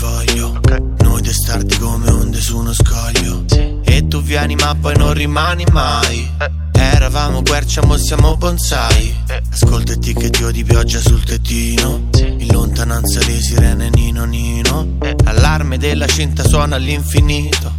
quadrifoglio 0.00 0.60
Noi 0.98 1.22
testardi 1.22 1.76
come 1.76 2.10
onde 2.10 2.40
su 2.40 2.56
uno 2.56 2.72
scoglio. 2.72 3.44
E 3.84 4.08
tu 4.08 4.22
vieni 4.22 4.54
ma 4.54 4.74
poi 4.74 4.96
non 4.96 5.12
rimani 5.12 5.64
mai. 5.70 6.28
Eravamo 6.72 7.42
quercia, 7.42 7.84
mo 7.84 7.96
siamo 7.98 8.36
bonsai. 8.36 9.14
Ascolta 9.50 9.92
e 9.92 9.98
che 9.98 10.30
dio 10.30 10.50
di 10.50 10.64
pioggia 10.64 11.00
sul 11.00 11.22
tettino. 11.22 12.08
In 12.18 12.46
lontananza 12.50 13.20
le 13.26 13.40
sirene 13.40 13.90
nino 13.90 14.24
nino. 14.24 14.96
Allarme 15.24 15.76
della 15.76 16.06
cinta 16.06 16.46
suona 16.46 16.76
all'infinito. 16.76 17.72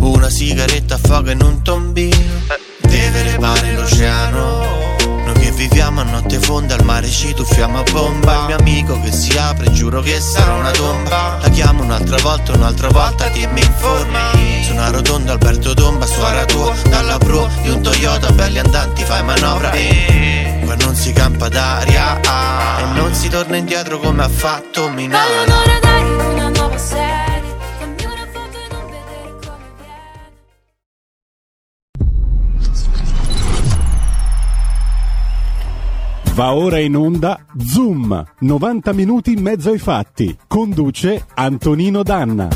Una 0.00 0.28
sigaretta 0.28 0.94
affoga 0.96 1.32
in 1.32 1.42
un 1.42 1.62
tombino. 1.62 2.40
Deve 2.82 3.22
repare 3.22 3.74
l'oceano 3.74 4.91
viviamo 5.52 6.00
a 6.00 6.04
notte 6.04 6.38
fonda 6.38 6.74
al 6.74 6.84
mare 6.84 7.08
ci 7.08 7.34
tuffiamo 7.34 7.78
a 7.78 7.82
bomba. 7.90 8.40
Il 8.40 8.44
mio 8.46 8.56
amico 8.56 9.00
che 9.00 9.12
si 9.12 9.36
apre 9.36 9.70
giuro 9.72 10.00
che 10.00 10.20
sarà 10.20 10.54
una 10.54 10.70
tomba. 10.70 11.38
La 11.40 11.48
chiamo 11.48 11.82
un'altra 11.82 12.16
volta, 12.22 12.52
un'altra 12.52 12.88
volta 12.88 13.30
che 13.30 13.46
mi 13.48 13.60
informi 13.60 14.64
Su 14.64 14.72
una 14.72 14.90
rotonda 14.90 15.32
Alberto 15.32 15.74
Tomba, 15.74 16.06
suora 16.06 16.44
tua. 16.44 16.74
Dalla 16.88 17.18
pro 17.18 17.48
di 17.62 17.70
un 17.70 17.82
Toyota, 17.82 18.30
belli 18.32 18.58
andanti 18.58 19.02
fai 19.04 19.22
manovra. 19.22 19.70
E 19.72 20.60
qua 20.64 20.74
non 20.76 20.94
si 20.94 21.12
campa 21.12 21.48
d'aria 21.48 22.20
ah, 22.24 22.80
E 22.80 22.84
non 22.94 23.14
si 23.14 23.28
torna 23.28 23.56
indietro 23.56 23.98
come 23.98 24.22
ha 24.22 24.28
fatto 24.28 24.88
Minara 24.88 26.11
Va 36.34 36.54
ora 36.54 36.78
in 36.78 36.96
onda 36.96 37.44
Zoom, 37.58 38.24
90 38.38 38.94
minuti 38.94 39.32
in 39.32 39.42
mezzo 39.42 39.70
ai 39.70 39.78
fatti. 39.78 40.34
Conduce 40.48 41.26
Antonino 41.34 42.02
Danna. 42.02 42.48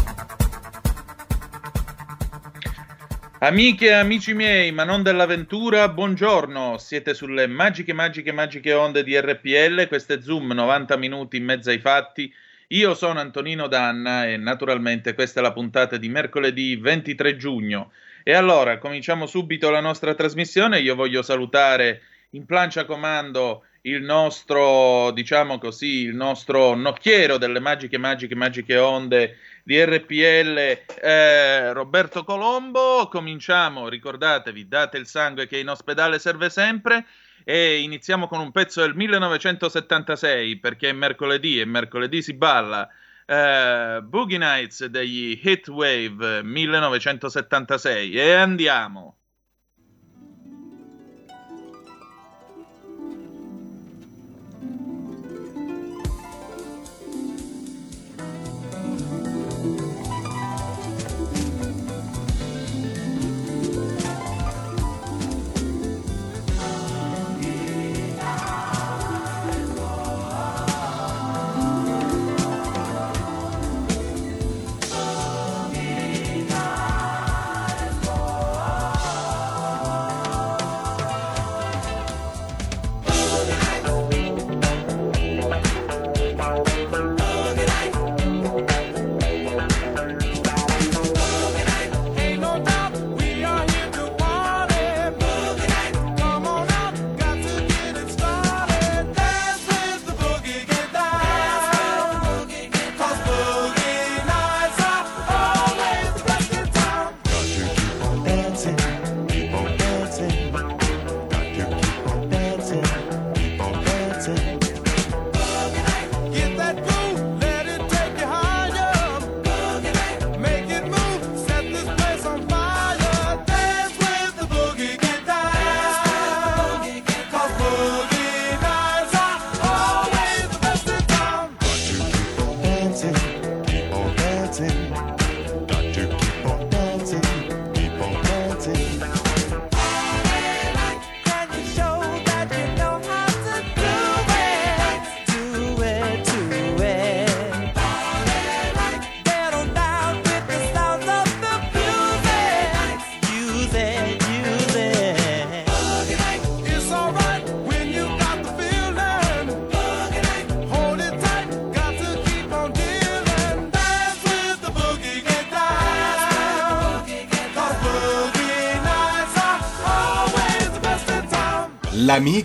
Amiche 3.40 3.88
e 3.88 3.92
amici 3.92 4.32
miei, 4.32 4.72
ma 4.72 4.84
non 4.84 5.02
dell'avventura, 5.02 5.90
buongiorno. 5.90 6.78
Siete 6.78 7.12
sulle 7.12 7.46
magiche, 7.46 7.92
magiche, 7.92 8.32
magiche 8.32 8.72
onde 8.72 9.04
di 9.04 9.14
RPL. 9.20 9.88
Questo 9.88 10.14
è 10.14 10.22
Zoom, 10.22 10.52
90 10.52 10.96
minuti 10.96 11.36
in 11.36 11.44
mezzo 11.44 11.68
ai 11.68 11.78
fatti. 11.78 12.32
Io 12.68 12.94
sono 12.94 13.20
Antonino 13.20 13.66
Danna 13.66 14.26
e 14.26 14.38
naturalmente 14.38 15.12
questa 15.12 15.40
è 15.40 15.42
la 15.42 15.52
puntata 15.52 15.98
di 15.98 16.08
mercoledì 16.08 16.76
23 16.76 17.36
giugno. 17.36 17.92
E 18.22 18.32
allora, 18.32 18.78
cominciamo 18.78 19.26
subito 19.26 19.68
la 19.68 19.80
nostra 19.80 20.14
trasmissione. 20.14 20.80
Io 20.80 20.94
voglio 20.94 21.20
salutare 21.20 22.00
in 22.30 22.44
plancia 22.44 22.84
comando 22.84 23.64
il 23.86 24.02
nostro, 24.02 25.12
diciamo 25.12 25.58
così, 25.58 26.02
il 26.02 26.14
nostro 26.14 26.74
nocchiero 26.74 27.38
delle 27.38 27.60
magiche, 27.60 27.98
magiche, 27.98 28.34
magiche 28.34 28.76
onde 28.76 29.38
di 29.62 29.82
RPL, 29.82 30.58
eh, 31.00 31.72
Roberto 31.72 32.24
Colombo. 32.24 33.08
Cominciamo, 33.08 33.88
ricordatevi, 33.88 34.66
date 34.68 34.98
il 34.98 35.06
sangue 35.06 35.46
che 35.46 35.58
in 35.58 35.68
ospedale 35.68 36.18
serve 36.18 36.50
sempre. 36.50 37.06
E 37.44 37.78
iniziamo 37.78 38.26
con 38.26 38.40
un 38.40 38.50
pezzo 38.50 38.80
del 38.80 38.96
1976 38.96 40.58
perché 40.58 40.88
è 40.88 40.92
mercoledì 40.92 41.60
e 41.60 41.64
mercoledì 41.64 42.20
si 42.22 42.34
balla. 42.34 42.88
Eh, 43.24 44.00
Boogie 44.02 44.38
Nights 44.38 44.84
degli 44.86 45.40
Hitwave 45.40 46.42
1976 46.42 48.14
e 48.14 48.32
andiamo. 48.32 49.15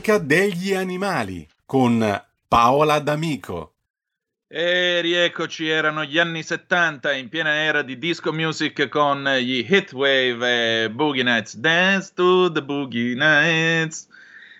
L'amica 0.01 0.17
degli 0.17 0.74
animali 0.74 1.48
con 1.63 2.24
Paola 2.48 2.98
D'Amico. 2.98 3.75
E 4.48 5.00
rieccoci, 5.00 5.68
erano 5.68 6.03
gli 6.06 6.18
anni 6.18 6.42
70 6.42 7.13
in 7.13 7.30
piena 7.30 7.53
era 7.53 7.83
di 7.83 8.00
disco 8.00 8.33
music 8.33 8.88
con 8.88 9.24
gli 9.24 9.63
Hitwave 9.69 10.86
e 10.86 10.89
Boogie 10.89 11.21
Nights. 11.21 11.56
Dance 11.56 12.13
to 12.15 12.51
the 12.51 12.63
Boogie 12.63 13.13
Nights. 13.13 14.07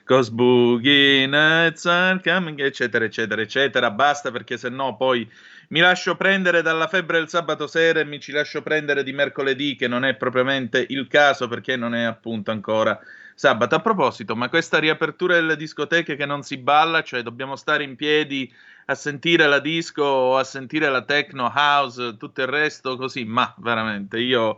Cause 0.04 0.32
Boogie 0.32 1.26
Nights 1.26 1.86
are 1.88 2.22
coming, 2.22 2.60
eccetera, 2.60 3.04
eccetera, 3.04 3.42
eccetera. 3.42 3.90
Basta 3.90 4.30
perché 4.30 4.58
se 4.58 4.70
no 4.70 4.96
poi 4.96 5.28
mi 5.70 5.80
lascio 5.80 6.16
prendere 6.16 6.62
dalla 6.62 6.88
febbre 6.88 7.18
del 7.18 7.30
sabato 7.30 7.66
sera 7.66 8.00
e 8.00 8.06
mi 8.06 8.20
ci 8.20 8.32
lascio 8.32 8.62
prendere 8.62 9.02
di 9.02 9.12
mercoledì, 9.12 9.76
che 9.76 9.88
non 9.88 10.06
è 10.06 10.14
propriamente 10.14 10.86
il 10.88 11.08
caso 11.08 11.48
perché 11.48 11.76
non 11.78 11.96
è 11.96 12.04
appunto 12.04 12.52
ancora 12.52 13.00
sabato. 13.36 13.76
A 13.76 13.80
proposito, 13.80 14.36
ma 14.36 14.50
questa 14.50 14.80
riapertura 14.80 15.36
delle 15.36 15.56
discoteche 15.56 16.16
che 16.16 16.26
non 16.26 16.44
si 16.44 16.58
balla, 16.58 17.04
cioè 17.04 17.22
dobbiamo 17.22 17.56
stare 17.56 17.84
in 17.84 17.96
piedi 17.96 18.52
a 18.86 18.96
sentire 18.96 19.48
la 19.48 19.60
disco 19.60 20.04
o 20.04 20.38
a 20.38 20.44
sentire 20.44 20.90
la 20.90 21.04
techno 21.04 21.52
house, 21.54 22.18
tutto 22.18 22.42
il 22.42 22.48
resto 22.48 22.98
così, 22.98 23.26
ma 23.26 23.54
veramente 23.58 24.20
io 24.20 24.58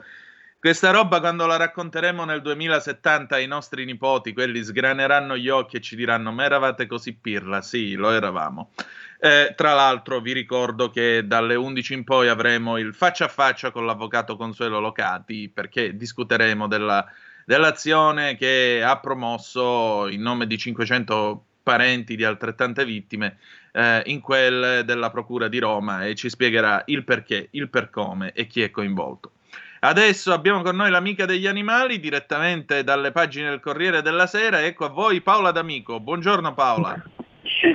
questa 0.64 0.92
roba 0.92 1.20
quando 1.20 1.46
la 1.46 1.58
racconteremo 1.58 2.24
nel 2.24 2.42
2070 2.42 3.36
ai 3.36 3.48
nostri 3.48 3.84
nipoti, 3.84 4.31
quelli 4.31 4.64
sgraneranno 4.64 5.36
gli 5.36 5.50
occhi 5.50 5.75
e 5.75 5.81
ci 5.81 5.98
diranno 5.98 6.31
ma 6.31 6.46
eravate 6.46 6.88
così 6.88 7.14
pirla? 7.14 7.62
Sì, 7.62 7.96
lo 7.96 8.12
eravamo. 8.12 8.72
Eh, 9.20 9.54
tra 9.58 9.74
l'altro 9.74 10.22
vi 10.22 10.31
ricordo 10.31 10.90
che 10.90 11.28
dalle 11.28 11.56
11 11.56 11.94
in 11.96 12.04
poi 12.06 12.30
avremo 12.30 12.78
il 12.78 12.94
faccia 12.94 13.25
a 13.25 13.28
faccia 13.28 13.72
con 13.72 13.86
l'avvocato 13.86 14.38
Consuelo 14.38 14.80
Locati 14.80 15.50
perché 15.50 15.98
discuteremo 15.98 16.70
della 16.70 17.06
dell'azione 17.45 18.36
che 18.36 18.81
ha 18.84 18.98
promosso 19.00 20.07
in 20.10 20.22
nome 20.22 20.48
di 20.48 20.57
500 20.57 21.44
parenti 21.63 22.16
di 22.16 22.24
altrettante 22.24 22.86
vittime 22.86 23.38
eh, 23.72 24.04
in 24.06 24.22
quel 24.22 24.84
della 24.86 25.10
Procura 25.10 25.48
di 25.48 25.60
Roma 25.60 26.06
e 26.06 26.16
ci 26.16 26.30
spiegherà 26.30 26.84
il 26.86 27.04
perché, 27.04 27.48
il 27.51 27.69
per 27.69 27.90
come 27.90 28.31
e 28.34 28.48
chi 28.48 28.62
è 28.62 28.69
coinvolto. 28.69 29.31
Adesso 29.80 30.31
abbiamo 30.31 30.62
con 30.62 30.78
noi 30.78 30.90
l'amica 30.90 31.25
degli 31.25 31.48
animali 31.48 32.00
direttamente 32.00 32.86
dalle 32.86 33.12
pagine 33.12 33.50
del 33.50 33.60
Corriere 33.60 34.01
della 34.01 34.28
Sera. 34.28 34.63
Ecco 34.63 34.86
a 34.86 34.89
voi 34.89 35.19
Paola 35.19 35.51
D'Amico. 35.51 36.00
Buongiorno 36.00 36.54
Paola. 36.54 37.04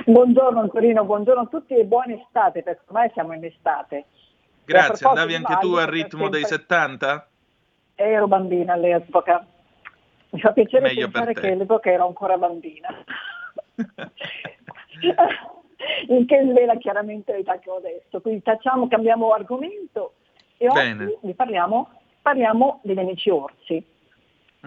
Buongiorno 0.05 0.59
Antonino, 0.59 1.05
buongiorno 1.05 1.41
a 1.43 1.45
tutti 1.45 1.75
e 1.75 1.83
buona 1.83 2.13
estate, 2.13 2.63
perché 2.63 2.81
ormai 2.87 3.11
siamo 3.13 3.33
in 3.33 3.45
estate. 3.45 4.05
Grazie, 4.65 4.97
proposito 4.97 5.09
andavi 5.09 5.35
anche 5.35 5.57
tu 5.59 5.73
al 5.73 5.85
ritmo 5.87 6.29
dei 6.29 6.45
sempre- 6.45 6.77
70? 6.77 7.27
Ero 7.95 8.27
bambina 8.27 8.73
all'epoca. 8.73 9.45
Mi 10.31 10.39
fa 10.39 10.51
piacere 10.51 10.87
Meglio 10.87 11.09
pensare 11.09 11.33
che 11.33 11.51
all'epoca 11.51 11.91
ero 11.91 12.05
ancora 12.07 12.37
bambina. 12.37 12.87
Il 16.07 16.25
che 16.25 16.45
svela 16.49 16.75
chiaramente 16.75 17.31
l'età 17.31 17.57
che 17.59 17.69
ho 17.69 17.77
adesso. 17.77 18.21
Quindi 18.21 18.41
tacciamo, 18.41 18.87
cambiamo 18.87 19.31
argomento 19.31 20.13
e 20.57 20.67
Bene. 20.67 21.05
oggi 21.05 21.17
vi 21.21 21.33
parliamo, 21.33 21.89
parliamo 22.21 22.81
degli 22.83 22.99
amici 22.99 23.29
orsi. 23.29 23.97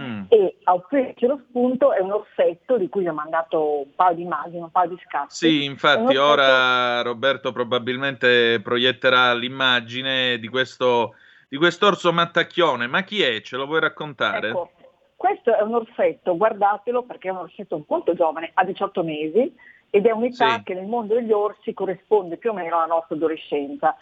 Mm. 0.01 0.23
E 0.29 0.57
a 0.65 0.73
offrirci 0.73 1.27
lo 1.27 1.43
spunto 1.49 1.93
è 1.93 2.01
un 2.01 2.13
orsetto 2.13 2.79
di 2.79 2.89
cui 2.89 3.07
ho 3.07 3.13
mandato 3.13 3.81
un 3.81 3.95
paio 3.95 4.17
di 4.17 4.23
immagini, 4.23 4.63
un 4.63 4.71
paio 4.71 4.89
di 4.89 4.99
scatti. 5.07 5.35
Sì, 5.35 5.65
infatti 5.65 6.17
orsetto- 6.17 6.23
ora 6.23 7.03
Roberto 7.03 7.53
probabilmente 7.53 8.59
proietterà 8.63 9.35
l'immagine 9.35 10.39
di 10.39 10.49
questo, 10.49 11.17
di 11.47 11.59
quest'orso 11.59 12.11
mattacchione. 12.11 12.87
Ma 12.87 13.03
chi 13.03 13.21
è? 13.21 13.43
Ce 13.43 13.57
lo 13.57 13.67
vuoi 13.67 13.81
raccontare? 13.81 14.49
Ecco, 14.49 14.71
questo 15.17 15.57
è 15.57 15.63
un 15.63 15.75
orsetto, 15.75 16.37
guardatelo 16.37 17.03
perché 17.03 17.29
è 17.29 17.33
un 17.33 17.39
orsetto 17.39 17.85
molto 17.89 18.15
giovane, 18.15 18.51
ha 18.55 18.65
18 18.65 19.03
mesi 19.03 19.55
ed 19.91 20.07
è 20.07 20.11
un'età 20.11 20.57
Sì. 20.57 20.63
che 20.65 20.75
nel 20.75 20.87
mondo 20.87 21.15
degli 21.15 21.33
orsi 21.33 21.75
corrisponde 21.75 22.39
più 22.39 22.51
o 22.51 22.55
meno 22.55 22.77
alla 22.77 22.87
nostra 22.95 23.15
adolescenza 23.15 23.97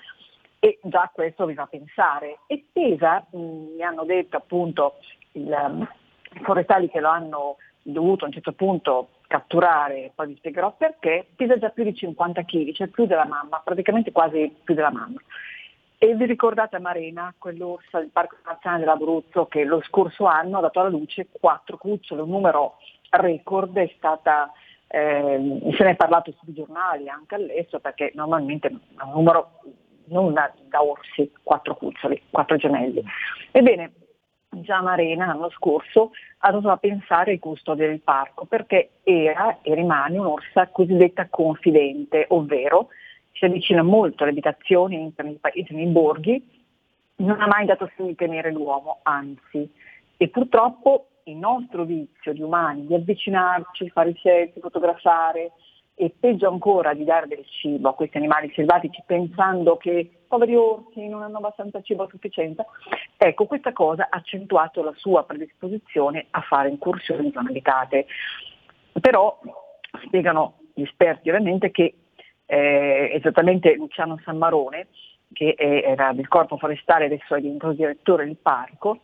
e 0.58 0.78
già 0.82 1.10
questo 1.12 1.46
vi 1.46 1.54
fa 1.54 1.66
pensare. 1.66 2.40
E 2.46 2.64
pesa, 2.72 3.26
mh, 3.30 3.38
mi 3.38 3.82
hanno 3.82 4.04
detto 4.04 4.36
appunto 4.36 4.96
il, 5.32 5.48
um, 5.50 5.88
i 6.34 6.40
forestali 6.42 6.88
che 6.90 7.00
lo 7.00 7.08
hanno 7.08 7.56
dovuto 7.82 8.24
a 8.24 8.28
un 8.28 8.34
certo 8.34 8.52
punto 8.52 9.08
catturare, 9.26 10.12
poi 10.14 10.28
vi 10.28 10.36
spiegherò 10.36 10.74
perché, 10.76 11.26
pesa 11.36 11.56
già 11.56 11.70
più 11.70 11.84
di 11.84 11.94
50 11.94 12.42
kg, 12.44 12.72
cioè 12.72 12.88
più 12.88 13.06
della 13.06 13.24
mamma, 13.26 13.60
praticamente 13.64 14.12
quasi 14.12 14.54
più 14.62 14.74
della 14.74 14.90
mamma. 14.90 15.20
E 16.02 16.14
vi 16.14 16.24
ricordate 16.24 16.78
Marena, 16.78 17.34
quell'orsa 17.36 17.98
del 17.98 18.08
Parco 18.08 18.36
Nazionale 18.46 18.84
dell'Abruzzo 18.84 19.44
che 19.44 19.64
lo 19.64 19.82
scorso 19.82 20.24
anno 20.24 20.56
ha 20.56 20.62
dato 20.62 20.80
alla 20.80 20.88
luce 20.88 21.28
quattro 21.30 21.76
cuccioli, 21.76 22.22
un 22.22 22.30
numero 22.30 22.78
record, 23.10 23.76
è 23.76 23.92
stata, 23.98 24.50
ehm, 24.86 25.70
se 25.72 25.84
ne 25.84 25.90
è 25.90 25.96
parlato 25.96 26.32
sui 26.40 26.54
giornali 26.54 27.10
anche 27.10 27.34
all'estero 27.34 27.80
perché 27.80 28.12
normalmente 28.14 28.68
è 28.68 28.72
un 29.02 29.12
numero 29.12 29.60
non 30.06 30.32
da, 30.32 30.50
da 30.70 30.82
orsi, 30.82 31.30
quattro 31.42 31.76
cuccioli, 31.76 32.22
quattro 32.30 32.56
gemelli. 32.56 33.04
Ebbene, 33.50 33.92
già 34.48 34.80
Marena 34.80 35.26
l'anno 35.26 35.50
scorso 35.50 36.12
ha 36.38 36.50
dovuto 36.50 36.74
pensare 36.78 37.32
ai 37.32 37.38
custodi 37.38 37.80
del 37.80 38.00
parco 38.00 38.46
perché 38.46 38.92
era 39.02 39.58
e 39.60 39.74
rimane 39.74 40.16
un'orsa 40.16 40.68
cosiddetta 40.68 41.28
confidente, 41.28 42.24
ovvero 42.30 42.88
si 43.32 43.44
avvicina 43.44 43.82
molto 43.82 44.22
alle 44.22 44.32
abitazioni, 44.32 44.96
entra 44.96 45.24
nei 45.24 45.38
paesi, 45.40 45.74
nei 45.74 45.86
borghi, 45.86 46.58
non 47.16 47.40
ha 47.40 47.46
mai 47.46 47.66
dato 47.66 47.90
segni 47.96 48.10
di 48.10 48.14
temere 48.14 48.50
l'uomo, 48.50 49.00
anzi. 49.02 49.70
E 50.16 50.28
purtroppo 50.28 51.06
il 51.24 51.36
nostro 51.36 51.84
vizio 51.84 52.32
di 52.32 52.42
umani 52.42 52.86
di 52.86 52.94
avvicinarci, 52.94 53.90
fare 53.90 54.14
selfie, 54.20 54.60
fotografare 54.60 55.52
e 55.94 56.14
peggio 56.18 56.48
ancora 56.48 56.94
di 56.94 57.04
dare 57.04 57.26
del 57.26 57.44
cibo 57.46 57.90
a 57.90 57.94
questi 57.94 58.16
animali 58.16 58.50
selvatici 58.54 59.02
pensando 59.04 59.76
che 59.76 60.10
poveri 60.26 60.56
orsi 60.56 61.06
non 61.08 61.22
hanno 61.22 61.38
abbastanza 61.38 61.82
cibo 61.82 62.04
a 62.04 62.08
sufficienza, 62.08 62.64
ecco 63.16 63.44
questa 63.44 63.72
cosa 63.72 64.04
ha 64.04 64.16
accentuato 64.16 64.82
la 64.82 64.94
sua 64.96 65.24
predisposizione 65.24 66.26
a 66.30 66.40
fare 66.40 66.70
incursioni 66.70 67.26
in 67.26 67.32
zone 67.32 67.50
abitate. 67.50 68.06
Però 68.98 69.38
spiegano 70.06 70.60
gli 70.72 70.82
esperti 70.82 71.28
ovviamente 71.28 71.70
che 71.70 71.94
eh, 72.50 73.12
esattamente 73.14 73.76
Luciano 73.76 74.18
Sammarone, 74.24 74.88
che 75.32 75.54
era 75.56 76.12
del 76.12 76.26
corpo 76.26 76.56
forestale, 76.56 77.04
adesso 77.04 77.36
è 77.36 77.40
diventato 77.40 77.74
direttore 77.74 78.24
del 78.24 78.36
parco, 78.36 79.02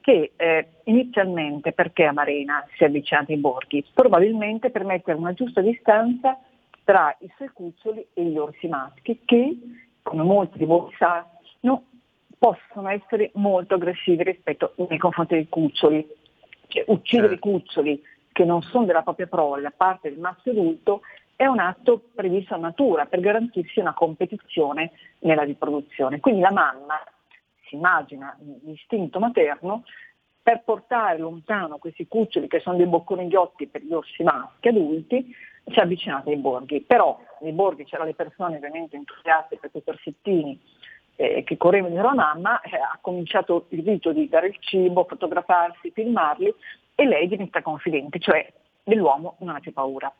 che 0.00 0.32
eh, 0.34 0.68
inizialmente 0.84 1.72
perché 1.72 2.04
a 2.04 2.12
Marena 2.12 2.66
si 2.74 2.84
è 2.84 2.86
avvicinata 2.86 3.32
ai 3.32 3.38
borghi? 3.38 3.84
Probabilmente 3.92 4.70
per 4.70 4.84
mettere 4.84 5.18
una 5.18 5.34
giusta 5.34 5.60
distanza 5.60 6.38
tra 6.84 7.14
i 7.20 7.30
suoi 7.36 7.50
cuccioli 7.52 8.06
e 8.14 8.24
gli 8.24 8.38
orsi 8.38 8.66
maschi 8.66 9.20
che, 9.26 9.58
come 10.02 10.22
molti 10.22 10.56
di 10.56 10.64
voi 10.64 10.90
sanno, 10.96 11.84
possono 12.38 12.88
essere 12.88 13.30
molto 13.34 13.74
aggressivi 13.74 14.22
rispetto 14.22 14.72
nei 14.88 14.98
confronti 14.98 15.34
dei 15.34 15.48
cuccioli. 15.50 16.06
Cioè, 16.68 16.84
uccidere 16.86 17.34
Certo. 17.34 17.48
i 17.48 17.52
cuccioli 17.52 18.02
che 18.32 18.44
non 18.44 18.62
sono 18.62 18.86
della 18.86 19.02
propria 19.02 19.26
prole 19.26 19.62
da 19.62 19.72
parte 19.76 20.08
del 20.08 20.18
maschio 20.18 20.52
adulto 20.52 21.00
è 21.36 21.46
un 21.46 21.58
atto 21.58 22.02
previsto 22.14 22.54
a 22.54 22.58
natura 22.58 23.04
per 23.04 23.20
garantirsi 23.20 23.78
una 23.78 23.92
competizione 23.92 24.92
nella 25.20 25.42
riproduzione. 25.42 26.18
Quindi 26.18 26.40
la 26.40 26.50
mamma 26.50 26.98
si 27.68 27.74
immagina 27.74 28.36
l'istinto 28.64 29.18
materno 29.18 29.84
per 30.42 30.62
portare 30.64 31.18
lontano 31.18 31.78
questi 31.78 32.06
cuccioli 32.06 32.48
che 32.48 32.60
sono 32.60 32.76
dei 32.76 32.86
bocconi 32.86 33.28
ghiotti 33.28 33.66
per 33.66 33.82
gli 33.82 33.92
orsi 33.92 34.22
maschi 34.22 34.68
adulti, 34.68 35.34
si 35.66 35.78
è 35.78 35.82
avvicinata 35.82 36.30
ai 36.30 36.36
borghi. 36.36 36.80
Però 36.80 37.20
nei 37.40 37.52
borghi 37.52 37.84
c'erano 37.84 38.08
le 38.08 38.14
persone 38.14 38.56
ovviamente 38.56 38.96
entusiaste 38.96 39.56
per 39.56 39.70
questi 39.70 39.90
orsettini 39.90 40.58
eh, 41.16 41.42
che 41.42 41.56
correvano 41.56 41.92
dietro 41.92 42.10
la 42.10 42.14
mamma, 42.14 42.60
eh, 42.60 42.76
ha 42.76 42.96
cominciato 43.00 43.66
il 43.70 43.82
rito 43.84 44.12
di 44.12 44.28
dare 44.28 44.48
il 44.48 44.56
cibo, 44.60 45.04
fotografarsi, 45.04 45.90
filmarli 45.90 46.54
e 46.94 47.04
lei 47.04 47.26
diventa 47.26 47.60
confidente, 47.60 48.18
cioè 48.20 48.50
dell'uomo 48.84 49.36
non 49.40 49.56
ha 49.56 49.60
più 49.60 49.72
paura. 49.72 50.12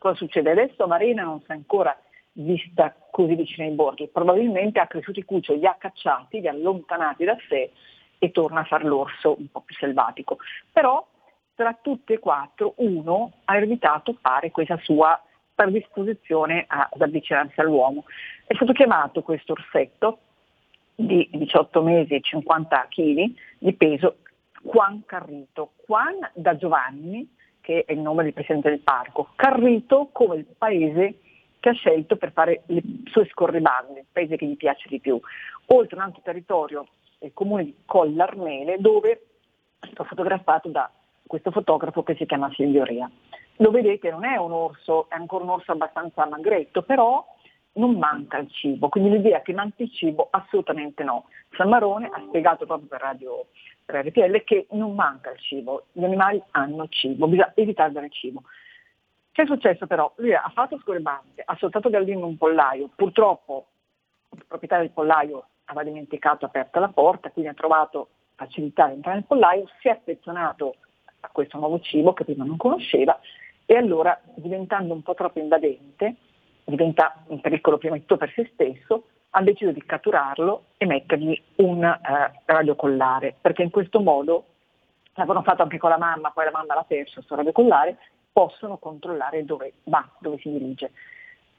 Cosa 0.00 0.14
succede 0.14 0.52
adesso? 0.52 0.86
Marina 0.86 1.24
non 1.24 1.40
si 1.40 1.50
è 1.50 1.52
ancora 1.52 1.94
vista 2.32 2.96
così 3.10 3.34
vicino 3.34 3.66
ai 3.66 3.74
borghi, 3.74 4.08
probabilmente 4.08 4.80
ha 4.80 4.86
cresciuto 4.86 5.20
i 5.20 5.24
cuccioli, 5.24 5.58
li 5.58 5.66
ha 5.66 5.76
cacciati, 5.78 6.40
li 6.40 6.48
ha 6.48 6.52
allontanati 6.52 7.22
da 7.24 7.36
sé 7.50 7.70
e 8.18 8.30
torna 8.30 8.60
a 8.60 8.64
far 8.64 8.82
l'orso 8.82 9.36
un 9.38 9.50
po' 9.50 9.60
più 9.60 9.74
selvatico. 9.76 10.38
Però 10.72 11.06
tra 11.54 11.76
tutti 11.78 12.14
e 12.14 12.18
quattro 12.18 12.72
uno 12.76 13.32
ha 13.44 13.58
evitato 13.58 14.16
fare 14.22 14.50
questa 14.50 14.78
sua 14.78 15.22
predisposizione 15.54 16.64
ad 16.66 17.02
avvicinarsi 17.02 17.60
all'uomo. 17.60 18.04
È 18.46 18.54
stato 18.54 18.72
chiamato 18.72 19.20
questo 19.20 19.52
orsetto 19.52 20.20
di 20.94 21.28
18 21.30 21.82
mesi 21.82 22.14
e 22.14 22.22
50 22.22 22.86
kg 22.88 23.34
di 23.58 23.74
peso 23.74 24.16
Juan 24.62 25.04
Carrito. 25.04 25.72
Juan 25.84 26.16
da 26.32 26.56
Giovanni, 26.56 27.28
che 27.70 27.84
è 27.86 27.92
il 27.92 28.00
nome 28.00 28.24
del 28.24 28.32
presidente 28.32 28.68
del 28.68 28.80
parco, 28.80 29.28
Carrito 29.36 30.08
come 30.10 30.34
il 30.34 30.46
paese 30.58 31.20
che 31.60 31.68
ha 31.68 31.72
scelto 31.72 32.16
per 32.16 32.32
fare 32.32 32.62
le 32.66 32.82
sue 33.04 33.26
scorribande, 33.26 34.00
il 34.00 34.06
paese 34.10 34.34
che 34.34 34.44
gli 34.44 34.56
piace 34.56 34.88
di 34.88 34.98
più. 34.98 35.20
Oltre 35.66 35.94
un 35.94 36.02
altro 36.02 36.20
territorio, 36.24 36.88
il 37.20 37.30
comune 37.32 37.64
di 37.64 37.76
Collarmele, 37.84 38.78
dove 38.80 39.12
è 39.78 39.86
stato 39.86 40.02
fotografato 40.02 40.68
da 40.68 40.90
questo 41.24 41.52
fotografo 41.52 42.02
che 42.02 42.16
si 42.16 42.26
chiama 42.26 42.50
Silvio 42.54 42.82
Rea. 42.82 43.08
Lo 43.58 43.70
vedete, 43.70 44.10
non 44.10 44.24
è 44.24 44.36
un 44.36 44.50
orso, 44.50 45.08
è 45.08 45.14
ancora 45.14 45.44
un 45.44 45.50
orso 45.50 45.70
abbastanza 45.70 46.26
magretto, 46.26 46.82
però 46.82 47.24
non 47.74 47.96
manca 47.98 48.38
il 48.38 48.50
cibo, 48.50 48.88
quindi 48.88 49.10
l'idea 49.10 49.42
che 49.42 49.52
manchi 49.52 49.84
il 49.84 49.92
cibo 49.92 50.26
assolutamente 50.32 51.04
no. 51.04 51.26
San 51.56 51.68
Marone 51.68 52.08
ha 52.12 52.20
spiegato 52.26 52.66
proprio 52.66 52.88
per 52.88 53.00
Radio 53.00 53.46
RPL 53.90 54.44
che 54.44 54.66
non 54.70 54.94
manca 54.94 55.30
il 55.30 55.38
cibo, 55.38 55.86
gli 55.92 56.04
animali 56.04 56.42
hanno 56.50 56.86
cibo, 56.88 57.26
bisogna 57.26 57.52
evitare 57.54 57.88
di 57.88 57.94
dare 57.94 58.08
cibo. 58.10 58.42
Che 59.32 59.42
è 59.42 59.46
successo 59.46 59.86
però? 59.86 60.12
Lui 60.16 60.34
ha 60.34 60.50
fatto 60.52 60.78
scorribande, 60.78 61.42
ha 61.44 61.56
soltato 61.56 61.88
galline 61.88 62.18
in 62.18 62.24
un 62.24 62.36
pollaio, 62.36 62.90
purtroppo 62.94 63.66
il 64.32 64.44
proprietario 64.46 64.86
del 64.86 64.94
pollaio 64.94 65.46
aveva 65.64 65.84
dimenticato 65.84 66.46
aperta 66.46 66.80
la 66.80 66.88
porta, 66.88 67.30
quindi 67.30 67.50
ha 67.50 67.54
trovato 67.54 68.08
facilità 68.34 68.84
ad 68.84 68.92
entrare 68.92 69.18
nel 69.18 69.26
pollaio, 69.26 69.68
si 69.80 69.88
è 69.88 69.92
affezionato 69.92 70.76
a 71.20 71.28
questo 71.30 71.58
nuovo 71.58 71.80
cibo 71.80 72.12
che 72.12 72.24
prima 72.24 72.44
non 72.44 72.56
conosceva 72.56 73.18
e 73.66 73.76
allora 73.76 74.18
diventando 74.34 74.94
un 74.94 75.02
po' 75.02 75.14
troppo 75.14 75.38
invadente, 75.38 76.16
diventa 76.64 77.22
un 77.26 77.40
pericolo 77.40 77.78
prima 77.78 77.94
di 77.94 78.00
tutto 78.00 78.16
per 78.16 78.32
se 78.32 78.50
stesso, 78.52 79.04
ha 79.30 79.42
deciso 79.42 79.70
di 79.70 79.84
catturarlo 79.84 80.64
e 80.76 80.86
mettergli 80.86 81.40
un 81.56 81.84
eh, 81.84 82.42
radiocollare, 82.44 83.34
perché 83.40 83.62
in 83.62 83.70
questo 83.70 84.00
modo, 84.00 84.44
l'avevano 85.14 85.42
fatto 85.42 85.62
anche 85.62 85.78
con 85.78 85.90
la 85.90 85.98
mamma, 85.98 86.30
poi 86.30 86.46
la 86.46 86.50
mamma 86.50 86.74
l'ha 86.74 86.84
perso 86.84 87.14
questo 87.14 87.36
radiocollare, 87.36 87.96
possono 88.32 88.78
controllare 88.78 89.44
dove 89.44 89.74
va, 89.84 90.08
dove 90.18 90.38
si 90.38 90.50
dirige. 90.50 90.92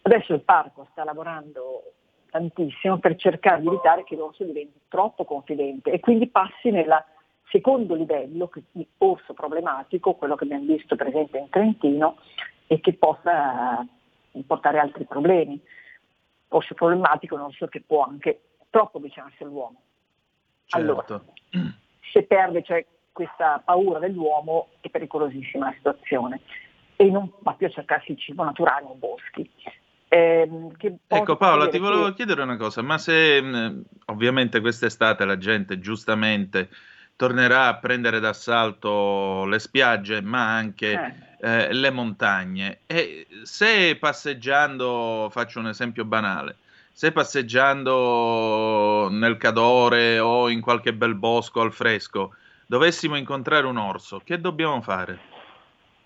Adesso 0.01 0.33
il 0.33 0.41
parco 0.41 0.87
sta 0.91 1.03
lavorando 1.03 1.83
tantissimo 2.29 2.97
per 2.97 3.15
cercare 3.17 3.61
di 3.61 3.67
evitare 3.67 4.03
che 4.03 4.15
l'orso 4.15 4.43
diventi 4.43 4.79
troppo 4.87 5.25
confidente 5.25 5.91
e 5.91 5.99
quindi 5.99 6.27
passi 6.27 6.71
nella 6.71 7.05
secondo 7.49 7.95
livello 7.95 8.49
di 8.71 8.87
orso 8.99 9.33
problematico, 9.33 10.13
quello 10.13 10.35
che 10.35 10.45
abbiamo 10.45 10.65
visto 10.65 10.95
per 10.95 11.07
esempio 11.07 11.39
in 11.39 11.49
Trentino, 11.49 12.17
e 12.67 12.79
che 12.79 12.93
possa 12.93 13.81
eh, 13.81 14.43
portare 14.47 14.79
altri 14.79 15.03
problemi. 15.03 15.61
Orso 16.53 16.73
problematico 16.73 17.35
è 17.35 17.37
un 17.39 17.45
orso 17.45 17.67
che 17.67 17.81
può 17.81 18.03
anche 18.03 18.41
troppo 18.69 18.97
avvicinarsi 18.97 19.43
all'uomo. 19.43 19.81
Allora, 20.71 21.05
Certo. 21.07 21.33
se 22.11 22.23
perde 22.23 22.63
cioè, 22.63 22.85
questa 23.11 23.61
paura 23.63 23.99
dell'uomo 23.99 24.69
è 24.81 24.89
pericolosissima 24.89 25.67
la 25.67 25.73
situazione 25.75 26.41
e 26.95 27.09
non 27.09 27.31
va 27.39 27.53
più 27.53 27.67
a 27.67 27.69
cercarsi 27.69 28.11
il 28.11 28.19
cibo 28.19 28.43
naturale 28.43 28.85
nei 28.87 28.95
boschi. 28.97 29.49
Che 30.09 30.97
Ecco 31.07 31.37
Paola, 31.37 31.69
ti 31.69 31.77
volevo 31.79 32.07
che- 32.07 32.15
chiedere 32.15 32.41
una 32.41 32.57
cosa, 32.57 32.81
ma 32.81 32.97
se 32.97 33.41
ovviamente 34.07 34.59
quest'estate 34.59 35.23
la 35.23 35.37
gente 35.37 35.79
giustamente 35.79 36.69
tornerà 37.15 37.67
a 37.67 37.77
prendere 37.77 38.19
d'assalto 38.19 39.45
le 39.45 39.59
spiagge, 39.59 40.21
ma 40.21 40.55
anche 40.55 40.91
Eh. 41.39 41.67
eh, 41.67 41.73
le 41.73 41.91
montagne, 41.91 42.79
e 42.87 43.27
se 43.43 43.95
passeggiando, 43.97 45.29
faccio 45.31 45.59
un 45.59 45.67
esempio 45.67 46.05
banale, 46.05 46.57
se 46.93 47.11
passeggiando 47.11 49.07
nel 49.09 49.37
Cadore 49.37 50.19
o 50.19 50.49
in 50.49 50.61
qualche 50.61 50.93
bel 50.93 51.15
bosco 51.15 51.61
al 51.61 51.71
fresco, 51.71 52.35
dovessimo 52.67 53.15
incontrare 53.15 53.65
un 53.65 53.77
orso, 53.77 54.21
che 54.23 54.39
dobbiamo 54.39 54.81
fare? 54.81 55.19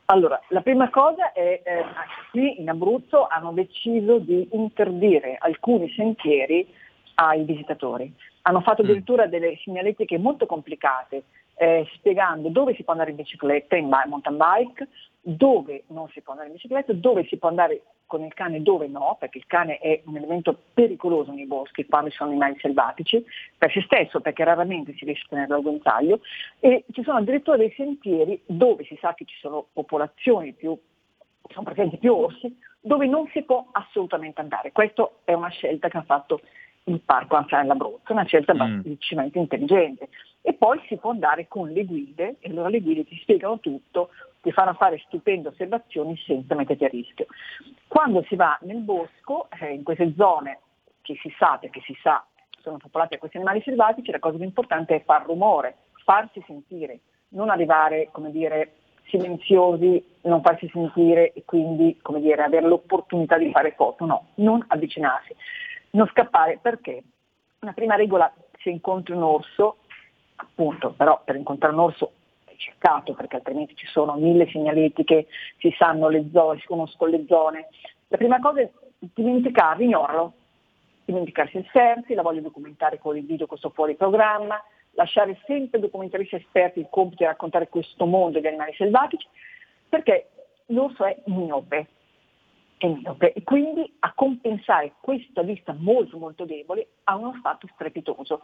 Allora, 0.05 0.39
la 0.49 0.61
prima 0.61 0.89
cosa 0.89 1.31
è 1.33 1.61
eh, 1.63 1.85
qui 2.31 2.61
in 2.61 2.69
Abruzzo 2.69 3.27
hanno 3.27 3.51
deciso 3.53 4.19
di 4.19 4.47
interdire 4.51 5.37
alcuni 5.39 5.91
sentieri 5.95 6.67
ai 7.15 7.43
visitatori. 7.43 8.13
Hanno 8.47 8.61
fatto 8.61 8.83
Mm. 8.83 8.85
addirittura 8.85 9.27
delle 9.27 9.57
segnaletiche 9.63 10.17
molto 10.19 10.45
complicate 10.45 11.23
eh, 11.57 11.87
spiegando 11.93 12.49
dove 12.49 12.75
si 12.75 12.83
può 12.83 12.93
andare 12.93 13.11
in 13.11 13.15
bicicletta, 13.15 13.75
in 13.75 13.87
mountain 13.87 14.37
bike, 14.37 14.87
dove 15.21 15.83
non 15.87 16.07
si 16.09 16.21
può 16.21 16.33
andare 16.33 16.49
in 16.49 16.55
bicicletta, 16.55 16.93
dove 16.93 17.25
si 17.25 17.37
può 17.37 17.49
andare 17.49 17.81
con 18.05 18.23
il 18.23 18.33
cane 18.35 18.57
e 18.57 18.59
dove 18.59 18.87
no, 18.87 19.17
perché 19.19 19.39
il 19.39 19.47
cane 19.47 19.79
è 19.79 20.01
un 20.05 20.17
elemento 20.17 20.55
pericoloso 20.73 21.31
nei 21.31 21.47
boschi 21.47 21.87
quando 21.87 22.11
ci 22.11 22.17
sono 22.17 22.29
animali 22.29 22.55
selvatici, 22.59 23.25
per 23.57 23.71
se 23.71 23.81
stesso, 23.81 24.21
perché 24.21 24.43
raramente 24.43 24.93
si 24.93 25.05
riesce 25.05 25.23
a 25.25 25.29
tenerlo 25.29 25.55
al 25.55 25.61
guinzaglio, 25.63 26.19
e 26.59 26.83
ci 26.91 27.01
sono 27.01 27.17
addirittura 27.17 27.57
dei 27.57 27.73
sentieri 27.75 28.39
dove 28.45 28.83
si 28.83 28.95
sa 29.01 29.15
che 29.15 29.25
ci 29.25 29.35
sono 29.39 29.65
popolazioni 29.73 30.53
più, 30.53 30.77
sono 31.49 31.65
presenti 31.65 31.97
più 31.97 32.13
orsi, 32.13 32.55
dove 32.79 33.07
non 33.07 33.27
si 33.33 33.41
può 33.41 33.65
assolutamente 33.71 34.39
andare. 34.39 34.71
Questa 34.71 35.09
è 35.23 35.33
una 35.33 35.49
scelta 35.49 35.87
che 35.87 35.97
ha 35.97 36.03
fatto 36.03 36.41
il 36.85 37.01
Parco 37.01 37.35
Anziani 37.35 37.67
l'Abruzzo, 37.67 38.11
una 38.11 38.25
scelta 38.25 38.53
Mm. 38.53 38.81
decisamente 38.81 39.39
intelligente. 39.39 40.09
E 40.41 40.53
poi 40.53 40.79
si 40.87 40.97
può 40.97 41.11
andare 41.11 41.47
con 41.47 41.69
le 41.69 41.85
guide, 41.85 42.35
e 42.39 42.49
allora 42.49 42.69
le 42.69 42.81
guide 42.81 43.05
ti 43.05 43.17
spiegano 43.17 43.59
tutto, 43.59 44.09
ti 44.41 44.51
fanno 44.51 44.73
fare 44.73 45.01
stupende 45.07 45.47
osservazioni 45.47 46.15
senza 46.17 46.53
metterti 46.53 46.85
a 46.85 46.89
rischio. 46.89 47.25
Quando 47.87 48.23
si 48.27 48.35
va 48.35 48.57
nel 48.61 48.81
bosco, 48.81 49.47
eh, 49.59 49.73
in 49.73 49.83
queste 49.83 50.13
zone 50.15 50.59
che 51.01 51.17
si 51.21 51.33
sa, 51.37 51.57
perché 51.59 51.81
si 51.81 51.97
sa, 52.01 52.23
sono 52.61 52.77
popolate 52.77 53.15
da 53.15 53.19
questi 53.19 53.37
animali 53.37 53.61
selvatici, 53.63 54.11
la 54.11 54.19
cosa 54.19 54.37
più 54.37 54.45
importante 54.45 54.95
è 54.95 55.03
far 55.03 55.25
rumore, 55.25 55.77
farsi 56.03 56.43
sentire, 56.45 56.99
non 57.29 57.49
arrivare, 57.49 58.09
come 58.11 58.31
dire, 58.31 58.73
silenziosi, 59.07 60.03
non 60.21 60.41
farsi 60.41 60.69
sentire 60.71 61.33
e 61.33 61.43
quindi, 61.45 61.97
come 62.01 62.21
dire, 62.21 62.43
avere 62.43 62.67
l'opportunità 62.67 63.37
di 63.37 63.51
fare 63.51 63.71
foto, 63.71 64.05
no, 64.05 64.27
non 64.35 64.63
avvicinarsi, 64.67 65.35
non 65.95 66.07
scappare 66.07 66.59
perché 66.61 67.03
una 67.59 67.73
prima 67.73 67.95
regola 67.95 68.31
se 68.59 68.69
incontri 68.69 69.13
un 69.13 69.23
orso, 69.23 69.77
appunto, 70.35 70.91
però 70.91 71.21
per 71.23 71.35
incontrare 71.35 71.73
un 71.73 71.79
orso 71.79 72.11
è 72.43 72.53
cercato 72.57 73.13
perché 73.13 73.37
altrimenti 73.37 73.75
ci 73.75 73.87
sono 73.87 74.15
mille 74.15 74.49
segnaletiche, 74.49 75.27
si 75.57 75.73
sanno 75.77 76.09
le 76.09 76.29
zone, 76.31 76.59
si 76.59 76.67
conoscono 76.67 77.11
le 77.11 77.25
zone. 77.27 77.67
La 78.09 78.17
prima 78.17 78.39
cosa 78.39 78.61
è 78.61 78.69
dimenticarlo, 78.99 79.83
ignoralo, 79.83 80.33
dimenticarsi 81.05 81.57
il 81.57 81.69
sensi, 81.71 82.13
la 82.13 82.21
voglio 82.21 82.41
documentare 82.41 82.99
con 82.99 83.17
il 83.17 83.25
video 83.25 83.47
questo 83.47 83.69
fuori 83.69 83.95
programma, 83.95 84.61
lasciare 84.91 85.39
sempre 85.45 85.79
documentaristi 85.79 86.35
esperti 86.35 86.79
il 86.79 86.87
compito 86.89 87.23
di 87.23 87.29
raccontare 87.29 87.69
questo 87.69 88.05
mondo 88.05 88.39
degli 88.39 88.47
animali 88.47 88.73
selvatici, 88.75 89.27
perché 89.87 90.29
l'orso 90.67 91.05
è 91.05 91.17
miope, 91.25 91.87
è 92.85 92.99
miope 92.99 93.33
e 93.33 93.43
quindi 93.43 93.95
a 93.99 94.13
compensare 94.13 94.93
questa 95.01 95.41
vista 95.41 95.75
molto 95.77 96.17
molto 96.17 96.45
debole 96.45 96.87
ha 97.03 97.15
uno 97.15 97.35
stato 97.39 97.67
strepitoso. 97.73 98.41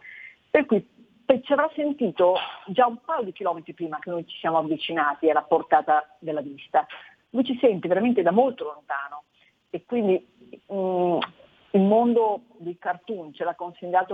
Per 0.50 0.66
cui 0.66 0.86
e 1.32 1.40
ci 1.42 1.52
avrà 1.54 1.70
sentito 1.74 2.34
già 2.66 2.86
un 2.86 2.98
paio 3.02 3.24
di 3.24 3.32
chilometri 3.32 3.72
prima 3.72 3.98
che 3.98 4.10
noi 4.10 4.26
ci 4.26 4.36
siamo 4.38 4.58
avvicinati 4.58 5.30
alla 5.30 5.42
portata 5.42 6.06
della 6.18 6.42
vista. 6.42 6.86
Lui 7.30 7.44
ci 7.44 7.56
sente 7.58 7.88
veramente 7.88 8.20
da 8.20 8.32
molto 8.32 8.64
lontano 8.64 9.24
e 9.70 9.84
quindi 9.86 10.26
mm, 10.70 11.18
il 11.70 11.80
mondo 11.80 12.42
dei 12.58 12.76
cartoon 12.78 13.32
ce 13.32 13.46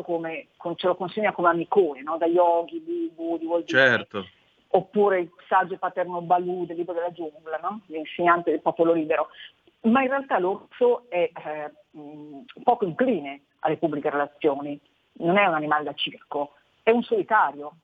come, 0.04 0.48
ce 0.76 0.86
lo 0.86 0.94
consegna 0.94 1.32
come 1.32 1.48
amicone, 1.48 2.02
no? 2.02 2.18
da 2.18 2.26
Yogi, 2.26 2.78
Bubu, 2.78 3.38
di 3.38 3.46
Walt 3.46 3.64
Disney 3.64 3.88
Certo, 3.88 4.26
oppure 4.68 5.20
il 5.20 5.30
saggio 5.48 5.76
paterno 5.76 6.20
Balù 6.20 6.66
del 6.66 6.76
libro 6.76 6.94
della 6.94 7.10
giungla, 7.10 7.58
no? 7.60 7.80
l'insegnante 7.86 8.50
del 8.50 8.60
popolo 8.60 8.92
libero. 8.92 9.30
Ma 9.82 10.02
in 10.02 10.08
realtà 10.08 10.38
l'orso 10.38 11.08
è 11.08 11.30
eh, 11.32 11.72
mh, 11.90 12.62
poco 12.62 12.84
incline 12.84 13.42
alle 13.60 13.76
pubbliche 13.76 14.10
relazioni, 14.10 14.78
non 15.20 15.36
è 15.36 15.46
un 15.46 15.54
animale 15.54 15.84
da 15.84 15.94
circo, 15.94 16.54
è 16.82 16.90
un 16.90 17.02
solitario, 17.02 17.76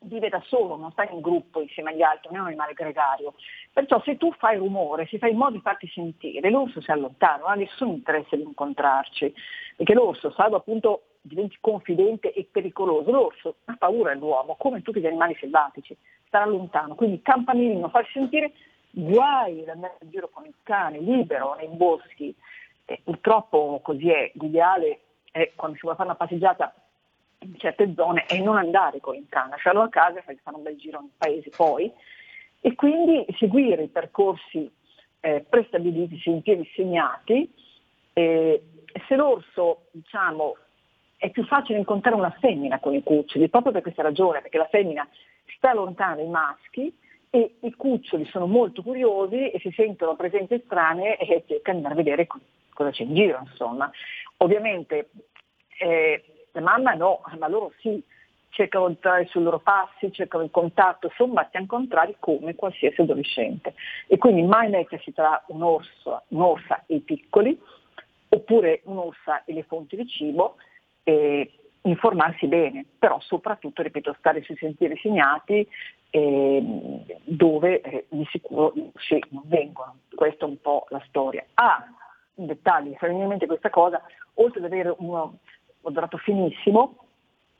vive 0.00 0.28
da 0.28 0.40
solo, 0.46 0.76
non 0.76 0.92
sta 0.92 1.08
in 1.08 1.20
gruppo 1.20 1.60
insieme 1.60 1.90
agli 1.90 2.02
altri, 2.02 2.28
non 2.28 2.36
è 2.36 2.40
un 2.40 2.46
animale 2.48 2.72
gregario. 2.72 3.34
Perciò 3.72 4.00
se 4.02 4.16
tu 4.16 4.32
fai 4.32 4.56
rumore, 4.56 5.06
se 5.06 5.18
fai 5.18 5.30
in 5.30 5.36
modo 5.36 5.52
di 5.52 5.60
farti 5.60 5.88
sentire, 5.88 6.50
l'orso 6.50 6.80
si 6.80 6.90
allontana, 6.90 7.38
non 7.38 7.50
ha 7.50 7.54
nessun 7.54 7.88
interesse 7.88 8.36
di 8.36 8.42
incontrarci, 8.42 9.32
perché 9.76 9.94
l'orso, 9.94 10.30
salvo 10.32 10.56
appunto 10.56 11.02
diventi 11.20 11.56
confidente 11.60 12.32
e 12.32 12.48
pericoloso, 12.50 13.10
l'orso 13.10 13.56
ha 13.66 13.76
paura 13.76 14.12
dell'uomo, 14.12 14.56
come 14.56 14.82
tutti 14.82 15.00
gli 15.00 15.06
animali 15.06 15.36
selvatici, 15.38 15.96
starà 16.26 16.46
lontano, 16.46 16.94
quindi 16.94 17.20
campanilino, 17.22 17.88
farsi 17.88 18.12
sentire, 18.12 18.52
guai 18.90 19.62
ad 19.62 19.68
andare 19.68 19.96
in 20.02 20.10
giro 20.10 20.28
con 20.28 20.44
il 20.44 20.54
cane 20.62 20.98
libero 20.98 21.54
nei 21.54 21.68
boschi, 21.68 22.34
E 22.84 23.00
purtroppo 23.04 23.80
così 23.82 24.10
è, 24.10 24.30
l'ideale 24.34 25.00
è 25.30 25.52
quando 25.54 25.76
si 25.76 25.82
vuole 25.82 25.96
fare 25.96 26.08
una 26.08 26.18
passeggiata 26.18 26.74
in 27.40 27.56
certe 27.58 27.92
zone 27.94 28.24
è 28.26 28.38
non 28.38 28.56
andare 28.56 29.00
con 29.00 29.14
il 29.14 29.26
cane, 29.28 29.50
lasciarlo 29.50 29.82
a 29.82 29.88
casa 29.88 30.18
e 30.18 30.38
fare 30.42 30.56
un 30.56 30.62
bel 30.62 30.76
giro 30.76 31.00
nel 31.00 31.10
paese 31.16 31.50
poi 31.50 31.92
e 32.60 32.74
quindi 32.74 33.24
seguire 33.38 33.84
i 33.84 33.88
percorsi 33.88 34.70
eh, 35.20 35.44
prestabiliti, 35.48 36.18
sentieri 36.18 36.68
segnati. 36.74 37.52
Eh, 38.12 38.62
se 39.06 39.14
l'orso 39.14 39.86
diciamo, 39.92 40.56
è 41.16 41.30
più 41.30 41.44
facile 41.44 41.78
incontrare 41.78 42.16
una 42.16 42.34
femmina 42.40 42.80
con 42.80 42.94
i 42.94 43.02
cuccioli, 43.02 43.48
proprio 43.48 43.72
per 43.72 43.82
questa 43.82 44.02
ragione, 44.02 44.40
perché 44.40 44.58
la 44.58 44.68
femmina 44.68 45.06
sta 45.56 45.72
lontana 45.72 46.16
dai 46.16 46.28
maschi 46.28 46.96
e 47.30 47.56
i 47.60 47.74
cuccioli 47.74 48.24
sono 48.26 48.46
molto 48.46 48.82
curiosi 48.82 49.50
e 49.50 49.58
si 49.60 49.70
sentono 49.72 50.16
presenze 50.16 50.56
estranee 50.56 51.16
e 51.18 51.44
cercano 51.46 51.80
di 51.80 51.86
andare 51.86 51.94
a 51.94 51.96
vedere 51.96 52.26
co- 52.26 52.40
cosa 52.72 52.90
c'è 52.90 53.02
in 53.02 53.14
giro, 53.14 53.40
insomma. 53.42 53.90
Ovviamente 54.38 55.10
eh, 55.78 56.24
la 56.52 56.60
mamma 56.60 56.94
no, 56.94 57.20
ma 57.38 57.48
loro 57.48 57.72
sì, 57.80 58.02
cercano 58.50 58.86
di 58.86 58.94
entrare 58.94 59.26
sui 59.26 59.42
loro 59.42 59.58
passi, 59.58 60.12
cercano 60.12 60.44
il 60.44 60.50
contatto, 60.50 61.12
sono 61.16 61.34
matti 61.34 61.56
a 61.56 61.60
incontrare 61.60 62.16
come 62.18 62.54
qualsiasi 62.54 63.00
adolescente. 63.00 63.74
E 64.06 64.16
quindi 64.18 64.42
mai 64.42 64.70
mettersi 64.70 65.12
tra 65.12 65.42
un 65.48 65.62
orso, 65.62 66.22
un'orsa 66.28 66.84
e 66.86 66.96
i 66.96 67.00
piccoli, 67.00 67.58
oppure 68.30 68.80
un'orsa 68.84 69.44
e 69.44 69.52
le 69.52 69.62
fonti 69.64 69.96
di 69.96 70.06
cibo, 70.06 70.56
e 71.02 71.52
informarsi 71.82 72.46
bene, 72.46 72.84
però 72.98 73.18
soprattutto, 73.20 73.82
ripeto, 73.82 74.14
stare 74.18 74.42
sui 74.42 74.56
sentieri 74.56 74.98
segnati 75.00 75.66
eh, 76.10 77.04
dove 77.24 77.80
eh, 77.80 78.06
di 78.08 78.26
sicuro 78.30 78.72
i 78.74 78.90
non 79.30 79.42
vengono. 79.46 79.98
Questa 80.14 80.44
è 80.44 80.48
un 80.48 80.60
po' 80.60 80.86
la 80.88 81.02
storia. 81.08 81.44
Ah, 81.54 81.84
un 82.34 82.46
dettaglio, 82.46 82.90
mi 82.90 82.96
in 83.20 83.26
mente 83.26 83.46
questa 83.46 83.70
cosa, 83.70 84.00
oltre 84.34 84.60
ad 84.60 84.66
avere 84.66 84.94
uno 84.98 85.38
quadrato 85.80 86.16
finissimo, 86.18 86.96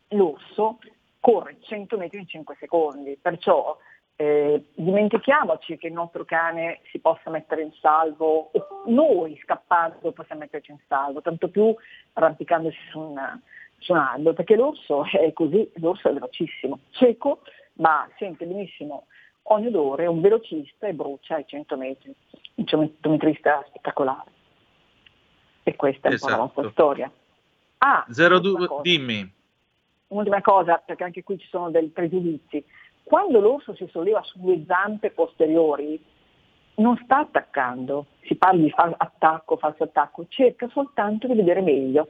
l'orso 0.09 0.79
corre 1.21 1.57
100 1.61 1.97
metri 1.97 2.19
in 2.19 2.29
5 2.29 2.57
secondi, 2.59 3.19
perciò 3.21 3.77
eh, 4.17 4.65
dimentichiamoci 4.75 5.77
che 5.77 5.89
il 5.89 5.93
nostro 5.93 6.25
cane 6.25 6.81
si 6.91 6.99
possa 6.99 7.31
mettere 7.31 7.63
in 7.63 7.73
salvo, 7.81 8.51
o 8.53 8.83
noi 8.87 9.39
scappando 9.43 10.13
possiamo 10.13 10.41
metterci 10.41 10.71
in 10.71 10.79
salvo, 10.89 11.21
tanto 11.21 11.49
più 11.49 11.75
un, 12.99 13.41
su 13.79 13.93
un 13.93 13.99
albero, 13.99 14.35
perché 14.35 14.57
l'orso 14.57 15.05
è 15.05 15.33
così, 15.33 15.71
l'orso 15.75 16.09
è 16.09 16.13
velocissimo, 16.13 16.81
cieco, 16.91 17.43
ma 17.79 18.09
sente 18.19 18.47
benissimo 18.47 19.07
ogni 19.51 19.67
odore, 19.69 20.05
è 20.05 20.09
un 20.09 20.21
velocista 20.21 20.87
e 20.87 20.93
brucia 20.93 21.37
ai 21.37 21.47
100 21.47 21.77
metri, 21.77 22.15
un 22.57 22.67
centometrista 22.67 23.65
spettacolare. 23.69 24.31
E 25.63 25.75
questa 25.77 26.09
è 26.09 26.13
un 26.13 26.19
po' 26.19 26.27
la 26.29 26.33
Esatto. 26.35 26.43
nostra 26.61 26.71
storia. 26.71 27.11
Ah, 27.79 28.05
Zero 28.11 28.39
un'altra 28.39 28.51
du- 28.61 28.67
cosa. 28.67 28.83
dimmi. 28.83 29.33
un'ultima 30.09 30.41
cosa, 30.41 30.83
perché 30.85 31.05
anche 31.05 31.23
qui 31.23 31.39
ci 31.39 31.47
sono 31.49 31.71
dei 31.71 31.89
pregiudizi. 31.89 32.65
Quando 33.03 33.41
l'orso 33.41 33.75
si 33.75 33.87
solleva 33.91 34.23
su 34.23 34.39
due 34.41 34.65
zampe 34.67 35.11
posteriori, 35.11 36.03
non 36.77 36.97
sta 37.05 37.19
attaccando, 37.19 38.07
si 38.23 38.35
parla 38.37 38.61
di 38.63 38.71
fal- 38.71 38.95
attacco, 38.97 39.57
falso 39.57 39.85
attacco, 39.85 40.27
cerca 40.29 40.69
soltanto 40.69 41.27
di 41.27 41.35
vedere 41.35 41.61
meglio. 41.61 42.09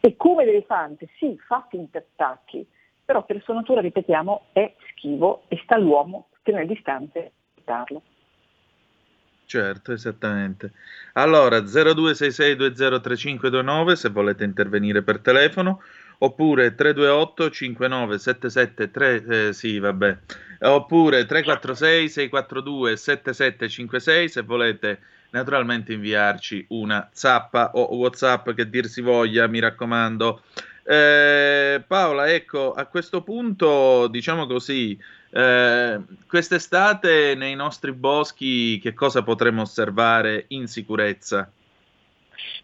E 0.00 0.16
come 0.16 0.44
l'elefante, 0.44 1.08
sì, 1.18 1.36
fa 1.46 1.66
finti 1.68 1.96
attacchi, 1.96 2.64
però 3.08 3.24
per 3.24 3.40
sua 3.42 3.54
natura, 3.54 3.80
ripetiamo, 3.80 4.48
è 4.52 4.74
schivo 4.90 5.44
e 5.48 5.58
sta 5.62 5.76
all'uomo 5.76 6.28
tenere 6.42 6.66
distanze 6.66 7.18
e 7.18 7.32
aiutarlo. 7.54 8.02
Certo, 9.46 9.92
esattamente. 9.92 10.72
Allora, 11.14 11.60
0266203529 11.60 13.92
se 13.92 14.10
volete 14.10 14.44
intervenire 14.44 15.00
per 15.00 15.20
telefono, 15.20 15.80
oppure 16.18 16.74
328 16.74 17.50
5977 17.50 19.48
eh, 19.48 19.54
sì, 19.54 19.78
vabbè. 19.78 20.18
Oppure 20.60 21.24
346 21.24 22.10
642 22.10 22.94
7756 22.94 24.28
se 24.28 24.42
volete 24.42 25.00
naturalmente 25.30 25.94
inviarci 25.94 26.66
una 26.68 27.08
zappa 27.10 27.70
o 27.72 27.96
WhatsApp 27.96 28.50
che 28.50 28.68
dir 28.68 28.84
si 28.84 29.00
voglia, 29.00 29.46
mi 29.46 29.60
raccomando. 29.60 30.42
Eh, 30.90 31.84
Paola, 31.86 32.32
ecco, 32.32 32.72
a 32.72 32.86
questo 32.86 33.22
punto, 33.22 34.08
diciamo 34.08 34.46
così, 34.46 34.98
eh, 35.28 36.00
quest'estate 36.26 37.34
nei 37.34 37.54
nostri 37.54 37.92
boschi 37.92 38.78
che 38.78 38.94
cosa 38.94 39.22
potremo 39.22 39.60
osservare 39.60 40.46
in 40.48 40.66
sicurezza? 40.66 41.52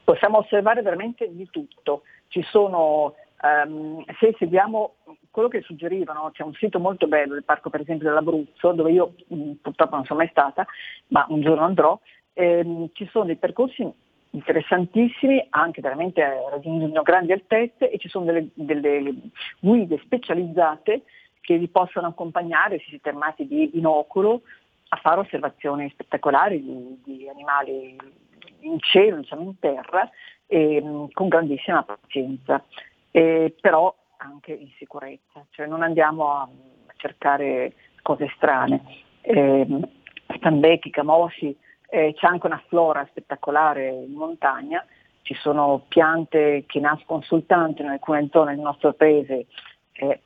Possiamo 0.02 0.38
osservare 0.38 0.80
veramente 0.80 1.28
di 1.30 1.46
tutto. 1.50 2.04
Ci 2.28 2.42
sono, 2.44 3.14
ehm, 3.42 4.02
se 4.18 4.34
seguiamo 4.38 4.94
quello 5.30 5.48
che 5.48 5.60
suggerivano, 5.60 6.30
c'è 6.32 6.44
un 6.44 6.54
sito 6.54 6.78
molto 6.78 7.06
bello, 7.06 7.34
il 7.34 7.44
parco 7.44 7.68
per 7.68 7.82
esempio 7.82 8.08
dell'Abruzzo, 8.08 8.72
dove 8.72 8.90
io 8.90 9.16
mh, 9.26 9.50
purtroppo 9.60 9.96
non 9.96 10.06
sono 10.06 10.20
mai 10.20 10.28
stata, 10.30 10.66
ma 11.08 11.26
un 11.28 11.42
giorno 11.42 11.62
andrò, 11.62 12.00
ehm, 12.32 12.88
ci 12.94 13.06
sono 13.12 13.26
dei 13.26 13.36
percorsi 13.36 13.86
interessantissimi, 14.34 15.46
anche 15.50 15.80
veramente 15.80 16.22
raggiungendo 16.50 17.02
grandi 17.02 17.32
altezze 17.32 17.90
e 17.90 17.98
ci 17.98 18.08
sono 18.08 18.24
delle, 18.24 18.48
delle 18.54 19.14
guide 19.60 19.98
specializzate 20.02 21.02
che 21.40 21.56
vi 21.58 21.68
possono 21.68 22.08
accompagnare, 22.08 22.78
se 22.78 22.86
siete 22.88 23.10
armati 23.10 23.46
di 23.46 23.68
binocolo, 23.68 24.42
a 24.88 24.96
fare 24.96 25.20
osservazioni 25.20 25.88
spettacolari 25.90 26.62
di, 26.62 27.00
di 27.04 27.28
animali 27.28 27.96
in 28.60 28.78
cielo, 28.80 29.18
diciamo 29.18 29.42
in 29.42 29.58
terra, 29.58 30.08
e, 30.46 30.80
mh, 30.80 31.10
con 31.12 31.28
grandissima 31.28 31.82
pazienza, 31.82 32.62
e, 33.10 33.54
però 33.60 33.94
anche 34.16 34.52
in 34.52 34.70
sicurezza, 34.78 35.44
cioè 35.50 35.66
non 35.66 35.82
andiamo 35.82 36.30
a, 36.30 36.48
cercare 36.96 37.74
cose 38.00 38.32
strane. 38.36 38.80
Eh, 39.20 39.66
stambecchi, 40.36 40.88
camosci, 40.88 41.54
eh, 41.88 42.14
c'è 42.14 42.26
anche 42.26 42.46
una 42.46 42.62
flora 42.68 43.06
spettacolare 43.10 43.88
in 43.88 44.12
montagna, 44.12 44.84
ci 45.22 45.34
sono 45.34 45.84
piante 45.88 46.64
che 46.66 46.80
nascono 46.80 47.22
soltanto 47.22 47.82
in 47.82 47.88
alcune 47.88 48.28
zone 48.30 48.54
del 48.54 48.62
nostro 48.62 48.92
paese, 48.92 49.46
eh, 49.92 50.20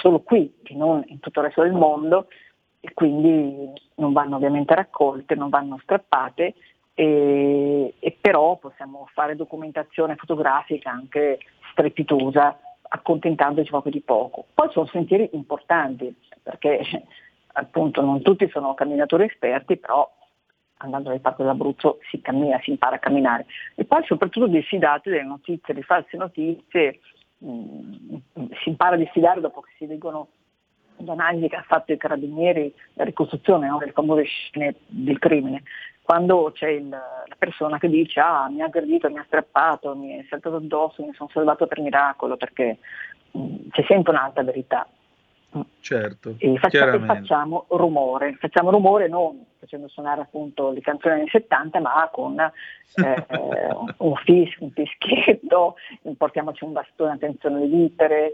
solo 0.00 0.20
qui 0.20 0.52
e 0.62 0.74
non 0.74 1.02
in 1.06 1.20
tutto 1.20 1.40
il 1.40 1.46
resto 1.46 1.62
del 1.62 1.72
mondo, 1.72 2.28
e 2.80 2.92
quindi 2.94 3.72
non 3.96 4.12
vanno 4.12 4.36
ovviamente 4.36 4.74
raccolte, 4.74 5.34
non 5.34 5.48
vanno 5.48 5.78
strappate, 5.82 6.54
e, 6.94 7.94
e 7.98 8.18
però 8.20 8.56
possiamo 8.56 9.08
fare 9.12 9.36
documentazione 9.36 10.16
fotografica 10.16 10.90
anche 10.90 11.38
strepitosa, 11.70 12.58
accontentandoci 12.88 13.70
proprio 13.70 13.92
di 13.92 14.00
poco. 14.00 14.46
Poi 14.54 14.70
sono 14.70 14.86
sentieri 14.86 15.28
importanti, 15.32 16.14
perché 16.42 16.80
appunto 17.54 18.00
non 18.00 18.22
tutti 18.22 18.48
sono 18.48 18.74
camminatori 18.74 19.24
esperti, 19.24 19.76
però 19.76 20.10
andando 20.78 21.10
nel 21.10 21.20
parco 21.20 21.42
dell'Abruzzo 21.42 21.98
si 22.10 22.20
cammina, 22.20 22.58
si 22.62 22.70
impara 22.70 22.96
a 22.96 22.98
camminare. 22.98 23.46
E 23.74 23.84
poi 23.84 24.04
soprattutto 24.04 24.46
diffidate 24.46 25.10
delle 25.10 25.24
notizie, 25.24 25.74
le 25.74 25.82
false 25.82 26.16
notizie, 26.16 27.00
mh, 27.38 28.16
si 28.62 28.68
impara 28.68 28.94
a 28.94 28.98
diffidare 28.98 29.40
dopo 29.40 29.60
che 29.60 29.72
si 29.76 29.86
leggono 29.86 30.28
l'analisi 31.04 31.48
che 31.48 31.56
ha 31.56 31.62
fatto 31.62 31.92
i 31.92 31.96
carabinieri, 31.96 32.74
la 32.94 33.04
ricostruzione 33.04 33.68
no, 33.68 33.78
delle 33.78 33.92
famose 33.92 34.24
scene 34.24 34.74
del 34.86 35.18
crimine. 35.18 35.62
Quando 36.02 36.50
c'è 36.54 36.68
il- 36.68 36.88
la 36.88 37.36
persona 37.36 37.78
che 37.78 37.88
dice 37.88 38.18
ah 38.18 38.48
mi 38.48 38.62
ha 38.62 38.64
aggredito, 38.64 39.10
mi 39.10 39.18
ha 39.18 39.24
strappato, 39.26 39.94
mi 39.94 40.16
è 40.16 40.24
saltato 40.28 40.56
addosso, 40.56 41.04
mi 41.04 41.12
sono 41.14 41.28
salvato 41.32 41.66
per 41.66 41.80
miracolo, 41.80 42.36
perché 42.36 42.78
mh, 43.32 43.68
c'è 43.70 43.84
sempre 43.86 44.12
un'altra 44.12 44.42
verità. 44.42 44.88
Certo, 45.80 46.34
E 46.38 46.58
faccia- 46.58 46.92
e 46.92 46.98
facciamo 46.98 47.64
rumore, 47.70 48.36
facciamo 48.38 48.70
rumore 48.70 49.08
non 49.08 49.46
facendo 49.58 49.88
suonare 49.88 50.20
appunto 50.20 50.70
le 50.70 50.80
canzoni 50.80 51.14
anni 51.20 51.28
70, 51.28 51.80
ma 51.80 52.08
con 52.12 52.38
eh, 52.38 52.50
un 53.98 54.14
fischio, 54.16 54.66
un 54.66 54.70
fischietto, 54.70 55.76
portiamoci 56.16 56.64
un 56.64 56.72
bastone, 56.72 57.12
attenzione 57.12 57.56
alle 57.56 57.66
vipere, 57.66 58.32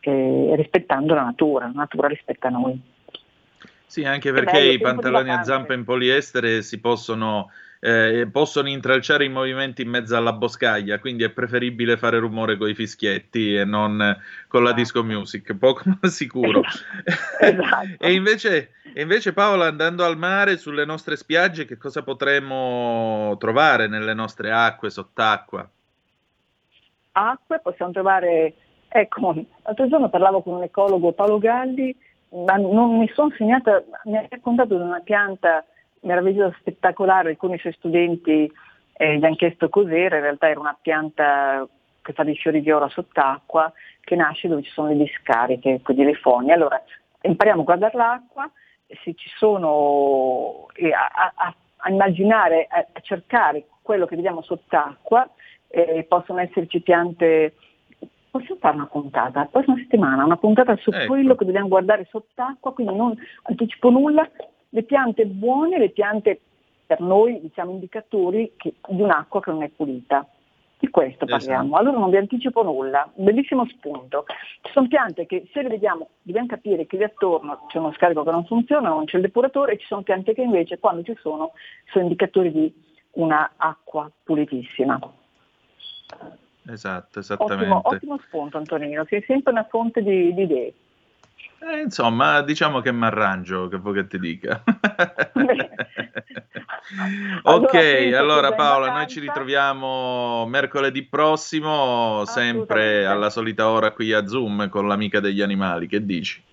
eh, 0.00 0.52
rispettando 0.54 1.14
la 1.14 1.24
natura, 1.24 1.66
la 1.66 1.72
natura 1.74 2.08
rispetta 2.08 2.48
noi. 2.48 2.80
Sì, 3.86 4.04
anche 4.04 4.32
Che 4.32 4.34
perché 4.34 4.58
bello, 4.58 4.72
i 4.72 4.78
pantaloni 4.78 5.30
a 5.30 5.42
zampa 5.42 5.74
in 5.74 5.84
poliestere 5.84 6.62
si 6.62 6.80
possono, 6.80 7.50
eh, 7.84 8.26
possono 8.32 8.70
intralciare 8.70 9.26
i 9.26 9.28
movimenti 9.28 9.82
in 9.82 9.90
mezzo 9.90 10.16
alla 10.16 10.32
boscaglia, 10.32 10.98
quindi 10.98 11.22
è 11.22 11.28
preferibile 11.28 11.98
fare 11.98 12.18
rumore 12.18 12.56
con 12.56 12.70
i 12.70 12.74
fischietti 12.74 13.56
e 13.56 13.66
non 13.66 14.16
con 14.48 14.62
la 14.62 14.72
disco 14.72 15.04
music, 15.04 15.54
poco 15.54 15.82
ma 15.84 16.08
sicuro. 16.08 16.62
Esatto. 17.40 17.86
e, 18.00 18.12
invece, 18.14 18.70
e 18.94 19.02
invece 19.02 19.34
Paola, 19.34 19.66
andando 19.66 20.02
al 20.02 20.16
mare, 20.16 20.56
sulle 20.56 20.86
nostre 20.86 21.16
spiagge, 21.16 21.66
che 21.66 21.76
cosa 21.76 22.02
potremmo 22.02 23.36
trovare 23.38 23.86
nelle 23.86 24.14
nostre 24.14 24.50
acque, 24.50 24.88
sott'acqua? 24.88 25.68
acque, 27.12 27.60
possiamo 27.62 27.92
trovare, 27.92 28.54
ecco, 28.88 29.44
l'altro 29.62 29.88
giorno 29.88 30.08
parlavo 30.08 30.40
con 30.40 30.54
un 30.54 30.62
ecologo 30.62 31.12
Paolo 31.12 31.38
Galli, 31.38 31.94
ma 32.30 32.56
non 32.56 32.96
mi 32.96 33.10
sono 33.12 33.30
segnata, 33.36 33.84
mi 34.04 34.16
ha 34.16 34.26
raccontato 34.26 34.74
di 34.74 34.82
una 34.82 35.00
pianta 35.00 35.62
meravigliosa, 36.04 36.56
spettacolare, 36.60 37.30
alcuni 37.30 37.58
suoi 37.58 37.72
studenti 37.72 38.50
eh, 38.96 39.18
gli 39.18 39.24
hanno 39.24 39.34
chiesto 39.34 39.68
cos'era, 39.68 40.16
in 40.16 40.22
realtà 40.22 40.48
era 40.48 40.60
una 40.60 40.76
pianta 40.80 41.66
che 42.02 42.12
fa 42.12 42.22
dei 42.22 42.36
fiori 42.36 42.60
viola 42.60 42.88
sott'acqua, 42.88 43.72
che 44.00 44.14
nasce 44.14 44.48
dove 44.48 44.62
ci 44.62 44.70
sono 44.70 44.88
le 44.88 44.96
discariche, 44.96 45.80
quindi 45.82 46.04
le 46.04 46.14
fogne. 46.14 46.52
Allora, 46.52 46.80
impariamo 47.22 47.62
a 47.62 47.64
guardare 47.64 47.96
l'acqua, 47.96 48.50
se 49.02 49.14
ci 49.14 49.28
sono, 49.36 50.66
a, 50.92 51.10
a- 51.24 51.32
a- 51.34 51.54
a 51.78 51.90
immaginare, 51.90 52.66
a, 52.68 52.86
a 52.92 53.00
cercare 53.00 53.64
quello 53.82 54.06
che 54.06 54.16
vediamo 54.16 54.42
sott'acqua, 54.42 55.28
eh, 55.68 56.04
possono 56.08 56.40
esserci 56.40 56.80
piante, 56.80 57.54
possiamo 58.30 58.60
fare 58.60 58.76
una 58.76 58.86
puntata, 58.86 59.40
la 59.40 59.46
prossima 59.46 59.76
settimana, 59.76 60.24
una 60.24 60.36
puntata 60.36 60.76
su 60.76 60.90
Ecco. 60.90 61.06
quello 61.06 61.34
che 61.34 61.44
dobbiamo 61.46 61.68
guardare 61.68 62.06
sott'acqua, 62.10 62.72
quindi 62.72 62.94
non 62.94 63.14
anticipo 63.44 63.90
nulla, 63.90 64.28
le 64.74 64.82
piante 64.82 65.24
buone, 65.26 65.78
le 65.78 65.90
piante 65.90 66.40
per 66.84 67.00
noi 67.00 67.40
diciamo 67.40 67.70
indicatori 67.70 68.54
che- 68.56 68.74
di 68.88 69.00
un'acqua 69.00 69.40
che 69.40 69.50
non 69.50 69.62
è 69.62 69.68
pulita. 69.68 70.26
Di 70.76 70.90
questo 70.90 71.24
parliamo. 71.24 71.66
Esatto. 71.68 71.80
Allora 71.80 71.98
non 71.98 72.10
vi 72.10 72.16
anticipo 72.16 72.62
nulla, 72.62 73.08
bellissimo 73.14 73.64
spunto. 73.68 74.24
Ci 74.60 74.72
sono 74.72 74.88
piante 74.88 75.24
che 75.24 75.48
se 75.52 75.62
le 75.62 75.68
vediamo 75.68 76.08
dobbiamo 76.20 76.48
capire 76.48 76.84
che 76.86 76.96
lì 76.96 77.04
attorno 77.04 77.64
c'è 77.68 77.78
uno 77.78 77.92
scarico 77.92 78.22
che 78.24 78.30
non 78.32 78.44
funziona, 78.44 78.88
non 78.88 79.04
c'è 79.04 79.16
il 79.16 79.22
depuratore 79.22 79.72
e 79.72 79.78
ci 79.78 79.86
sono 79.86 80.02
piante 80.02 80.34
che 80.34 80.42
invece 80.42 80.78
quando 80.80 81.02
ci 81.04 81.16
sono 81.20 81.52
sono 81.90 82.04
indicatori 82.04 82.50
di 82.52 82.74
una 83.12 83.52
acqua 83.56 84.10
pulitissima. 84.24 84.98
Esatto, 86.66 87.20
Ottimo, 87.20 87.20
esattamente. 87.20 87.88
ottimo 87.88 88.18
spunto 88.26 88.56
Antonino, 88.58 89.04
sei 89.08 89.22
sempre 89.26 89.52
una 89.52 89.64
fonte 89.64 90.02
di, 90.02 90.34
di 90.34 90.42
idee. 90.42 90.74
Eh, 91.66 91.80
insomma, 91.80 92.42
diciamo 92.42 92.80
che 92.80 92.92
mi 92.92 93.06
arrangio, 93.06 93.68
che 93.68 93.78
vuoi 93.78 93.94
che 93.94 94.06
ti 94.06 94.18
dica. 94.18 94.62
Allora, 95.32 95.66
ok, 97.42 97.74
allora 98.14 98.48
in 98.48 98.54
Paola, 98.54 98.92
noi 98.92 99.06
ci 99.08 99.18
ritroviamo 99.20 100.44
mercoledì 100.46 101.04
prossimo, 101.04 102.24
sempre 102.26 103.06
alla 103.06 103.30
solita 103.30 103.70
ora 103.70 103.92
qui 103.92 104.12
a 104.12 104.26
Zoom 104.26 104.68
con 104.68 104.86
l'amica 104.86 105.20
degli 105.20 105.40
animali. 105.40 105.86
Che 105.86 106.04
dici? 106.04 106.44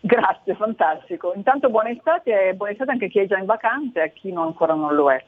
Grazie, 0.00 0.56
fantastico. 0.56 1.32
Intanto 1.34 1.70
buona 1.70 1.90
estate 1.90 2.48
e 2.48 2.54
buona 2.54 2.72
estate 2.72 2.90
anche 2.90 3.04
a 3.04 3.08
chi 3.08 3.20
è 3.20 3.26
già 3.26 3.38
in 3.38 3.46
vacanza 3.46 4.00
e 4.00 4.04
a 4.04 4.08
chi 4.08 4.32
non- 4.32 4.46
ancora 4.46 4.74
non 4.74 4.96
lo 4.96 5.12
è. 5.12 5.24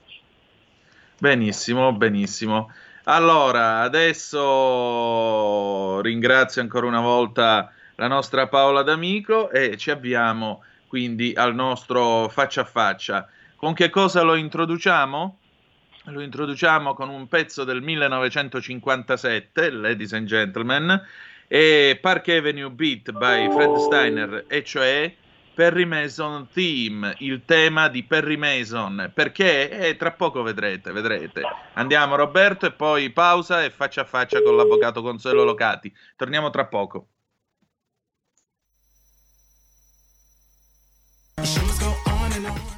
Benissimo, 1.16 1.92
benissimo. 1.92 2.72
Allora, 3.04 3.80
adesso 3.80 4.40
ringrazio 6.00 6.60
ancora 6.60 6.86
una 6.86 7.00
volta 7.00 7.72
la 7.98 8.06
nostra 8.06 8.46
Paola 8.46 8.82
D'Amico 8.82 9.50
e 9.50 9.76
ci 9.76 9.90
avviamo 9.90 10.62
quindi 10.86 11.32
al 11.34 11.54
nostro 11.54 12.28
faccia 12.28 12.60
a 12.60 12.64
faccia. 12.64 13.28
Con 13.56 13.74
che 13.74 13.90
cosa 13.90 14.22
lo 14.22 14.36
introduciamo? 14.36 15.38
Lo 16.04 16.20
introduciamo 16.20 16.94
con 16.94 17.08
un 17.08 17.26
pezzo 17.26 17.64
del 17.64 17.82
1957, 17.82 19.70
Ladies 19.70 20.12
and 20.12 20.26
Gentlemen, 20.26 21.06
e 21.48 21.98
Park 22.00 22.28
Avenue 22.28 22.70
Beat 22.70 23.10
by 23.10 23.50
Fred 23.50 23.74
Steiner, 23.74 24.44
e 24.46 24.62
cioè 24.62 25.12
Perry 25.52 25.84
Mason 25.84 26.46
Theme, 26.52 27.16
il 27.18 27.42
tema 27.44 27.88
di 27.88 28.04
Perry 28.04 28.36
Mason. 28.36 29.10
Perché? 29.12 29.70
Eh, 29.70 29.96
tra 29.96 30.12
poco 30.12 30.42
vedrete, 30.42 30.92
vedrete. 30.92 31.42
Andiamo 31.74 32.14
Roberto 32.14 32.64
e 32.64 32.70
poi 32.70 33.10
pausa 33.10 33.64
e 33.64 33.70
faccia 33.70 34.02
a 34.02 34.04
faccia 34.04 34.40
con 34.40 34.56
l'avvocato 34.56 35.02
Consuelo 35.02 35.42
Locati. 35.42 35.92
Torniamo 36.16 36.50
tra 36.50 36.66
poco. 36.66 37.08
Shoes 41.44 41.78
go 41.78 41.94
on 42.06 42.32
and 42.32 42.46
on. 42.46 42.77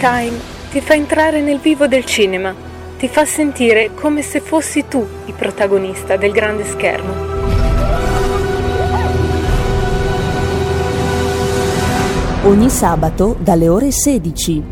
Time 0.00 0.32
ti 0.70 0.80
fa 0.80 0.94
entrare 0.94 1.42
nel 1.42 1.58
vivo 1.58 1.86
del 1.86 2.06
cinema, 2.06 2.54
ti 2.96 3.06
fa 3.06 3.26
sentire 3.26 3.90
come 3.92 4.22
se 4.22 4.40
fossi 4.40 4.88
tu 4.88 5.06
il 5.26 5.34
protagonista 5.34 6.16
del 6.16 6.32
grande 6.32 6.64
schermo. 6.64 7.12
Ogni 12.44 12.70
sabato 12.70 13.36
dalle 13.38 13.68
ore 13.68 13.90
16. 13.90 14.62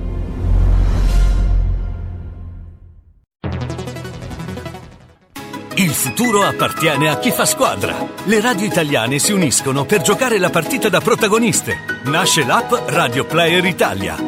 Il 5.74 5.90
futuro 5.90 6.42
appartiene 6.42 7.10
a 7.10 7.18
chi 7.18 7.30
fa 7.30 7.44
squadra. 7.44 7.94
Le 8.24 8.40
radio 8.40 8.64
italiane 8.64 9.18
si 9.18 9.32
uniscono 9.32 9.84
per 9.84 10.00
giocare 10.00 10.38
la 10.38 10.48
partita 10.48 10.88
da 10.88 11.02
protagoniste. 11.02 11.76
Nasce 12.04 12.46
l'app 12.46 12.72
Radio 12.86 13.26
Player 13.26 13.62
Italia. 13.66 14.27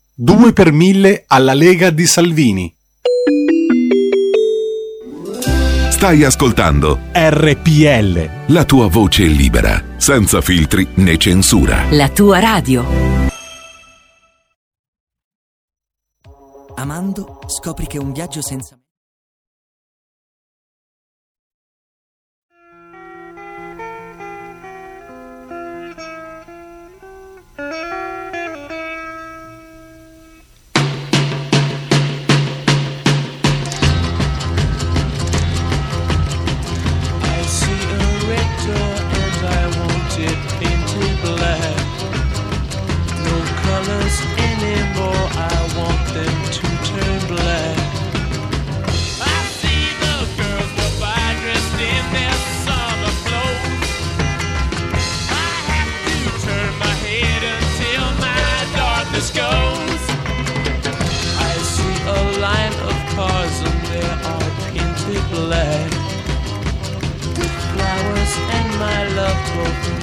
2 0.23 0.53
per 0.53 0.71
1000 0.71 1.23
alla 1.25 1.55
Lega 1.55 1.89
di 1.89 2.05
Salvini. 2.05 2.71
Stai 5.89 6.23
ascoltando 6.23 6.99
RPL. 7.11 8.29
la 8.53 8.63
tua 8.63 8.87
voce 8.87 9.23
libera, 9.23 9.83
senza 9.97 10.39
filtri 10.41 10.87
né 10.97 11.17
censura. 11.17 11.85
La 11.89 12.07
tua 12.09 12.37
radio. 12.37 12.85
Amando, 16.75 17.39
scopri 17.47 17.87
che 17.87 17.97
un 17.97 18.11
viaggio 18.11 18.43
senza 18.43 18.79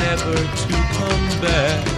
never 0.08 0.34
to 0.34 0.72
come 0.94 1.42
back. 1.42 1.97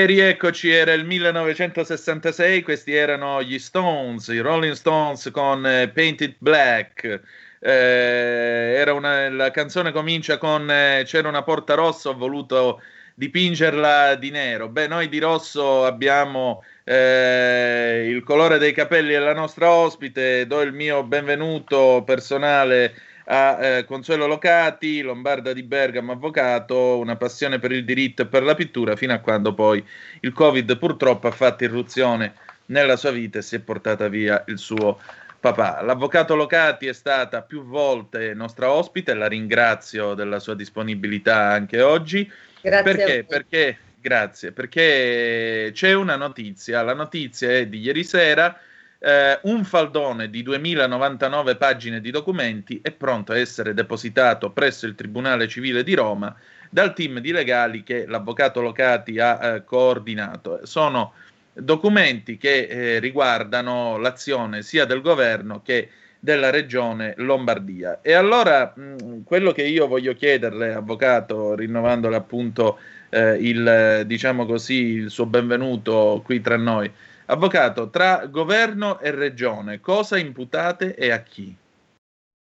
E 0.00 0.06
rieccoci, 0.06 0.70
era 0.70 0.94
il 0.94 1.04
1966, 1.04 2.62
questi 2.62 2.94
erano 2.94 3.42
gli 3.42 3.58
Stones, 3.58 4.28
i 4.28 4.38
Rolling 4.38 4.72
Stones 4.72 5.28
con 5.30 5.66
eh, 5.66 5.90
Painted 5.90 6.36
Black. 6.38 7.20
Eh, 7.58 8.82
una- 8.88 9.28
la 9.28 9.50
canzone 9.50 9.92
comincia 9.92 10.38
con 10.38 10.70
eh, 10.70 11.02
C'era 11.04 11.28
una 11.28 11.42
porta 11.42 11.74
rossa, 11.74 12.08
ho 12.08 12.16
voluto 12.16 12.80
dipingerla 13.14 14.14
di 14.14 14.30
nero. 14.30 14.68
Beh, 14.70 14.86
noi 14.86 15.10
di 15.10 15.18
rosso 15.18 15.84
abbiamo 15.84 16.64
eh, 16.84 18.06
il 18.08 18.22
colore 18.22 18.56
dei 18.56 18.72
capelli 18.72 19.10
della 19.12 19.34
nostra 19.34 19.70
ospite, 19.70 20.46
do 20.46 20.62
il 20.62 20.72
mio 20.72 21.02
benvenuto 21.04 22.02
personale 22.06 22.94
a 23.32 23.64
eh, 23.64 23.84
Consuelo 23.84 24.26
Locati, 24.26 25.02
lombarda 25.02 25.52
di 25.52 25.62
Bergamo, 25.62 26.12
avvocato, 26.12 26.98
una 26.98 27.14
passione 27.14 27.60
per 27.60 27.70
il 27.70 27.84
diritto 27.84 28.22
e 28.22 28.26
per 28.26 28.42
la 28.42 28.56
pittura, 28.56 28.96
fino 28.96 29.12
a 29.12 29.20
quando 29.20 29.54
poi 29.54 29.84
il 30.20 30.32
Covid 30.32 30.76
purtroppo 30.78 31.28
ha 31.28 31.30
fatto 31.30 31.62
irruzione 31.62 32.34
nella 32.66 32.96
sua 32.96 33.12
vita 33.12 33.38
e 33.38 33.42
si 33.42 33.54
è 33.54 33.60
portata 33.60 34.08
via 34.08 34.42
il 34.48 34.58
suo 34.58 35.00
papà. 35.38 35.80
L'avvocato 35.80 36.34
Locati 36.34 36.88
è 36.88 36.92
stata 36.92 37.42
più 37.42 37.64
volte 37.64 38.34
nostra 38.34 38.72
ospite, 38.72 39.14
la 39.14 39.28
ringrazio 39.28 40.14
della 40.14 40.40
sua 40.40 40.56
disponibilità 40.56 41.50
anche 41.50 41.80
oggi. 41.80 42.28
Grazie 42.60 42.94
Perché? 42.94 43.24
Perché? 43.24 43.78
Grazie, 44.00 44.50
perché 44.52 45.70
c'è 45.72 45.92
una 45.92 46.16
notizia, 46.16 46.82
la 46.82 46.94
notizia 46.94 47.50
è 47.50 47.66
di 47.66 47.80
ieri 47.80 48.02
sera, 48.02 48.58
eh, 49.02 49.38
un 49.44 49.64
faldone 49.64 50.28
di 50.28 50.42
2099 50.42 51.56
pagine 51.56 52.00
di 52.00 52.10
documenti 52.10 52.80
è 52.82 52.90
pronto 52.90 53.32
a 53.32 53.38
essere 53.38 53.72
depositato 53.72 54.50
presso 54.50 54.86
il 54.86 54.94
Tribunale 54.94 55.48
Civile 55.48 55.82
di 55.82 55.94
Roma 55.94 56.34
dal 56.68 56.92
team 56.92 57.18
di 57.18 57.32
legali 57.32 57.82
che 57.82 58.06
l'avvocato 58.06 58.60
Locati 58.60 59.18
ha 59.18 59.54
eh, 59.54 59.64
coordinato. 59.64 60.60
Sono 60.64 61.14
documenti 61.52 62.36
che 62.36 62.66
eh, 62.66 62.98
riguardano 62.98 63.96
l'azione 63.96 64.62
sia 64.62 64.84
del 64.84 65.00
governo 65.00 65.62
che 65.62 65.88
della 66.20 66.50
regione 66.50 67.14
Lombardia. 67.16 68.00
E 68.02 68.12
allora 68.12 68.72
mh, 68.76 69.22
quello 69.24 69.52
che 69.52 69.62
io 69.62 69.86
voglio 69.88 70.12
chiederle, 70.14 70.74
avvocato, 70.74 71.54
rinnovandole 71.54 72.16
appunto 72.16 72.78
eh, 73.08 73.36
il, 73.40 74.02
diciamo 74.06 74.44
così, 74.44 74.74
il 74.74 75.10
suo 75.10 75.24
benvenuto 75.24 76.20
qui 76.22 76.40
tra 76.42 76.56
noi. 76.56 76.90
Avvocato, 77.30 77.90
tra 77.90 78.26
governo 78.26 78.98
e 78.98 79.12
regione, 79.12 79.78
cosa 79.78 80.18
imputate 80.18 80.96
e 80.96 81.12
a 81.12 81.22
chi? 81.22 81.54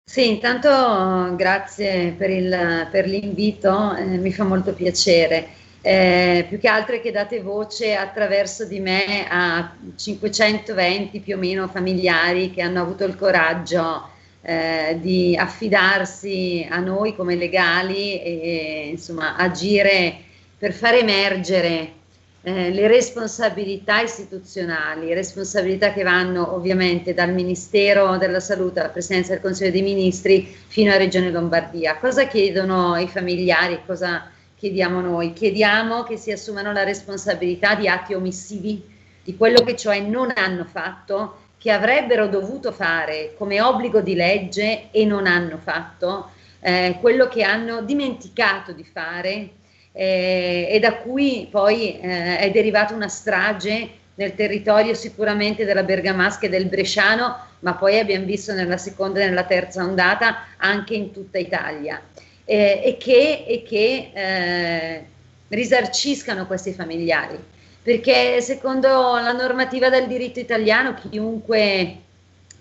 Sì, 0.06 0.28
intanto 0.28 1.34
grazie 1.38 2.12
per, 2.18 2.30
il- 2.30 2.90
per 2.92 3.08
l'invito, 3.08 3.96
eh, 3.96 4.04
mi 4.04 4.34
fa 4.34 4.44
molto 4.44 4.74
piacere. 4.74 5.48
Eh, 5.82 6.46
più 6.50 6.60
che 6.60 6.68
altro 6.68 6.96
è 6.96 7.02
che 7.02 7.12
date 7.12 7.42
voce 7.42 7.96
attraverso 7.96 8.66
di 8.66 8.82
me 8.82 9.26
a 9.30 9.74
520 9.96 11.20
più 11.22 11.38
o 11.38 11.40
meno 11.40 11.70
familiari 11.70 12.52
che 12.52 12.62
hanno 12.62 12.82
avuto 12.82 13.06
il 13.06 13.16
coraggio 13.16 14.10
eh, 14.42 14.98
di 15.00 15.38
affidarsi 15.38 16.68
a 16.70 16.80
noi 16.80 17.16
come 17.16 17.36
legali 17.36 18.22
e 18.22 18.88
insomma 18.92 19.38
agire 19.38 20.14
per 20.58 20.74
far 20.74 20.96
emergere 20.96 22.02
eh, 22.46 22.72
le 22.72 22.88
responsabilità 22.88 24.02
istituzionali, 24.02 25.14
responsabilità 25.14 25.94
che 25.94 26.04
vanno 26.04 26.54
ovviamente 26.54 27.14
dal 27.14 27.34
Ministero 27.34 28.18
della 28.18 28.42
Salute 28.42 28.82
alla 28.82 28.90
Presidenza 28.90 29.32
del 29.32 29.42
Consiglio 29.42 29.72
dei 29.72 29.82
Ministri 29.82 30.54
fino 30.68 30.90
alla 30.90 31.00
Regione 31.00 31.32
Lombardia. 31.32 31.98
Cosa 31.98 32.28
chiedono 32.28 32.98
i 32.98 33.08
familiari? 33.08 33.80
Cosa 33.86 34.30
chiediamo 34.58 35.00
noi? 35.00 35.32
Chiediamo 35.32 36.04
che 36.04 36.18
si 36.18 36.34
assumano 36.34 36.74
la 36.74 36.84
responsabilità 36.84 37.76
di 37.76 37.88
atti 37.88 38.14
omissivi, 38.14 38.84
di 39.24 39.38
quello 39.38 39.62
che 39.62 39.78
cioè 39.78 40.02
non 40.02 40.34
hanno 40.36 40.66
fatto, 40.66 41.38
che 41.58 41.72
avrebbero 41.72 42.28
dovuto 42.28 42.74
fare 42.74 43.36
come 43.38 43.62
obbligo 43.62 44.02
di 44.02 44.16
legge 44.16 44.90
e 44.92 45.06
non 45.06 45.28
hanno 45.28 45.58
fatto, 45.64 46.32
eh, 46.60 46.98
quello 47.00 47.30
che 47.30 47.44
hanno 47.44 47.84
dimenticato 47.84 48.74
di 48.74 48.84
fare 48.84 49.50
eh, 49.94 50.68
e 50.70 50.80
da 50.80 50.96
cui 50.96 51.48
poi 51.50 52.00
eh, 52.00 52.40
è 52.40 52.52
derivata 52.52 52.94
una 52.94 53.08
strage 53.08 54.02
nel 54.16 54.36
territorio 54.36 54.94
sicuramente 54.94 55.66
della 55.66 55.84
Bergamasca 55.84 56.48
e 56.48 56.50
del 56.50 56.66
Bresciano, 56.66 57.38
ma 57.60 57.76
poi 57.76 58.00
abbiamo 58.00 58.26
visto 58.26 58.54
nella 58.54 58.78
seconda 58.78 59.22
e 59.22 59.28
nella 59.28 59.46
terza 59.46 59.84
ondata 59.84 60.48
anche 60.58 60.96
in 60.96 61.12
tutta 61.12 61.38
Italia. 61.38 62.02
Eh, 62.46 62.82
e 62.84 62.98
che, 62.98 63.46
e 63.48 63.64
che 63.64 64.12
eh, 64.14 65.06
risarciscano 65.48 66.46
questi 66.46 66.74
familiari, 66.74 67.40
perché 67.82 68.42
secondo 68.42 68.90
la 68.90 69.32
normativa 69.32 69.90
del 69.90 70.08
diritto 70.08 70.40
italiano 70.40 70.94
chiunque 70.94 71.98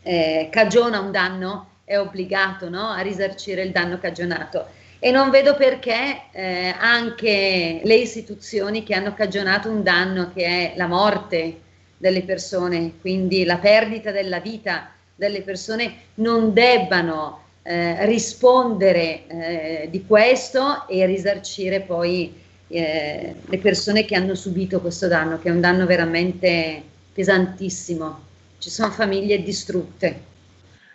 eh, 0.02 0.48
cagiona 0.50 1.00
un 1.00 1.10
danno 1.10 1.68
è 1.84 1.98
obbligato 1.98 2.68
no, 2.68 2.90
a 2.90 3.00
risarcire 3.00 3.62
il 3.62 3.72
danno 3.72 3.98
cagionato 3.98 4.68
e 5.04 5.10
non 5.10 5.30
vedo 5.30 5.56
perché 5.56 6.26
eh, 6.30 6.72
anche 6.78 7.80
le 7.82 7.94
istituzioni 7.96 8.84
che 8.84 8.94
hanno 8.94 9.14
cagionato 9.14 9.68
un 9.68 9.82
danno 9.82 10.30
che 10.32 10.44
è 10.44 10.74
la 10.76 10.86
morte 10.86 11.58
delle 11.96 12.22
persone, 12.22 12.92
quindi 13.00 13.44
la 13.44 13.58
perdita 13.58 14.12
della 14.12 14.38
vita 14.38 14.92
delle 15.16 15.42
persone, 15.42 15.92
non 16.14 16.52
debbano 16.52 17.40
eh, 17.64 18.06
rispondere 18.06 19.26
eh, 19.26 19.88
di 19.90 20.06
questo 20.06 20.86
e 20.86 21.04
risarcire 21.04 21.80
poi 21.80 22.32
eh, 22.68 23.34
le 23.44 23.58
persone 23.58 24.04
che 24.04 24.14
hanno 24.14 24.36
subito 24.36 24.80
questo 24.80 25.08
danno, 25.08 25.40
che 25.40 25.48
è 25.48 25.52
un 25.52 25.60
danno 25.60 25.84
veramente 25.84 26.80
pesantissimo. 27.12 28.20
Ci 28.58 28.70
sono 28.70 28.92
famiglie 28.92 29.42
distrutte. 29.42 30.30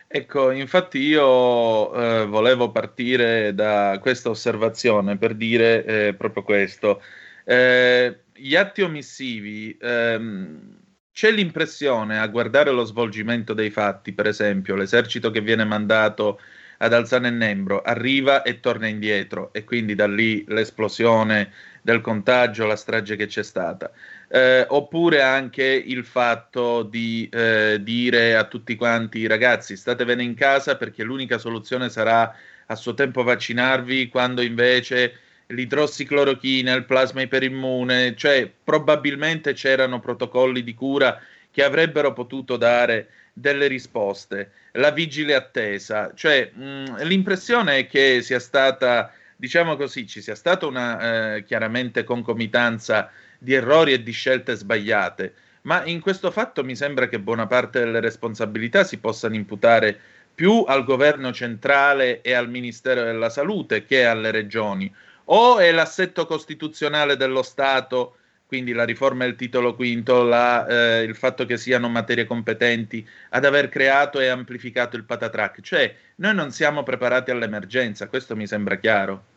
Ecco, 0.09 0.51
infatti 0.51 0.99
io 0.99 1.93
eh, 1.93 2.25
volevo 2.27 2.71
partire 2.71 3.53
da 3.53 3.97
questa 4.01 4.29
osservazione 4.29 5.17
per 5.17 5.35
dire 5.35 5.83
eh, 5.85 6.13
proprio 6.13 6.43
questo. 6.43 7.01
Eh, 7.43 8.21
gli 8.33 8.55
atti 8.55 8.81
omissivi, 8.83 9.77
ehm, 9.79 10.79
c'è 11.11 11.31
l'impressione 11.31 12.19
a 12.19 12.27
guardare 12.27 12.71
lo 12.71 12.85
svolgimento 12.85 13.53
dei 13.53 13.69
fatti, 13.69 14.13
per 14.13 14.27
esempio, 14.27 14.75
l'esercito 14.75 15.29
che 15.29 15.41
viene 15.41 15.65
mandato 15.65 16.39
ad 16.77 16.93
Alzano 16.93 17.27
e 17.27 17.31
Nembro 17.31 17.81
arriva 17.81 18.43
e 18.43 18.59
torna 18.61 18.87
indietro 18.87 19.51
e 19.51 19.63
quindi 19.65 19.93
da 19.95 20.07
lì 20.07 20.45
l'esplosione 20.47 21.51
del 21.81 21.99
contagio, 22.01 22.65
la 22.65 22.75
strage 22.77 23.15
che 23.17 23.25
c'è 23.25 23.43
stata. 23.43 23.91
Eh, 24.29 24.65
oppure 24.67 25.21
anche 25.21 25.63
il 25.63 26.03
fatto 26.03 26.83
di 26.83 27.29
eh, 27.31 27.77
dire 27.81 28.35
a 28.35 28.43
tutti 28.43 28.75
quanti 28.75 29.25
ragazzi 29.25 29.77
statevene 29.77 30.21
in 30.21 30.33
casa 30.33 30.75
perché 30.75 31.01
l'unica 31.03 31.37
soluzione 31.37 31.87
sarà 31.87 32.35
a 32.65 32.75
suo 32.75 32.93
tempo 32.93 33.23
vaccinarvi 33.23 34.09
quando 34.09 34.41
invece 34.41 35.19
l'idrossiclorochina, 35.47 36.73
il 36.73 36.83
plasma 36.83 37.21
iperimmune, 37.21 38.15
cioè 38.17 38.51
probabilmente 38.63 39.53
c'erano 39.53 39.99
protocolli 39.99 40.61
di 40.61 40.73
cura 40.73 41.21
che 41.49 41.63
avrebbero 41.63 42.11
potuto 42.13 42.57
dare 42.57 43.07
delle 43.33 43.67
risposte, 43.67 44.51
la 44.73 44.91
vigile 44.91 45.35
attesa, 45.35 46.11
cioè 46.15 46.51
mh, 46.53 47.03
l'impressione 47.03 47.77
è 47.77 47.87
che 47.87 48.21
sia 48.21 48.39
stata, 48.39 49.13
diciamo 49.35 49.75
così, 49.75 50.05
ci 50.05 50.21
sia 50.21 50.35
stata 50.35 50.65
una 50.65 51.35
eh, 51.35 51.43
chiaramente 51.43 52.03
concomitanza 52.03 53.09
di 53.37 53.53
errori 53.53 53.93
e 53.93 54.03
di 54.03 54.11
scelte 54.11 54.55
sbagliate, 54.55 55.33
ma 55.63 55.85
in 55.85 55.99
questo 55.99 56.31
fatto 56.31 56.63
mi 56.63 56.75
sembra 56.75 57.07
che 57.07 57.19
buona 57.19 57.47
parte 57.47 57.79
delle 57.79 57.99
responsabilità 57.99 58.83
si 58.83 58.97
possano 58.97 59.35
imputare 59.35 59.99
più 60.33 60.63
al 60.67 60.83
governo 60.83 61.31
centrale 61.33 62.21
e 62.21 62.33
al 62.33 62.49
Ministero 62.49 63.03
della 63.03 63.29
Salute 63.29 63.85
che 63.85 64.05
alle 64.05 64.31
regioni, 64.31 64.93
o 65.25 65.59
è 65.59 65.71
l'assetto 65.71 66.25
costituzionale 66.25 67.17
dello 67.17 67.41
Stato 67.41 68.17
quindi 68.47 68.71
la 68.71 68.85
riforma 68.85 69.25
del 69.25 69.35
titolo 69.35 69.75
quinto, 69.75 70.23
la, 70.23 70.65
eh, 70.65 71.03
il 71.03 71.15
fatto 71.15 71.45
che 71.45 71.57
siano 71.57 71.89
materie 71.89 72.25
competenti 72.25 73.05
ad 73.29 73.43
aver 73.43 73.67
creato 73.67 74.19
e 74.21 74.27
amplificato 74.29 74.95
il 74.95 75.03
patatrack, 75.03 75.61
cioè 75.61 75.93
noi 76.15 76.33
non 76.33 76.51
siamo 76.51 76.81
preparati 76.81 77.29
all'emergenza, 77.29 78.07
questo 78.07 78.35
mi 78.37 78.47
sembra 78.47 78.77
chiaro. 78.77 79.35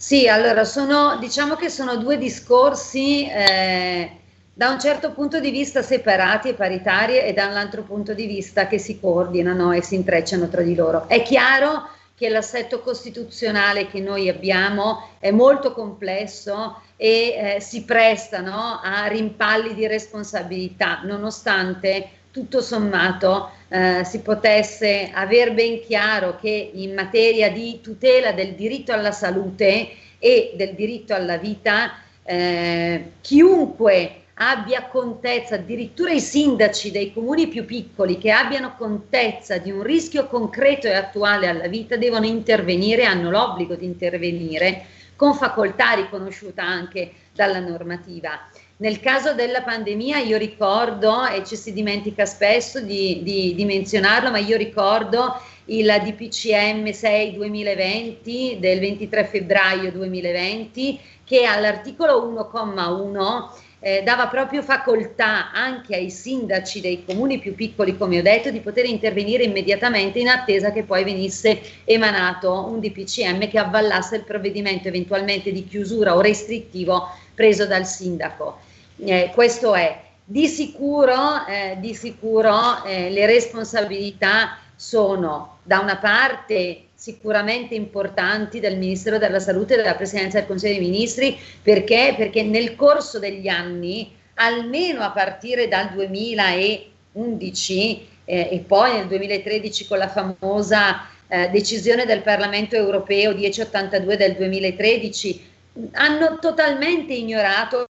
Sì, 0.00 0.26
allora 0.28 0.64
sono, 0.64 1.18
diciamo 1.18 1.56
che 1.56 1.68
sono 1.68 1.96
due 1.96 2.16
discorsi 2.16 3.28
eh, 3.28 4.10
da 4.50 4.70
un 4.70 4.80
certo 4.80 5.12
punto 5.12 5.40
di 5.40 5.50
vista 5.50 5.82
separati 5.82 6.48
e 6.48 6.54
paritari 6.54 7.18
e 7.18 7.34
da 7.34 7.48
un 7.48 7.56
altro 7.56 7.82
punto 7.82 8.14
di 8.14 8.24
vista 8.24 8.66
che 8.66 8.78
si 8.78 8.98
coordinano 8.98 9.72
e 9.72 9.82
si 9.82 9.96
intrecciano 9.96 10.48
tra 10.48 10.62
di 10.62 10.74
loro. 10.74 11.06
È 11.06 11.20
chiaro 11.20 11.86
che 12.14 12.30
l'assetto 12.30 12.80
costituzionale 12.80 13.88
che 13.88 14.00
noi 14.00 14.30
abbiamo 14.30 15.16
è 15.18 15.30
molto 15.32 15.74
complesso 15.74 16.80
e 16.96 17.56
eh, 17.56 17.60
si 17.60 17.84
presta 17.84 18.40
no, 18.40 18.80
a 18.82 19.04
rimpalli 19.04 19.74
di 19.74 19.86
responsabilità, 19.86 21.02
nonostante 21.04 22.19
tutto 22.30 22.60
sommato 22.60 23.50
eh, 23.68 24.04
si 24.04 24.20
potesse 24.20 25.10
aver 25.12 25.54
ben 25.54 25.80
chiaro 25.80 26.36
che 26.40 26.70
in 26.74 26.94
materia 26.94 27.50
di 27.50 27.80
tutela 27.80 28.32
del 28.32 28.54
diritto 28.54 28.92
alla 28.92 29.12
salute 29.12 29.90
e 30.18 30.52
del 30.54 30.74
diritto 30.74 31.14
alla 31.14 31.38
vita, 31.38 31.94
eh, 32.22 33.12
chiunque 33.20 34.16
abbia 34.34 34.86
contezza, 34.86 35.56
addirittura 35.56 36.12
i 36.12 36.20
sindaci 36.20 36.90
dei 36.90 37.12
comuni 37.12 37.48
più 37.48 37.64
piccoli 37.64 38.16
che 38.16 38.30
abbiano 38.30 38.74
contezza 38.76 39.58
di 39.58 39.70
un 39.70 39.82
rischio 39.82 40.26
concreto 40.26 40.86
e 40.86 40.94
attuale 40.94 41.46
alla 41.46 41.68
vita 41.68 41.96
devono 41.96 42.24
intervenire, 42.24 43.04
hanno 43.04 43.30
l'obbligo 43.30 43.74
di 43.74 43.84
intervenire 43.84 44.86
con 45.14 45.34
facoltà 45.34 45.92
riconosciuta 45.92 46.62
anche 46.62 47.12
dalla 47.34 47.60
normativa. 47.60 48.48
Nel 48.80 48.98
caso 48.98 49.34
della 49.34 49.60
pandemia 49.60 50.20
io 50.20 50.38
ricordo, 50.38 51.26
e 51.26 51.44
ci 51.44 51.54
si 51.54 51.74
dimentica 51.74 52.24
spesso 52.24 52.80
di, 52.80 53.20
di, 53.22 53.54
di 53.54 53.66
menzionarlo, 53.66 54.30
ma 54.30 54.38
io 54.38 54.56
ricordo 54.56 55.38
il 55.66 55.84
DPCM 56.02 56.90
6 56.90 57.34
2020 57.34 58.56
del 58.58 58.80
23 58.80 59.24
febbraio 59.26 59.92
2020 59.92 60.98
che 61.24 61.44
all'articolo 61.44 62.26
1,1 62.26 63.50
eh, 63.80 64.02
dava 64.02 64.28
proprio 64.28 64.62
facoltà 64.62 65.52
anche 65.52 65.94
ai 65.94 66.08
sindaci 66.08 66.80
dei 66.80 67.04
comuni 67.04 67.38
più 67.38 67.54
piccoli, 67.54 67.98
come 67.98 68.20
ho 68.20 68.22
detto, 68.22 68.50
di 68.50 68.60
poter 68.60 68.86
intervenire 68.86 69.44
immediatamente 69.44 70.20
in 70.20 70.28
attesa 70.28 70.72
che 70.72 70.84
poi 70.84 71.04
venisse 71.04 71.60
emanato 71.84 72.66
un 72.66 72.80
DPCM 72.80 73.46
che 73.46 73.58
avvallasse 73.58 74.16
il 74.16 74.24
provvedimento 74.24 74.88
eventualmente 74.88 75.52
di 75.52 75.66
chiusura 75.66 76.16
o 76.16 76.22
restrittivo 76.22 77.10
preso 77.34 77.66
dal 77.66 77.84
sindaco. 77.84 78.68
Eh, 79.04 79.30
questo 79.34 79.74
è. 79.74 80.00
Di 80.24 80.46
sicuro, 80.46 81.44
eh, 81.46 81.76
di 81.80 81.92
sicuro 81.94 82.84
eh, 82.84 83.10
le 83.10 83.26
responsabilità 83.26 84.58
sono 84.76 85.58
da 85.64 85.80
una 85.80 85.96
parte 85.96 86.84
sicuramente 86.94 87.74
importanti 87.74 88.60
del 88.60 88.78
Ministero 88.78 89.18
della 89.18 89.40
Salute 89.40 89.74
e 89.74 89.78
della 89.78 89.96
Presidenza 89.96 90.38
del 90.38 90.46
Consiglio 90.46 90.78
dei 90.78 90.88
Ministri 90.88 91.36
perché? 91.62 92.14
perché 92.16 92.42
nel 92.42 92.76
corso 92.76 93.18
degli 93.18 93.48
anni, 93.48 94.14
almeno 94.34 95.02
a 95.02 95.10
partire 95.10 95.66
dal 95.66 95.90
2011 95.90 98.08
eh, 98.24 98.48
e 98.52 98.58
poi 98.60 98.92
nel 98.92 99.08
2013 99.08 99.88
con 99.88 99.98
la 99.98 100.08
famosa 100.08 101.08
eh, 101.26 101.50
decisione 101.50 102.06
del 102.06 102.22
Parlamento 102.22 102.76
europeo 102.76 103.34
1082 103.34 104.16
del 104.16 104.36
2013, 104.36 105.48
hanno 105.92 106.38
totalmente 106.38 107.14
ignorato 107.14 107.89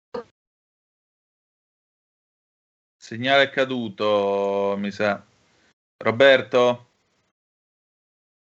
Segnale 3.07 3.49
caduto, 3.49 4.75
mi 4.77 4.91
sa. 4.91 5.23
Roberto? 6.03 6.87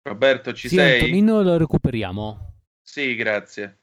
Roberto, 0.01 0.51
ci 0.51 0.67
sì, 0.67 0.75
sei? 0.75 0.99
Antonino 0.99 1.41
lo 1.41 1.57
recuperiamo. 1.57 2.55
Sì, 2.81 3.15
grazie. 3.15 3.77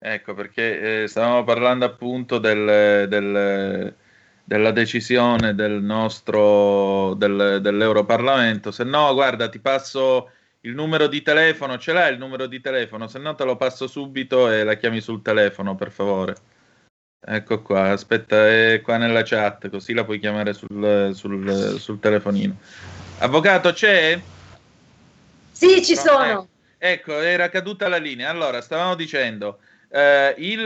Ecco, 0.00 0.34
perché 0.34 1.02
eh, 1.02 1.06
stavamo 1.06 1.44
parlando 1.44 1.84
appunto 1.84 2.38
del, 2.38 3.06
del, 3.08 3.94
della 4.42 4.70
decisione 4.72 5.54
del 5.54 5.80
nostro 5.80 7.14
del, 7.14 7.60
dell'Europarlamento. 7.62 8.72
Se 8.72 8.82
no, 8.82 9.14
guarda, 9.14 9.48
ti 9.48 9.60
passo 9.60 10.32
il 10.62 10.74
numero 10.74 11.06
di 11.06 11.22
telefono, 11.22 11.78
ce 11.78 11.92
l'hai 11.92 12.12
il 12.12 12.18
numero 12.18 12.48
di 12.48 12.60
telefono? 12.60 13.06
Se 13.06 13.20
no 13.20 13.36
te 13.36 13.44
lo 13.44 13.54
passo 13.54 13.86
subito 13.86 14.50
e 14.50 14.64
la 14.64 14.74
chiami 14.74 15.00
sul 15.00 15.22
telefono, 15.22 15.76
per 15.76 15.92
favore. 15.92 16.34
Ecco 17.22 17.60
qua, 17.60 17.90
aspetta, 17.90 18.48
è 18.48 18.80
qua 18.82 18.96
nella 18.96 19.22
chat, 19.22 19.68
così 19.68 19.92
la 19.92 20.04
puoi 20.04 20.18
chiamare 20.18 20.54
sul, 20.54 21.10
sul, 21.14 21.76
sul 21.78 22.00
telefonino. 22.00 22.56
Avvocato, 23.18 23.72
c'è? 23.72 24.18
Sì, 25.52 25.84
ci 25.84 25.94
No, 25.94 26.00
sono. 26.00 26.48
eh, 26.78 26.92
ecco, 26.92 27.20
era 27.20 27.50
caduta 27.50 27.88
la 27.88 27.98
linea. 27.98 28.30
Allora, 28.30 28.62
stavamo 28.62 28.94
dicendo, 28.94 29.58
eh, 29.90 30.34
il, 30.38 30.60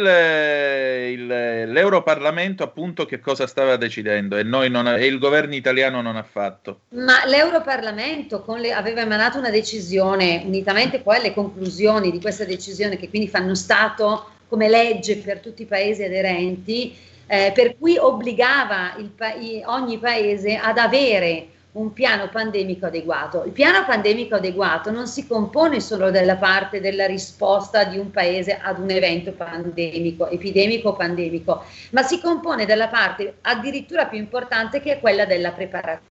il- 1.19 1.73
l'Europarlamento 1.73 2.63
appunto 2.63 3.05
che 3.05 3.19
cosa 3.19 3.49
stava 3.49 3.75
decidendo 3.77 4.37
e, 4.37 4.45
noi 4.45 4.71
non, 4.71 4.87
e 4.87 5.07
il 5.07 5.19
governo 5.19 5.57
italiano 5.57 6.03
non 6.03 6.15
ha 6.15 6.23
fatto. 6.23 6.83
Ma 6.91 7.25
l'Europarlamento 7.27 8.45
le- 8.59 8.73
aveva 8.73 9.01
emanato 9.01 9.39
una 9.39 9.51
decisione, 9.51 10.43
unitamente 10.45 11.01
poi 11.01 11.17
alle 11.17 11.35
conclusioni 11.35 12.13
di 12.13 12.21
questa 12.21 12.45
decisione, 12.45 12.97
che 12.97 13.09
quindi 13.09 13.29
fanno 13.29 13.57
Stato 13.57 14.29
come 14.49 14.69
legge 14.69 15.19
per 15.19 15.41
tutti 15.41 15.63
i 15.63 15.67
paesi 15.67 16.03
aderenti, 16.03 16.97
eh, 17.27 17.53
per 17.55 17.77
cui 17.79 17.97
obbligava 17.97 18.97
pa- 19.17 19.35
ogni 19.67 19.99
paese 19.99 20.57
ad 20.57 20.79
avere 20.79 21.49
un 21.75 21.93
piano 21.93 22.29
pandemico 22.29 22.87
adeguato. 22.87 23.45
Il 23.45 23.53
piano 23.53 23.85
pandemico 23.85 24.37
adeguato 24.37 24.91
non 24.91 25.07
si 25.07 25.27
compone 25.27 25.81
solo 25.81 26.11
della 26.11 26.37
parte 26.37 26.81
della 26.81 27.07
risposta 27.07 27.85
di 27.85 27.99
un 27.99 28.11
paese 28.11 28.59
ad 28.61 28.79
un 28.79 28.91
evento 28.91 29.33
pandemico, 29.33 30.29
epidemico 30.29 30.95
pandemico, 30.95 31.65
ma 31.91 32.03
si 32.03 32.21
compone 32.21 32.65
della 32.65 32.89
parte 32.89 33.39
addirittura 33.43 34.07
più 34.07 34.19
importante 34.19 34.81
che 34.81 34.93
è 34.93 35.01
quella 35.01 35.25
della 35.25 35.51
preparazione. 35.51 36.14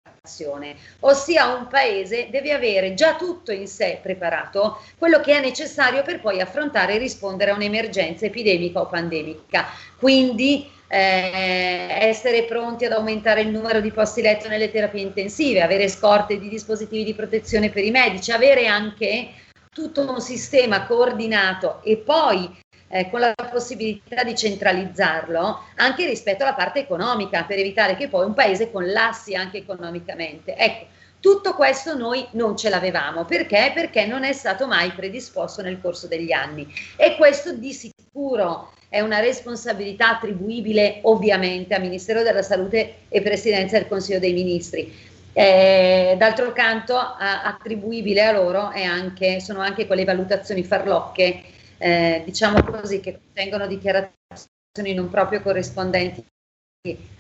Ossia 1.01 1.47
un 1.55 1.67
paese 1.69 2.29
deve 2.31 2.53
avere 2.53 2.93
già 2.95 3.17
tutto 3.17 3.53
in 3.53 3.67
sé 3.67 4.01
preparato, 4.03 4.83
quello 4.99 5.21
che 5.21 5.37
è 5.37 5.41
necessario 5.41 6.03
per 6.03 6.21
poi 6.21 6.41
affrontare 6.41 6.95
e 6.95 6.99
rispondere 6.99 7.51
a 7.51 7.55
un'emergenza 7.55 8.27
epidemica 8.27 8.81
o 8.81 8.87
pandemica. 8.87 9.67
Quindi 9.99 10.71
eh, 10.89 11.87
essere 12.01 12.45
pronti 12.45 12.85
ad 12.85 12.93
aumentare 12.93 13.43
il 13.43 13.49
numero 13.49 13.81
di 13.81 13.93
posti 13.93 14.21
letto 14.21 14.49
nelle 14.49 14.71
terapie 14.71 15.01
intensive, 15.01 15.63
avere 15.63 15.89
scorte 15.89 16.39
di 16.39 16.49
dispositivi 16.49 17.05
di 17.05 17.15
protezione 17.15 17.71
per 17.71 17.85
i 17.85 17.91
medici, 17.91 18.31
avere 18.31 18.67
anche 18.67 19.31
tutto 19.73 20.11
un 20.11 20.21
sistema 20.21 20.85
coordinato 20.85 21.81
e 21.83 21.97
poi 21.97 22.59
eh, 22.93 23.09
con 23.09 23.21
la 23.21 23.35
possibilità 23.51 24.25
di 24.25 24.35
centralizzarlo 24.35 25.61
anche 25.77 26.07
rispetto 26.07 26.43
alla 26.43 26.55
parte 26.55 26.81
economica 26.81 27.45
per 27.45 27.59
evitare 27.59 27.97
che 27.97 28.09
poi 28.09 28.27
un 28.27 28.35
paese 28.35 28.71
collassi 28.71 29.35
anche 29.35 29.59
economicamente. 29.59 30.57
Ecco, 30.57 30.87
tutto 31.21 31.55
questo 31.55 31.97
noi 31.97 32.27
non 32.33 32.57
ce 32.57 32.69
l'avevamo 32.69 33.25
perché? 33.25 33.73
Perché 33.75 34.07
non 34.07 34.25
è 34.25 34.33
stato 34.33 34.67
mai 34.67 34.91
predisposto 34.91 35.63
nel 35.63 35.81
corso 35.81 36.07
degli 36.07 36.33
anni 36.33 36.67
e 36.97 37.17
questo 37.17 37.53
di 37.53 37.73
sicuro 37.73 38.73
è 38.89 39.01
una 39.01 39.21
responsabilità 39.21 40.17
attribuibile 40.17 40.99
ovviamente 41.03 41.75
al 41.75 41.83
Ministero 41.83 42.23
della 42.23 42.43
Salute 42.43 42.95
e 43.09 43.23
Presidenza 43.23 43.79
del 43.79 43.87
Consiglio 43.87 44.19
dei 44.19 44.33
Ministri. 44.33 45.09
Eh, 45.33 46.17
d'altro 46.19 46.53
canto, 46.53 46.97
attribuibile 46.97 48.25
a 48.25 48.33
loro 48.33 48.73
anche, 48.75 49.39
sono 49.39 49.61
anche 49.61 49.87
quelle 49.87 50.05
valutazioni 50.05 50.65
farlocche, 50.65 51.41
eh, 51.81 52.23
diciamo 52.25 52.63
così, 52.63 53.01
che 53.01 53.19
contengono 53.19 53.67
dichiarazioni 53.67 54.95
non 54.95 55.09
proprio 55.09 55.41
corrispondenti 55.41 56.25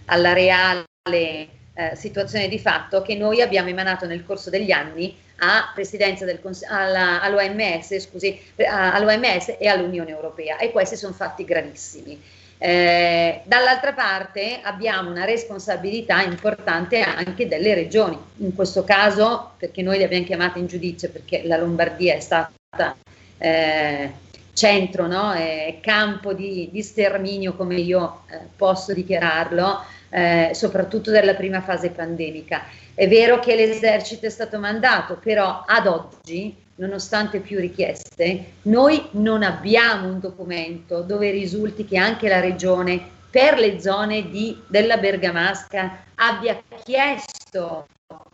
alla 0.06 0.32
reale 0.32 0.84
eh, 1.08 1.48
situazione 1.94 2.46
di 2.48 2.58
fatto 2.58 3.00
che 3.00 3.14
noi 3.14 3.40
abbiamo 3.40 3.70
emanato 3.70 4.06
nel 4.06 4.24
corso 4.24 4.50
degli 4.50 4.70
anni 4.70 5.16
a 5.38 5.70
presidenza 5.74 6.26
del 6.26 6.40
Cons- 6.40 6.64
alla- 6.64 7.22
all'OMS, 7.22 7.98
scusi, 7.98 8.38
a- 8.68 8.92
all'OMS 8.92 9.56
e 9.58 9.66
all'Unione 9.66 10.10
Europea 10.10 10.58
e 10.58 10.70
questi 10.70 10.96
sono 10.96 11.14
fatti 11.14 11.44
gravissimi. 11.44 12.22
Eh, 12.58 13.40
dall'altra 13.44 13.94
parte 13.94 14.60
abbiamo 14.62 15.08
una 15.10 15.24
responsabilità 15.24 16.20
importante 16.20 17.00
anche 17.00 17.48
delle 17.48 17.72
regioni, 17.72 18.18
in 18.38 18.54
questo 18.54 18.84
caso 18.84 19.52
perché 19.56 19.80
noi 19.80 19.96
le 19.96 20.04
abbiamo 20.04 20.26
chiamate 20.26 20.58
in 20.58 20.66
giudizio 20.66 21.08
perché 21.08 21.42
la 21.44 21.56
Lombardia 21.56 22.14
è 22.14 22.20
stata 22.20 22.94
eh, 23.38 24.12
centro, 24.60 25.06
no? 25.06 25.32
eh, 25.32 25.78
campo 25.80 26.34
di, 26.34 26.68
di 26.70 26.82
sterminio 26.82 27.54
come 27.54 27.76
io 27.76 28.24
eh, 28.30 28.40
posso 28.54 28.92
dichiararlo, 28.92 29.82
eh, 30.10 30.50
soprattutto 30.52 31.10
della 31.10 31.34
prima 31.34 31.62
fase 31.62 31.88
pandemica. 31.88 32.64
È 32.92 33.08
vero 33.08 33.38
che 33.38 33.54
l'esercito 33.54 34.26
è 34.26 34.30
stato 34.30 34.58
mandato, 34.58 35.16
però 35.16 35.64
ad 35.66 35.86
oggi, 35.86 36.54
nonostante 36.74 37.40
più 37.40 37.58
richieste, 37.58 38.52
noi 38.62 39.08
non 39.12 39.42
abbiamo 39.42 40.08
un 40.08 40.20
documento 40.20 41.00
dove 41.00 41.30
risulti 41.30 41.86
che 41.86 41.96
anche 41.96 42.28
la 42.28 42.40
regione 42.40 43.00
per 43.30 43.58
le 43.58 43.80
zone 43.80 44.28
di- 44.28 44.60
della 44.66 44.98
Bergamasca 44.98 46.04
abbia 46.16 46.60
chiesto 46.84 47.86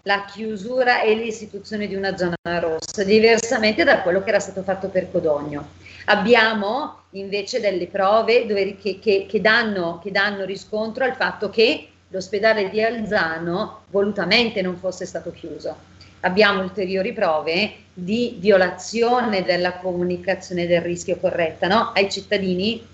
la 0.02 0.24
chiusura 0.24 1.02
e 1.02 1.14
l'istituzione 1.14 1.86
di 1.86 1.94
una 1.94 2.16
zona 2.16 2.36
rossa, 2.58 3.04
diversamente 3.04 3.84
da 3.84 4.02
quello 4.02 4.22
che 4.22 4.30
era 4.30 4.40
stato 4.40 4.62
fatto 4.62 4.88
per 4.88 5.10
Codogno. 5.10 5.84
Abbiamo 6.08 7.00
invece 7.10 7.60
delle 7.60 7.86
prove 7.86 8.46
dove- 8.46 8.76
che, 8.76 8.98
che- 8.98 9.26
che 9.28 9.40
danno, 9.40 10.00
che 10.02 10.10
danno 10.10 10.44
riscontro 10.44 11.04
al 11.04 11.14
fatto 11.14 11.50
che 11.50 11.88
l'ospedale 12.08 12.68
di 12.70 12.80
Alzano 12.82 13.82
volutamente 13.90 14.62
non 14.62 14.76
fosse 14.76 15.04
stato 15.06 15.32
chiuso. 15.32 15.76
Abbiamo 16.20 16.62
ulteriori 16.62 17.12
prove 17.12 17.72
di 17.92 18.36
violazione 18.38 19.42
della 19.42 19.74
comunicazione 19.74 20.66
del 20.66 20.80
rischio 20.80 21.16
corretta 21.16 21.66
no? 21.66 21.92
ai 21.94 22.10
cittadini 22.10 22.84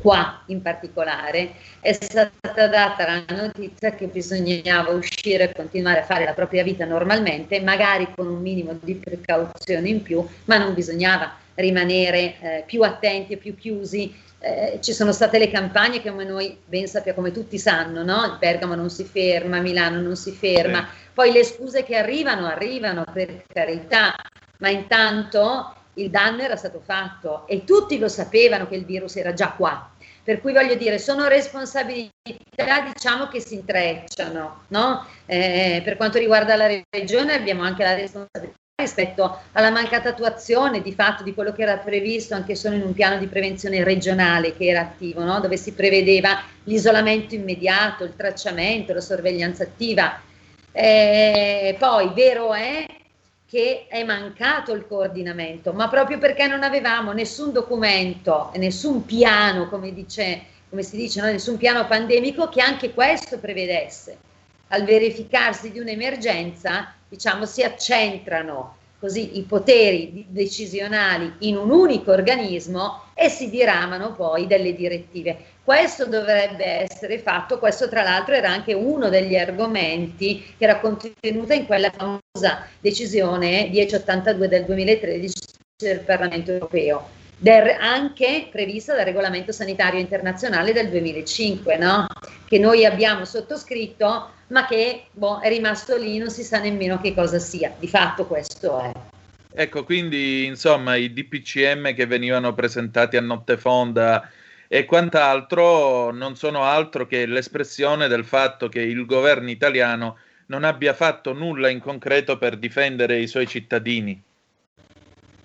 qua 0.00 0.42
in 0.48 0.60
particolare 0.60 1.54
è 1.80 1.92
stata 1.92 2.66
data 2.68 3.06
la 3.06 3.34
notizia 3.34 3.92
che 3.92 4.06
bisognava 4.06 4.90
uscire 4.90 5.44
e 5.50 5.54
continuare 5.54 6.00
a 6.00 6.04
fare 6.04 6.24
la 6.24 6.34
propria 6.34 6.62
vita 6.62 6.84
normalmente, 6.84 7.60
magari 7.60 8.08
con 8.14 8.26
un 8.26 8.40
minimo 8.40 8.76
di 8.82 8.94
precauzione 8.94 9.88
in 9.88 10.02
più, 10.02 10.26
ma 10.44 10.58
non 10.58 10.74
bisognava 10.74 11.32
rimanere 11.54 12.34
eh, 12.40 12.64
più 12.66 12.82
attenti 12.82 13.34
e 13.34 13.36
più 13.36 13.54
chiusi. 13.54 14.14
Eh, 14.38 14.78
ci 14.82 14.92
sono 14.92 15.12
state 15.12 15.38
le 15.38 15.50
campagne 15.50 16.02
che 16.02 16.10
come 16.10 16.24
noi 16.24 16.58
ben 16.66 16.86
sappiamo, 16.86 17.18
come 17.18 17.30
tutti 17.32 17.58
sanno, 17.58 18.02
no? 18.02 18.36
Bergamo 18.38 18.74
non 18.74 18.90
si 18.90 19.04
ferma, 19.04 19.60
Milano 19.60 20.00
non 20.00 20.16
si 20.16 20.32
ferma, 20.32 20.86
poi 21.14 21.32
le 21.32 21.44
scuse 21.44 21.82
che 21.82 21.96
arrivano, 21.96 22.46
arrivano 22.46 23.04
per 23.10 23.44
carità, 23.46 24.14
ma 24.58 24.68
intanto 24.68 25.74
il 25.94 26.10
danno 26.10 26.42
era 26.42 26.56
stato 26.56 26.80
fatto 26.84 27.46
e 27.46 27.64
tutti 27.64 27.98
lo 27.98 28.08
sapevano 28.08 28.68
che 28.68 28.74
il 28.74 28.84
virus 28.84 29.16
era 29.16 29.32
già 29.32 29.52
qua. 29.52 29.90
Per 30.22 30.40
cui 30.40 30.52
voglio 30.52 30.74
dire, 30.74 30.98
sono 30.98 31.28
responsabilità 31.28 32.10
diciamo 32.92 33.28
che 33.28 33.40
si 33.40 33.54
intrecciano, 33.54 34.64
no? 34.68 35.06
Eh, 35.26 35.82
per 35.84 35.96
quanto 35.96 36.18
riguarda 36.18 36.56
la 36.56 36.66
regione 36.90 37.34
abbiamo 37.34 37.62
anche 37.62 37.82
la 37.82 37.94
responsabilità 37.94 38.62
rispetto 38.84 39.40
alla 39.52 39.70
mancata 39.70 40.10
attuazione 40.10 40.80
di 40.82 40.92
fatto 40.92 41.22
di 41.22 41.34
quello 41.34 41.52
che 41.52 41.62
era 41.62 41.78
previsto 41.78 42.34
anche 42.34 42.54
solo 42.54 42.76
in 42.76 42.82
un 42.82 42.92
piano 42.92 43.18
di 43.18 43.26
prevenzione 43.26 43.82
regionale 43.82 44.56
che 44.56 44.66
era 44.66 44.80
attivo, 44.80 45.24
no? 45.24 45.40
dove 45.40 45.56
si 45.56 45.72
prevedeva 45.72 46.42
l'isolamento 46.64 47.34
immediato, 47.34 48.04
il 48.04 48.14
tracciamento, 48.16 48.92
la 48.92 49.00
sorveglianza 49.00 49.64
attiva. 49.64 50.20
Eh, 50.72 51.76
poi 51.78 52.10
vero 52.14 52.52
è 52.52 52.86
che 53.46 53.86
è 53.88 54.02
mancato 54.02 54.72
il 54.72 54.86
coordinamento, 54.86 55.72
ma 55.72 55.88
proprio 55.88 56.18
perché 56.18 56.46
non 56.46 56.62
avevamo 56.62 57.12
nessun 57.12 57.52
documento, 57.52 58.50
nessun 58.56 59.04
piano, 59.04 59.68
come, 59.68 59.92
dice, 59.92 60.42
come 60.68 60.82
si 60.82 60.96
dice, 60.96 61.20
no? 61.20 61.26
nessun 61.28 61.56
piano 61.56 61.86
pandemico 61.86 62.48
che 62.48 62.60
anche 62.60 62.92
questo 62.92 63.38
prevedesse. 63.38 64.18
Al 64.68 64.82
verificarsi 64.82 65.70
di 65.70 65.78
un'emergenza, 65.78 66.94
diciamo, 67.14 67.46
si 67.46 67.62
accentrano 67.62 68.76
così 68.98 69.38
i 69.38 69.42
poteri 69.42 70.26
decisionali 70.28 71.32
in 71.40 71.56
un 71.56 71.70
unico 71.70 72.10
organismo 72.10 73.02
e 73.14 73.28
si 73.28 73.50
diramano 73.50 74.12
poi 74.14 74.46
delle 74.46 74.74
direttive. 74.74 75.36
Questo 75.62 76.06
dovrebbe 76.06 76.64
essere 76.64 77.18
fatto, 77.18 77.58
questo 77.58 77.88
tra 77.88 78.02
l'altro 78.02 78.34
era 78.34 78.48
anche 78.48 78.72
uno 78.72 79.08
degli 79.10 79.36
argomenti 79.36 80.42
che 80.58 80.64
era 80.64 80.80
contenuta 80.80 81.54
in 81.54 81.66
quella 81.66 81.90
famosa 81.90 82.66
decisione 82.80 83.68
1082 83.70 84.48
del 84.48 84.64
2013 84.64 85.34
del 85.76 86.00
Parlamento 86.00 86.50
europeo, 86.50 87.08
del- 87.44 87.76
anche 87.78 88.48
prevista 88.50 88.94
dal 88.94 89.04
regolamento 89.04 89.52
sanitario 89.52 90.00
internazionale 90.00 90.72
del 90.72 90.88
2005, 90.88 91.76
no? 91.76 92.06
che 92.46 92.58
noi 92.58 92.86
abbiamo 92.86 93.26
sottoscritto, 93.26 94.30
ma 94.46 94.66
che 94.66 95.08
boh, 95.10 95.40
è 95.40 95.50
rimasto 95.50 95.94
lì, 95.98 96.16
non 96.16 96.30
si 96.30 96.42
sa 96.42 96.58
nemmeno 96.58 96.98
che 97.02 97.12
cosa 97.12 97.38
sia. 97.38 97.70
Di 97.78 97.86
fatto 97.86 98.24
questo 98.24 98.80
è. 98.80 98.92
Ecco, 99.56 99.84
quindi 99.84 100.46
insomma 100.46 100.96
i 100.96 101.12
DPCM 101.12 101.92
che 101.94 102.06
venivano 102.06 102.54
presentati 102.54 103.18
a 103.18 103.20
notte 103.20 103.58
fonda 103.58 104.26
e 104.66 104.86
quant'altro 104.86 106.12
non 106.12 106.36
sono 106.36 106.62
altro 106.62 107.06
che 107.06 107.26
l'espressione 107.26 108.08
del 108.08 108.24
fatto 108.24 108.70
che 108.70 108.80
il 108.80 109.04
governo 109.04 109.50
italiano 109.50 110.16
non 110.46 110.64
abbia 110.64 110.94
fatto 110.94 111.34
nulla 111.34 111.68
in 111.68 111.80
concreto 111.80 112.38
per 112.38 112.56
difendere 112.56 113.18
i 113.18 113.26
suoi 113.26 113.46
cittadini. 113.46 114.32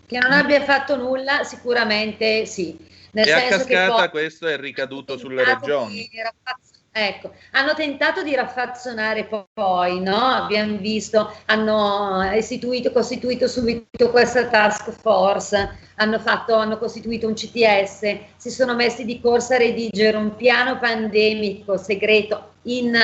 Che 0.09 0.17
non 0.17 0.31
abbia 0.31 0.63
fatto 0.63 0.95
nulla, 0.95 1.43
sicuramente 1.43 2.47
sì. 2.47 2.75
Nel 3.11 3.27
e 3.27 3.31
a 3.31 3.37
senso 3.41 3.65
che 3.65 3.75
cascata 3.75 3.95
poi 3.95 4.09
questo 4.09 4.47
è 4.47 4.57
ricaduto 4.57 5.19
sulle 5.19 5.43
regioni. 5.43 6.09
che 6.09 6.23
Ecco, 6.91 7.31
hanno 7.51 7.75
tentato 7.75 8.23
di 8.23 8.33
raffazzonare 8.33 9.25
po- 9.25 9.49
poi, 9.53 10.01
no? 10.01 10.17
Abbiamo 10.17 10.77
visto, 10.77 11.31
hanno 11.45 12.27
istituito, 12.33 12.91
costituito 12.91 13.47
subito 13.47 14.09
questa 14.09 14.47
task 14.47 14.89
force, 14.99 15.77
hanno, 15.97 16.17
fatto, 16.17 16.55
hanno 16.55 16.79
costituito 16.79 17.27
un 17.27 17.35
CTS, 17.35 18.17
si 18.35 18.49
sono 18.49 18.73
messi 18.73 19.05
di 19.05 19.21
corsa 19.21 19.55
a 19.55 19.59
redigere 19.59 20.17
un 20.17 20.35
piano 20.35 20.79
pandemico 20.79 21.77
segreto 21.77 22.53
in, 22.63 22.97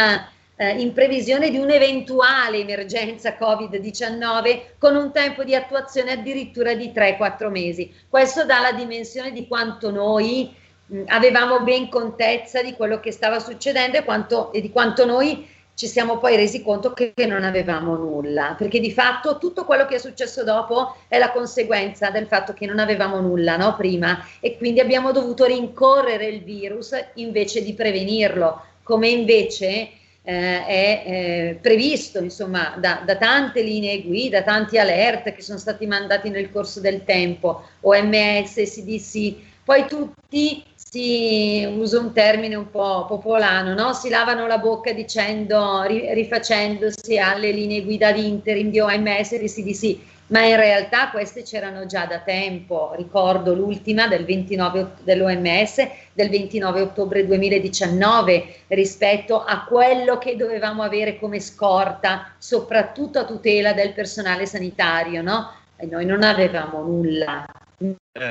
eh, 0.58 0.80
in 0.80 0.94
previsione 0.94 1.50
di 1.50 1.58
un'eventuale 1.58 2.60
emergenza 2.60 3.36
Covid-19 3.40 4.62
con 4.78 4.96
un 4.96 5.12
tempo 5.12 5.44
di 5.44 5.56
attuazione 5.56 6.12
addirittura 6.12 6.74
di 6.74 6.92
3-4 6.94 7.50
mesi. 7.50 7.94
Questo 8.10 8.46
dà 8.46 8.60
la 8.60 8.72
dimensione 8.72 9.32
di 9.32 9.48
quanto 9.48 9.92
noi 9.92 10.54
mh, 10.86 11.04
avevamo 11.08 11.62
ben 11.62 11.90
contezza 11.90 12.62
di 12.62 12.74
quello 12.74 13.00
che 13.00 13.12
stava 13.12 13.40
succedendo 13.40 13.98
e, 13.98 14.04
quanto, 14.04 14.52
e 14.54 14.62
di 14.62 14.72
quanto 14.72 15.06
noi 15.06 15.54
ci 15.76 15.88
siamo 15.88 16.20
poi 16.20 16.38
resi 16.38 16.64
conto 16.64 16.94
che, 16.94 17.12
che 17.14 17.26
non 17.26 17.44
avevamo 17.44 17.96
nulla, 17.98 18.56
perché 18.58 18.80
di 18.80 18.92
fatto 18.92 19.38
tutto 19.38 19.66
quello 19.66 19.86
che 19.86 19.96
è 19.96 20.00
successo 20.00 20.46
dopo 20.46 20.96
è 21.10 21.18
la 21.18 21.32
conseguenza 21.32 22.10
del 22.12 22.28
fatto 22.28 22.54
che 22.54 22.66
non 22.66 22.80
avevamo 22.80 23.20
nulla 23.20 23.58
no, 23.58 23.76
prima 23.76 24.26
e 24.40 24.58
quindi 24.58 24.80
abbiamo 24.80 25.12
dovuto 25.12 25.44
rincorrere 25.44 26.28
il 26.28 26.44
virus 26.44 26.92
invece 27.16 27.62
di 27.62 27.74
prevenirlo, 27.74 28.64
come 28.84 29.10
invece 29.10 29.90
eh, 30.26 30.66
è 30.66 31.04
eh, 31.06 31.60
previsto 31.62 32.20
insomma 32.20 32.76
da, 32.78 33.04
da 33.06 33.16
tante 33.16 33.62
linee 33.62 34.02
guida, 34.02 34.42
tanti 34.42 34.78
alert 34.78 35.34
che 35.34 35.42
sono 35.42 35.60
stati 35.60 35.86
mandati 35.86 36.30
nel 36.30 36.52
corso 36.52 36.82
del 36.82 37.06
tempo, 37.06 37.64
OMS, 37.82 38.54
CDC, 38.56 39.36
poi 39.64 39.88
tutti 39.88 40.64
si 40.76 41.66
usa 41.78 42.00
un 42.00 42.14
termine 42.14 42.56
un 42.56 42.70
po' 42.70 43.06
popolano, 43.06 43.74
no? 43.74 43.94
si 43.94 44.10
lavano 44.10 44.48
la 44.48 44.58
bocca 44.58 44.94
dicendo, 44.94 45.84
ri- 45.84 46.14
rifacendosi 46.14 47.18
alle 47.18 47.52
linee 47.52 47.84
guida 47.84 48.12
di 48.12 48.28
interim 48.28 48.70
di 48.70 48.80
OMS 48.80 49.34
e 49.34 49.40
di 49.40 49.48
CDC, 49.48 49.98
ma 50.28 50.46
in 50.46 50.56
realtà 50.56 51.10
queste 51.10 51.44
c'erano 51.44 51.86
già 51.86 52.06
da 52.06 52.20
tempo. 52.20 52.94
Ricordo 52.96 53.54
l'ultima 53.54 54.08
del 54.08 54.26
29 54.26 54.80
ot- 54.80 55.04
dell'OMS 55.04 55.88
del 56.14 56.30
29 56.30 56.82
ottobre 56.82 57.26
2019 57.26 58.62
rispetto 58.70 59.44
a 59.44 59.66
quello 59.66 60.18
che 60.18 60.36
dovevamo 60.36 60.82
avere 60.82 61.20
come 61.20 61.40
scorta, 61.40 62.34
soprattutto 62.38 63.20
a 63.20 63.26
tutela 63.26 63.74
del 63.74 63.94
personale 63.94 64.46
sanitario, 64.46 65.22
no? 65.22 65.54
E 65.78 65.86
noi 65.86 66.06
non 66.06 66.24
avevamo 66.24 66.82
nulla, 66.82 67.46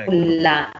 nulla. 0.07 0.71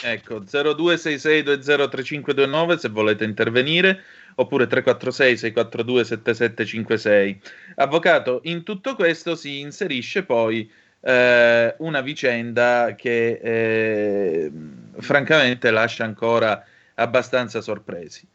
Ecco, 0.00 0.40
0266203529 0.40 2.76
se 2.76 2.88
volete 2.88 3.24
intervenire, 3.24 4.02
oppure 4.40 4.66
346-642-7756. 4.66 7.38
Avvocato, 7.76 8.40
in 8.44 8.62
tutto 8.62 8.94
questo 8.94 9.34
si 9.34 9.58
inserisce 9.60 10.24
poi 10.24 10.70
eh, 11.00 11.74
una 11.78 12.00
vicenda 12.00 12.94
che 12.96 13.40
eh, 13.42 14.50
francamente 14.98 15.70
lascia 15.70 16.04
ancora 16.04 16.64
abbastanza 16.94 17.60
sorpresi. 17.60 18.26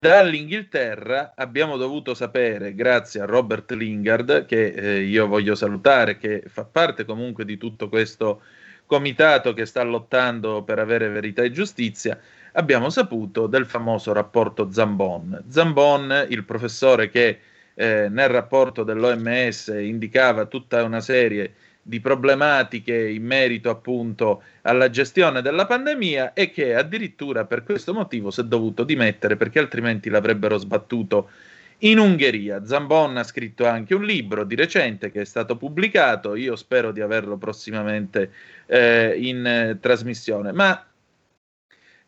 Dall'Inghilterra 0.00 1.32
abbiamo 1.34 1.76
dovuto 1.76 2.14
sapere, 2.14 2.72
grazie 2.74 3.20
a 3.20 3.24
Robert 3.24 3.72
Lingard, 3.72 4.46
che 4.46 4.66
eh, 4.66 5.00
io 5.00 5.26
voglio 5.26 5.56
salutare, 5.56 6.18
che 6.18 6.44
fa 6.46 6.64
parte 6.64 7.04
comunque 7.04 7.44
di 7.44 7.56
tutto 7.56 7.88
questo 7.88 8.42
comitato 8.86 9.52
che 9.54 9.66
sta 9.66 9.82
lottando 9.82 10.62
per 10.62 10.78
avere 10.78 11.08
verità 11.08 11.42
e 11.42 11.50
giustizia, 11.50 12.16
abbiamo 12.52 12.90
saputo 12.90 13.46
del 13.46 13.66
famoso 13.66 14.12
rapporto 14.12 14.70
Zambon. 14.70 15.44
Zambon, 15.48 16.26
il 16.28 16.44
professore 16.44 17.10
che 17.10 17.38
eh, 17.74 18.08
nel 18.10 18.28
rapporto 18.28 18.82
dell'OMS 18.82 19.68
indicava 19.68 20.46
tutta 20.46 20.82
una 20.82 21.00
serie 21.00 21.54
di 21.80 22.00
problematiche 22.00 23.08
in 23.08 23.24
merito 23.24 23.70
appunto 23.70 24.42
alla 24.62 24.90
gestione 24.90 25.40
della 25.40 25.64
pandemia 25.64 26.34
e 26.34 26.50
che 26.50 26.74
addirittura 26.74 27.46
per 27.46 27.64
questo 27.64 27.94
motivo 27.94 28.30
si 28.30 28.42
è 28.42 28.44
dovuto 28.44 28.84
dimettere 28.84 29.36
perché 29.36 29.58
altrimenti 29.58 30.10
l'avrebbero 30.10 30.58
sbattuto 30.58 31.30
in 31.78 31.98
Ungheria. 31.98 32.64
Zambon 32.64 33.16
ha 33.16 33.22
scritto 33.22 33.66
anche 33.66 33.94
un 33.94 34.04
libro 34.04 34.44
di 34.44 34.54
recente 34.54 35.10
che 35.10 35.22
è 35.22 35.24
stato 35.24 35.56
pubblicato, 35.56 36.34
io 36.34 36.56
spero 36.56 36.92
di 36.92 37.00
averlo 37.00 37.36
prossimamente 37.36 38.32
eh, 38.66 39.14
in 39.18 39.46
eh, 39.46 39.78
trasmissione, 39.80 40.52
ma 40.52 40.87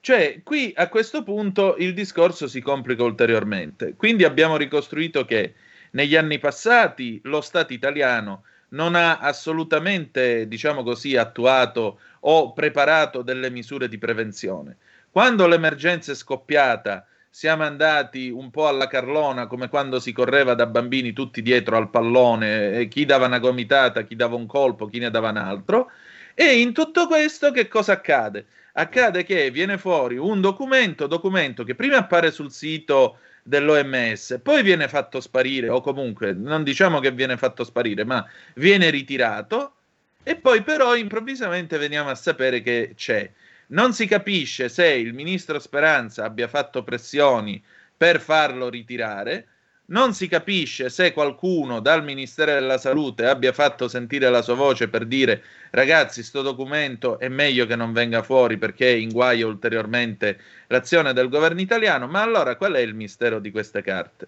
cioè 0.00 0.40
qui 0.42 0.72
a 0.76 0.88
questo 0.88 1.22
punto 1.22 1.76
il 1.78 1.94
discorso 1.94 2.48
si 2.48 2.60
complica 2.60 3.02
ulteriormente. 3.02 3.94
Quindi 3.96 4.24
abbiamo 4.24 4.56
ricostruito 4.56 5.24
che 5.24 5.54
negli 5.92 6.16
anni 6.16 6.38
passati 6.38 7.20
lo 7.24 7.40
Stato 7.40 7.72
italiano 7.72 8.44
non 8.70 8.94
ha 8.94 9.18
assolutamente, 9.18 10.46
diciamo 10.46 10.82
così, 10.82 11.16
attuato 11.16 12.00
o 12.20 12.52
preparato 12.52 13.22
delle 13.22 13.50
misure 13.50 13.88
di 13.88 13.98
prevenzione. 13.98 14.76
Quando 15.10 15.46
l'emergenza 15.46 16.12
è 16.12 16.14
scoppiata, 16.14 17.04
siamo 17.28 17.64
andati 17.64 18.28
un 18.28 18.50
po' 18.50 18.68
alla 18.68 18.86
carlona, 18.86 19.46
come 19.46 19.68
quando 19.68 19.98
si 20.00 20.12
correva 20.12 20.54
da 20.54 20.66
bambini 20.66 21.12
tutti 21.12 21.42
dietro 21.42 21.76
al 21.76 21.90
pallone, 21.90 22.78
e 22.78 22.88
chi 22.88 23.04
dava 23.04 23.26
una 23.26 23.38
gomitata, 23.38 24.02
chi 24.02 24.16
dava 24.16 24.36
un 24.36 24.46
colpo, 24.46 24.86
chi 24.86 24.98
ne 24.98 25.10
dava 25.10 25.30
un 25.30 25.36
altro. 25.36 25.90
E 26.34 26.60
in 26.60 26.72
tutto 26.72 27.06
questo 27.06 27.50
che 27.50 27.68
cosa 27.68 27.92
accade? 27.92 28.46
Accade 28.72 29.24
che 29.24 29.50
viene 29.50 29.78
fuori 29.78 30.16
un 30.16 30.40
documento, 30.40 31.06
documento 31.06 31.64
che 31.64 31.74
prima 31.74 31.96
appare 31.96 32.30
sul 32.30 32.52
sito 32.52 33.18
dell'OMS, 33.42 34.40
poi 34.42 34.62
viene 34.62 34.86
fatto 34.86 35.20
sparire, 35.20 35.68
o 35.68 35.80
comunque 35.80 36.32
non 36.32 36.62
diciamo 36.62 37.00
che 37.00 37.10
viene 37.10 37.36
fatto 37.36 37.64
sparire, 37.64 38.04
ma 38.04 38.24
viene 38.54 38.90
ritirato, 38.90 39.74
e 40.22 40.36
poi 40.36 40.62
però 40.62 40.94
improvvisamente 40.94 41.78
veniamo 41.78 42.10
a 42.10 42.14
sapere 42.14 42.60
che 42.60 42.92
c'è. 42.94 43.30
Non 43.68 43.92
si 43.92 44.06
capisce 44.06 44.68
se 44.68 44.86
il 44.86 45.14
ministro 45.14 45.58
Speranza 45.58 46.24
abbia 46.24 46.48
fatto 46.48 46.84
pressioni 46.84 47.62
per 47.96 48.20
farlo 48.20 48.68
ritirare, 48.68 49.46
non 49.90 50.14
si 50.14 50.28
capisce 50.28 50.88
se 50.88 51.12
qualcuno 51.12 51.80
dal 51.80 52.02
Ministero 52.02 52.52
della 52.52 52.78
Salute 52.78 53.26
abbia 53.26 53.52
fatto 53.52 53.88
sentire 53.88 54.28
la 54.30 54.42
sua 54.42 54.54
voce 54.54 54.88
per 54.88 55.04
dire 55.04 55.42
ragazzi, 55.70 56.22
sto 56.22 56.42
documento 56.42 57.18
è 57.18 57.28
meglio 57.28 57.66
che 57.66 57.76
non 57.76 57.92
venga 57.92 58.22
fuori 58.22 58.56
perché 58.56 58.88
inguaia 58.88 59.46
ulteriormente 59.46 60.38
l'azione 60.68 61.12
del 61.12 61.28
governo 61.28 61.60
italiano, 61.60 62.06
ma 62.06 62.22
allora 62.22 62.56
qual 62.56 62.74
è 62.74 62.80
il 62.80 62.94
mistero 62.94 63.38
di 63.38 63.50
queste 63.50 63.82
carte? 63.82 64.26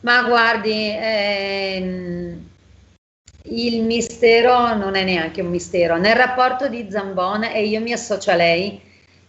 Ma 0.00 0.22
guardi, 0.22 0.90
ehm, 0.94 2.48
il 3.48 3.82
mistero 3.82 4.76
non 4.76 4.94
è 4.94 5.04
neanche 5.04 5.40
un 5.40 5.48
mistero. 5.48 5.96
Nel 5.96 6.14
rapporto 6.14 6.68
di 6.68 6.86
Zambon, 6.88 7.44
e 7.44 7.66
io 7.66 7.80
mi 7.80 7.92
associo 7.92 8.30
a 8.30 8.36
lei, 8.36 8.80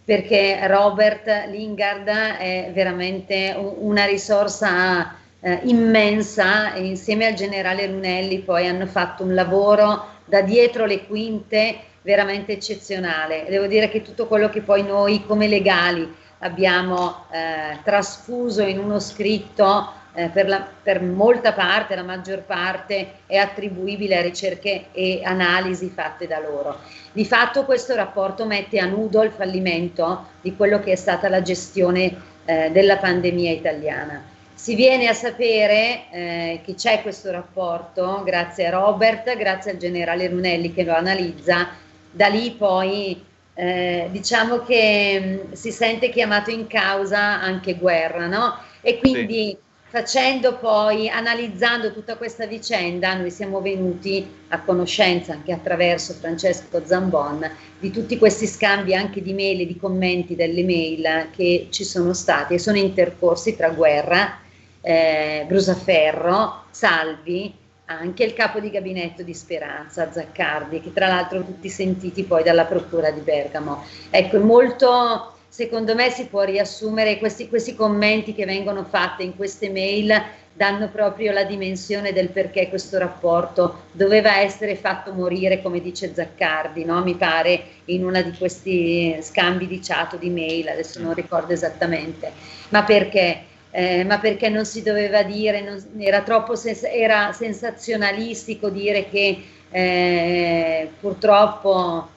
perché 0.08 0.58
Robert 0.66 1.48
Lingard 1.50 2.08
è 2.08 2.70
veramente 2.72 3.54
una 3.58 4.06
risorsa 4.06 5.16
eh, 5.38 5.60
immensa, 5.64 6.72
e 6.72 6.86
insieme 6.86 7.26
al 7.26 7.34
generale 7.34 7.86
Lunelli 7.86 8.38
poi 8.38 8.66
hanno 8.66 8.86
fatto 8.86 9.22
un 9.22 9.34
lavoro 9.34 10.06
da 10.24 10.40
dietro 10.40 10.86
le 10.86 11.04
quinte 11.04 11.76
veramente 12.00 12.52
eccezionale. 12.52 13.44
Devo 13.50 13.66
dire 13.66 13.90
che 13.90 14.00
tutto 14.00 14.26
quello 14.26 14.48
che 14.48 14.62
poi 14.62 14.82
noi 14.82 15.26
come 15.26 15.46
legali 15.46 16.10
abbiamo 16.38 17.26
eh, 17.30 17.76
trasfuso 17.84 18.62
in 18.62 18.78
uno 18.78 19.00
scritto 19.00 19.92
eh, 20.18 20.30
per, 20.30 20.48
la, 20.48 20.66
per 20.82 21.00
molta 21.00 21.52
parte, 21.52 21.94
la 21.94 22.02
maggior 22.02 22.42
parte, 22.42 23.20
è 23.26 23.36
attribuibile 23.36 24.16
a 24.18 24.22
ricerche 24.22 24.86
e 24.90 25.20
analisi 25.22 25.92
fatte 25.94 26.26
da 26.26 26.40
loro. 26.40 26.80
Di 27.12 27.24
fatto 27.24 27.64
questo 27.64 27.94
rapporto 27.94 28.44
mette 28.44 28.80
a 28.80 28.86
nudo 28.86 29.22
il 29.22 29.30
fallimento 29.30 30.26
di 30.40 30.56
quello 30.56 30.80
che 30.80 30.92
è 30.92 30.96
stata 30.96 31.28
la 31.28 31.40
gestione 31.40 32.16
eh, 32.44 32.70
della 32.72 32.96
pandemia 32.96 33.52
italiana. 33.52 34.24
Si 34.54 34.74
viene 34.74 35.06
a 35.06 35.12
sapere 35.12 36.06
eh, 36.10 36.60
che 36.64 36.74
c'è 36.74 37.00
questo 37.02 37.30
rapporto 37.30 38.22
grazie 38.24 38.66
a 38.66 38.70
Robert, 38.70 39.36
grazie 39.36 39.70
al 39.70 39.76
generale 39.76 40.26
Runelli 40.26 40.74
che 40.74 40.82
lo 40.82 40.94
analizza, 40.94 41.68
da 42.10 42.26
lì 42.26 42.50
poi 42.50 43.24
eh, 43.54 44.08
diciamo 44.10 44.62
che 44.64 45.44
mh, 45.48 45.52
si 45.52 45.70
sente 45.70 46.10
chiamato 46.10 46.50
in 46.50 46.66
causa 46.66 47.40
anche 47.40 47.74
guerra, 47.74 48.26
no? 48.26 48.56
E 48.80 48.98
quindi 48.98 49.56
facendo 49.90 50.56
poi, 50.58 51.08
analizzando 51.08 51.92
tutta 51.92 52.16
questa 52.16 52.46
vicenda, 52.46 53.14
noi 53.14 53.30
siamo 53.30 53.60
venuti 53.60 54.26
a 54.48 54.60
conoscenza 54.60 55.32
anche 55.32 55.52
attraverso 55.52 56.12
Francesco 56.12 56.82
Zambon 56.84 57.50
di 57.78 57.90
tutti 57.90 58.18
questi 58.18 58.46
scambi 58.46 58.94
anche 58.94 59.22
di 59.22 59.32
mail 59.32 59.60
e 59.60 59.66
di 59.66 59.78
commenti 59.78 60.36
delle 60.36 60.62
mail 60.62 61.28
che 61.34 61.68
ci 61.70 61.84
sono 61.84 62.12
stati 62.12 62.54
e 62.54 62.58
sono 62.58 62.76
intercorsi 62.76 63.56
tra 63.56 63.70
Guerra, 63.70 64.40
eh, 64.82 65.44
Brusaferro, 65.46 66.64
Salvi, 66.70 67.54
anche 67.86 68.24
il 68.24 68.34
capo 68.34 68.60
di 68.60 68.70
gabinetto 68.70 69.22
di 69.22 69.32
Speranza, 69.32 70.12
Zaccardi, 70.12 70.82
che 70.82 70.92
tra 70.92 71.08
l'altro 71.08 71.42
tutti 71.42 71.70
sentiti 71.70 72.24
poi 72.24 72.42
dalla 72.42 72.66
Procura 72.66 73.10
di 73.10 73.20
Bergamo. 73.20 73.82
Ecco, 74.10 74.36
è 74.36 74.40
molto 74.40 75.37
secondo 75.48 75.94
me 75.94 76.10
si 76.10 76.26
può 76.26 76.42
riassumere 76.42 77.18
questi, 77.18 77.48
questi 77.48 77.74
commenti 77.74 78.34
che 78.34 78.44
vengono 78.44 78.84
fatti 78.84 79.24
in 79.24 79.34
queste 79.34 79.70
mail 79.70 80.12
danno 80.52 80.88
proprio 80.90 81.30
la 81.32 81.44
dimensione 81.44 82.12
del 82.12 82.30
perché 82.30 82.68
questo 82.68 82.98
rapporto 82.98 83.84
doveva 83.92 84.40
essere 84.40 84.74
fatto 84.74 85.12
morire, 85.12 85.62
come 85.62 85.80
dice 85.80 86.12
Zaccardi, 86.12 86.84
no? 86.84 87.00
mi 87.04 87.14
pare, 87.14 87.62
in 87.86 88.04
uno 88.04 88.20
di 88.20 88.32
questi 88.36 89.16
scambi 89.22 89.68
di 89.68 89.78
chat 89.80 90.18
di 90.18 90.30
mail, 90.30 90.68
adesso 90.68 91.00
non 91.00 91.14
ricordo 91.14 91.52
esattamente. 91.52 92.32
Ma 92.70 92.82
perché? 92.82 93.44
Eh, 93.70 94.02
ma 94.04 94.18
perché 94.18 94.48
non 94.48 94.64
si 94.64 94.82
doveva 94.82 95.22
dire, 95.22 95.60
non- 95.60 95.80
era 95.98 96.22
troppo 96.22 96.56
sens- 96.56 96.82
era 96.84 97.32
sensazionalistico 97.32 98.68
dire 98.70 99.08
che 99.08 99.38
eh, 99.70 100.90
purtroppo 100.98 102.08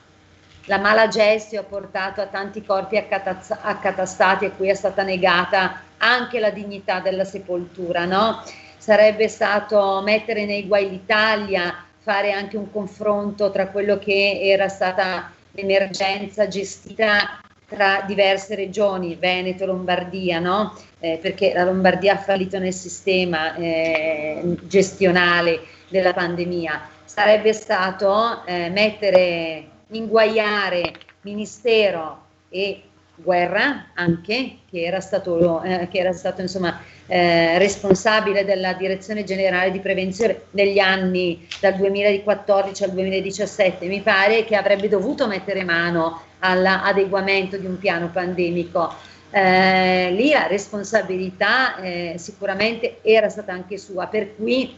la 0.65 0.77
mala 0.77 1.07
gestio 1.07 1.61
ha 1.61 1.63
portato 1.63 2.21
a 2.21 2.27
tanti 2.27 2.63
corpi 2.63 2.97
accatastati 2.97 4.45
a 4.45 4.51
cui 4.51 4.69
è 4.69 4.73
stata 4.73 5.03
negata 5.03 5.81
anche 5.97 6.39
la 6.39 6.49
dignità 6.49 6.99
della 6.99 7.25
sepoltura, 7.25 8.05
no? 8.05 8.43
Sarebbe 8.77 9.27
stato 9.27 10.01
mettere 10.03 10.45
nei 10.45 10.65
guai 10.67 10.89
l'Italia, 10.89 11.85
fare 11.99 12.31
anche 12.31 12.57
un 12.57 12.71
confronto 12.71 13.51
tra 13.51 13.67
quello 13.67 13.99
che 13.99 14.39
era 14.41 14.67
stata 14.67 15.31
l'emergenza 15.51 16.47
gestita 16.47 17.39
tra 17.67 18.03
diverse 18.05 18.55
regioni, 18.55 19.15
Veneto, 19.15 19.65
Lombardia, 19.65 20.39
no? 20.39 20.75
Eh, 20.99 21.19
perché 21.21 21.53
la 21.53 21.63
Lombardia 21.63 22.13
ha 22.13 22.17
fallito 22.17 22.59
nel 22.59 22.73
sistema 22.73 23.55
eh, 23.55 24.57
gestionale 24.63 25.61
della 25.87 26.13
pandemia. 26.13 26.89
Sarebbe 27.05 27.53
stato 27.53 28.43
eh, 28.45 28.69
mettere, 28.69 29.67
inguaiare 29.91 30.93
Ministero 31.21 32.25
e 32.49 32.83
Guerra 33.15 33.91
anche, 33.93 34.57
che 34.69 34.81
era 34.83 34.99
stato, 34.99 35.61
eh, 35.61 35.87
che 35.89 35.99
era 35.99 36.11
stato 36.11 36.41
insomma, 36.41 36.81
eh, 37.05 37.57
responsabile 37.59 38.45
della 38.45 38.73
direzione 38.73 39.23
generale 39.23 39.71
di 39.71 39.79
prevenzione 39.79 40.43
negli 40.51 40.79
anni 40.79 41.47
dal 41.59 41.75
2014 41.75 42.83
al 42.83 42.91
2017, 42.91 43.85
mi 43.87 44.01
pare 44.01 44.45
che 44.45 44.55
avrebbe 44.55 44.87
dovuto 44.87 45.27
mettere 45.27 45.63
mano 45.63 46.21
all'adeguamento 46.39 47.57
di 47.57 47.65
un 47.65 47.77
piano 47.77 48.09
pandemico. 48.09 48.93
Eh, 49.29 50.11
lì 50.11 50.31
la 50.31 50.47
responsabilità 50.47 51.77
eh, 51.77 52.15
sicuramente 52.17 52.99
era 53.01 53.29
stata 53.29 53.53
anche 53.53 53.77
sua, 53.77 54.07
per 54.07 54.35
cui 54.35 54.75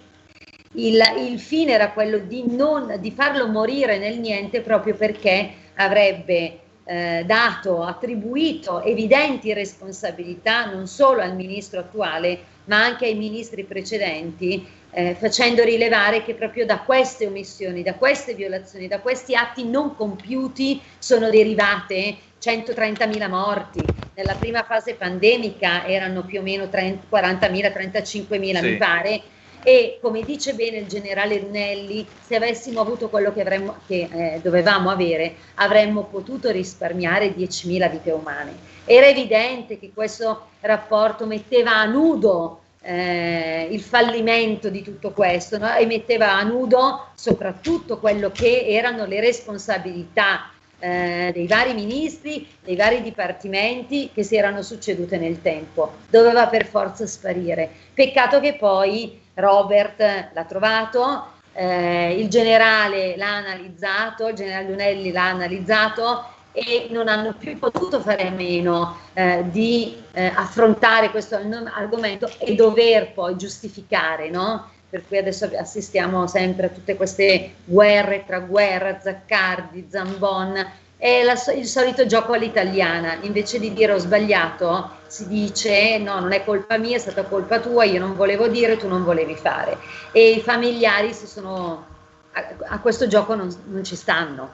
il, 0.73 1.01
il 1.19 1.39
fine 1.39 1.73
era 1.73 1.91
quello 1.91 2.17
di, 2.19 2.43
non, 2.47 2.97
di 2.99 3.11
farlo 3.11 3.47
morire 3.47 3.97
nel 3.97 4.19
niente 4.19 4.61
proprio 4.61 4.95
perché 4.95 5.51
avrebbe 5.75 6.59
eh, 6.85 7.23
dato, 7.25 7.83
attribuito 7.83 8.81
evidenti 8.81 9.53
responsabilità 9.53 10.65
non 10.65 10.87
solo 10.87 11.21
al 11.21 11.35
ministro 11.35 11.79
attuale, 11.79 12.51
ma 12.65 12.83
anche 12.83 13.05
ai 13.05 13.15
ministri 13.15 13.63
precedenti, 13.63 14.65
eh, 14.91 15.15
facendo 15.15 15.63
rilevare 15.63 16.23
che 16.23 16.33
proprio 16.33 16.65
da 16.65 16.79
queste 16.79 17.25
omissioni, 17.25 17.83
da 17.83 17.95
queste 17.95 18.33
violazioni, 18.33 18.87
da 18.87 18.99
questi 18.99 19.35
atti 19.35 19.65
non 19.65 19.95
compiuti 19.95 20.81
sono 20.97 21.29
derivate 21.29 22.17
130.000 22.41 23.29
morti. 23.29 23.81
Nella 24.15 24.35
prima 24.35 24.63
fase 24.63 24.93
pandemica 24.95 25.87
erano 25.87 26.23
più 26.23 26.39
o 26.39 26.43
meno 26.43 26.69
30, 26.69 27.07
40.000, 27.09 27.71
35.000 27.71 28.59
Sì. 28.59 28.65
mi 28.65 28.77
pare. 28.77 29.21
E 29.63 29.97
come 30.01 30.23
dice 30.23 30.53
bene 30.53 30.79
il 30.79 30.87
generale 30.87 31.39
Runelli, 31.39 32.05
se 32.19 32.35
avessimo 32.35 32.81
avuto 32.81 33.09
quello 33.09 33.31
che, 33.31 33.41
avremmo, 33.41 33.77
che 33.87 34.09
eh, 34.11 34.39
dovevamo 34.43 34.89
avere, 34.89 35.35
avremmo 35.55 36.03
potuto 36.03 36.51
risparmiare 36.51 37.33
10.000 37.33 37.89
vite 37.89 38.11
umane. 38.11 38.53
Era 38.85 39.07
evidente 39.07 39.79
che 39.79 39.91
questo 39.93 40.47
rapporto 40.59 41.25
metteva 41.25 41.77
a 41.77 41.85
nudo 41.85 42.59
eh, 42.81 43.69
il 43.71 43.81
fallimento 43.81 44.69
di 44.69 44.81
tutto 44.81 45.11
questo 45.11 45.57
no? 45.57 45.73
e 45.73 45.85
metteva 45.85 46.33
a 46.33 46.43
nudo 46.43 47.07
soprattutto 47.15 47.97
quello 47.97 48.29
che 48.31 48.65
erano 48.67 49.05
le 49.05 49.21
responsabilità 49.21 50.51
eh, 50.79 51.31
dei 51.33 51.47
vari 51.47 51.73
ministri, 51.73 52.45
dei 52.61 52.75
vari 52.75 53.01
dipartimenti 53.01 54.09
che 54.13 54.23
si 54.23 54.35
erano 54.35 54.61
succedute 54.61 55.17
nel 55.17 55.41
tempo. 55.41 55.93
Doveva 56.09 56.47
per 56.47 56.65
forza 56.65 57.07
sparire. 57.07 57.69
Peccato 57.93 58.41
che 58.41 58.55
poi 58.55 59.21
Robert 59.35 60.31
l'ha 60.33 60.43
trovato, 60.45 61.27
eh, 61.53 62.19
il 62.19 62.29
generale 62.29 63.15
l'ha 63.15 63.35
analizzato, 63.35 64.27
il 64.27 64.35
generale 64.35 64.69
Lunelli 64.69 65.11
l'ha 65.11 65.29
analizzato 65.29 66.25
e 66.51 66.87
non 66.91 67.07
hanno 67.07 67.33
più 67.33 67.57
potuto 67.57 67.99
fare 67.99 68.27
a 68.27 68.31
meno 68.31 68.97
eh, 69.13 69.43
di 69.49 70.01
eh, 70.11 70.31
affrontare 70.35 71.09
questo 71.09 71.35
arg- 71.35 71.71
argomento 71.73 72.29
e 72.37 72.53
dover 72.53 73.11
poi 73.13 73.35
giustificare, 73.35 74.29
no? 74.29 74.69
Per 74.87 75.07
cui 75.07 75.17
adesso 75.17 75.49
assistiamo 75.57 76.27
sempre 76.27 76.67
a 76.67 76.69
tutte 76.69 76.95
queste 76.95 77.55
guerre 77.65 78.23
tra 78.25 78.39
guerra, 78.39 78.99
Zaccardi, 78.99 79.87
Zambon, 79.89 80.63
è 81.03 81.21
la 81.21 81.33
il 81.53 81.65
solito 81.65 82.05
gioco 82.05 82.31
all'italiana, 82.31 83.17
invece 83.23 83.59
di 83.59 83.73
dire 83.73 83.91
ho 83.91 83.97
sbagliato, 83.97 84.89
si 85.07 85.27
dice 85.27 85.97
no, 85.97 86.17
non 86.21 86.31
è 86.31 86.45
colpa 86.45 86.77
mia, 86.77 86.95
è 86.95 86.99
stata 86.99 87.23
colpa 87.23 87.59
tua, 87.59 87.83
io 87.83 87.99
non 87.99 88.15
volevo 88.15 88.47
dire, 88.47 88.77
tu 88.77 88.87
non 88.87 89.03
volevi 89.03 89.35
fare. 89.35 89.75
E 90.13 90.31
i 90.31 90.39
familiari 90.39 91.11
si 91.13 91.27
sono, 91.27 91.85
a, 92.31 92.75
a 92.75 92.79
questo 92.79 93.07
gioco 93.07 93.35
non, 93.35 93.53
non 93.65 93.83
ci 93.83 93.97
stanno. 93.97 94.49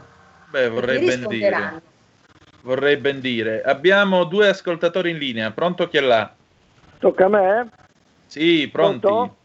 Beh, 0.50 0.70
vorrei 0.70 0.98
ben 0.98 1.28
dire. 1.28 1.82
Vorrei 2.64 2.98
ben 2.98 3.20
dire. 3.20 3.62
Abbiamo 3.62 4.24
due 4.24 4.48
ascoltatori 4.48 5.12
in 5.12 5.20
linea. 5.20 5.52
Pronto 5.52 5.88
chi 5.88 5.98
è 5.98 6.02
là? 6.02 6.34
Tocca 7.00 7.26
a 7.26 7.30
me? 7.30 7.70
Sì, 8.26 8.68
pronti. 8.72 9.06
Pronto? 9.06 9.36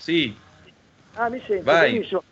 Sì, 0.00 0.34
Ah, 1.14 1.28
mi 1.28 1.40
sento 1.46 1.62
Vai. 1.64 1.92
benissimo. 1.92 2.22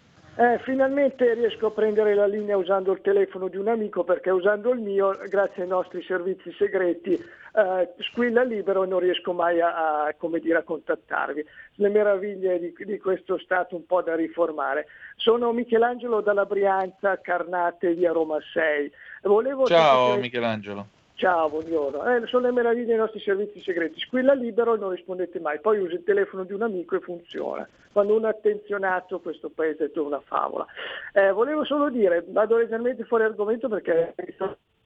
Eh, 0.40 0.60
finalmente 0.62 1.34
riesco 1.34 1.66
a 1.66 1.70
prendere 1.72 2.14
la 2.14 2.28
linea 2.28 2.56
usando 2.56 2.92
il 2.92 3.00
telefono 3.00 3.48
di 3.48 3.56
un 3.56 3.66
amico 3.66 4.04
perché 4.04 4.30
usando 4.30 4.70
il 4.70 4.78
mio, 4.78 5.18
grazie 5.28 5.62
ai 5.62 5.68
nostri 5.68 6.00
servizi 6.04 6.52
segreti, 6.52 7.14
eh, 7.14 7.92
squilla 7.98 8.44
libero 8.44 8.84
e 8.84 8.86
non 8.86 9.00
riesco 9.00 9.32
mai 9.32 9.60
a, 9.60 10.04
a, 10.04 10.14
come 10.16 10.38
dire, 10.38 10.58
a 10.58 10.62
contattarvi. 10.62 11.44
Le 11.74 11.88
meraviglie 11.88 12.60
di, 12.60 12.72
di 12.84 12.98
questo 12.98 13.36
Stato 13.38 13.74
un 13.74 13.84
po' 13.84 14.00
da 14.00 14.14
riformare. 14.14 14.86
Sono 15.16 15.50
Michelangelo 15.50 16.20
dalla 16.20 16.44
Brianza, 16.44 17.20
Carnate, 17.20 17.94
via 17.94 18.12
Roma 18.12 18.38
6. 18.52 18.92
Volevo 19.22 19.66
ciao 19.66 20.04
sapere- 20.04 20.20
Michelangelo. 20.20 20.86
Ciao, 21.18 21.48
buongiorno. 21.48 22.04
Eh, 22.14 22.26
sono 22.28 22.46
le 22.46 22.52
meraviglie 22.52 22.86
dei 22.86 22.96
nostri 22.96 23.18
servizi 23.18 23.60
segreti. 23.60 23.98
Squilla 23.98 24.34
libero 24.34 24.76
e 24.76 24.78
non 24.78 24.90
rispondete 24.90 25.40
mai. 25.40 25.58
Poi 25.58 25.80
usi 25.80 25.94
il 25.94 26.04
telefono 26.04 26.44
di 26.44 26.52
un 26.52 26.62
amico 26.62 26.94
e 26.94 27.00
funziona. 27.00 27.68
Quando 27.90 28.14
uno 28.14 28.28
è 28.28 28.30
attenzionato, 28.30 29.18
questo 29.18 29.50
paese 29.50 29.90
è 29.92 29.98
una 29.98 30.20
favola. 30.20 30.64
Eh, 31.12 31.32
volevo 31.32 31.64
solo 31.64 31.90
dire, 31.90 32.24
vado 32.28 32.56
leggermente 32.56 33.02
fuori 33.02 33.24
argomento 33.24 33.68
perché 33.68 34.14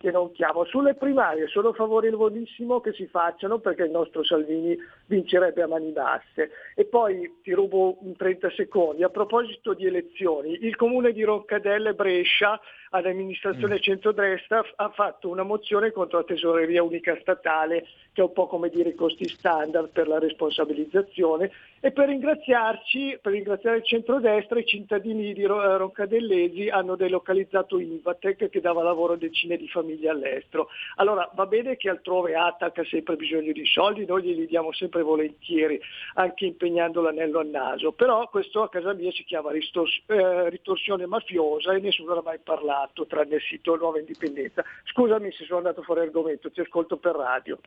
che 0.03 0.11
non 0.11 0.33
chiamo. 0.33 0.65
Sulle 0.65 0.95
primarie 0.95 1.47
sono 1.47 1.73
favorevolissimo 1.73 2.81
che 2.81 2.93
si 2.93 3.07
facciano 3.07 3.61
perché 3.61 3.85
il 3.85 3.93
nostro 3.93 4.25
Salvini 4.25 4.77
vincerebbe 5.07 5.63
a 5.63 5.69
mani 5.69 5.93
basse. 5.93 6.51
E 6.75 6.87
poi 6.87 7.39
ti 7.41 7.53
rubo 7.53 7.99
un 8.01 8.17
30 8.17 8.51
secondi. 8.51 9.05
A 9.05 9.11
proposito 9.11 9.75
di 9.75 9.87
elezioni, 9.87 10.59
il 10.63 10.75
comune 10.75 11.13
di 11.13 11.23
Roccadelle 11.23 11.95
Brescia 11.95 12.61
all'amministrazione 12.93 13.81
centrodestra 13.81 14.63
f- 14.63 14.73
ha 14.77 14.91
fatto 14.91 15.29
una 15.29 15.43
mozione 15.43 15.91
contro 15.91 16.19
la 16.19 16.25
tesoreria 16.25 16.83
unica 16.83 17.17
statale 17.21 17.87
che 18.13 18.21
è 18.21 18.25
un 18.25 18.33
po' 18.33 18.47
come 18.47 18.69
dire 18.69 18.91
i 18.91 18.95
costi 18.95 19.27
standard 19.29 19.89
per 19.89 20.07
la 20.07 20.19
responsabilizzazione. 20.19 21.51
E 21.85 21.91
per 21.91 22.09
ringraziarci, 22.09 23.19
per 23.21 23.33
ringraziare 23.33 23.79
il 23.79 23.85
centrodestra 23.85 24.61
i 24.61 24.65
cittadini 24.65 25.33
di 25.33 25.45
Ro- 25.45 25.91
eh, 25.91 26.71
hanno 26.71 26.95
delocalizzato 26.95 27.81
Invatec 27.81 28.51
che 28.51 28.61
dava 28.61 28.85
lavoro 28.85 29.15
a 29.15 29.17
decine 29.17 29.57
di 29.57 29.67
famiglie 29.67 30.11
all'estero. 30.11 30.69
Allora 30.97 31.29
va 31.35 31.47
bene 31.47 31.77
che 31.77 31.89
altrove 31.89 32.37
Atac 32.37 32.79
ha 32.79 32.85
sempre 32.85 33.17
bisogno 33.17 33.51
di 33.51 33.67
soldi, 33.67 34.05
noi 34.05 34.23
glieli 34.23 34.47
diamo 34.47 34.73
sempre 34.73 35.03
volentieri, 35.03 35.81
anche 36.15 36.47
impegnando 36.47 37.01
l'anello 37.01 37.41
al 37.41 37.49
naso, 37.49 37.91
però 37.91 38.29
questo 38.29 38.63
a 38.63 38.69
casa 38.69 38.93
mia 38.93 39.11
si 39.11 39.25
chiama 39.25 39.51
eh, 39.51 40.51
ritorsione 40.51 41.07
mafiosa 41.07 41.73
e 41.73 41.81
nessuno 41.81 42.15
l'ha 42.15 42.23
mai 42.23 42.39
parlato, 42.39 42.82
tranne 43.07 43.37
il 43.37 43.43
sito 43.43 43.77
Nuova 43.77 43.99
Indipendenza. 43.99 44.65
Scusami 44.85 45.33
se 45.33 45.45
sono 45.45 45.59
andato 45.59 45.83
fuori 45.83 46.01
argomento, 46.01 46.51
ti 46.51 46.61
ascolto 46.61 46.97
per 46.97 47.15
radio. 47.15 47.59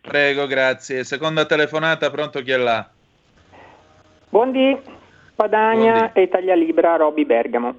Prego, 0.00 0.46
grazie. 0.46 1.04
Seconda 1.04 1.44
telefonata, 1.44 2.10
pronto 2.10 2.40
chi 2.42 2.50
è 2.50 2.56
là? 2.56 2.88
Buondì, 4.28 4.78
Padagna 5.34 6.12
e 6.12 6.22
Italia 6.22 6.54
Libera, 6.54 6.96
Roby 6.96 7.24
Bergamo. 7.24 7.74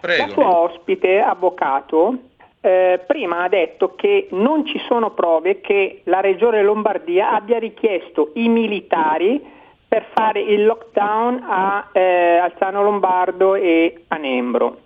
Prego. 0.00 0.26
La 0.26 0.32
sua 0.32 0.58
ospite, 0.60 1.20
avvocato, 1.20 2.16
eh, 2.60 3.00
prima 3.06 3.44
ha 3.44 3.48
detto 3.48 3.94
che 3.94 4.28
non 4.32 4.66
ci 4.66 4.80
sono 4.88 5.12
prove 5.12 5.60
che 5.60 6.02
la 6.04 6.20
regione 6.20 6.62
Lombardia 6.62 7.32
abbia 7.32 7.58
richiesto 7.58 8.32
i 8.34 8.48
militari 8.48 9.58
per 9.86 10.06
fare 10.14 10.40
il 10.40 10.64
lockdown 10.64 11.44
a 11.46 11.88
eh, 11.92 12.36
Alzano 12.36 12.82
Lombardo 12.82 13.54
e 13.54 14.04
a 14.08 14.16
Nembro. 14.16 14.78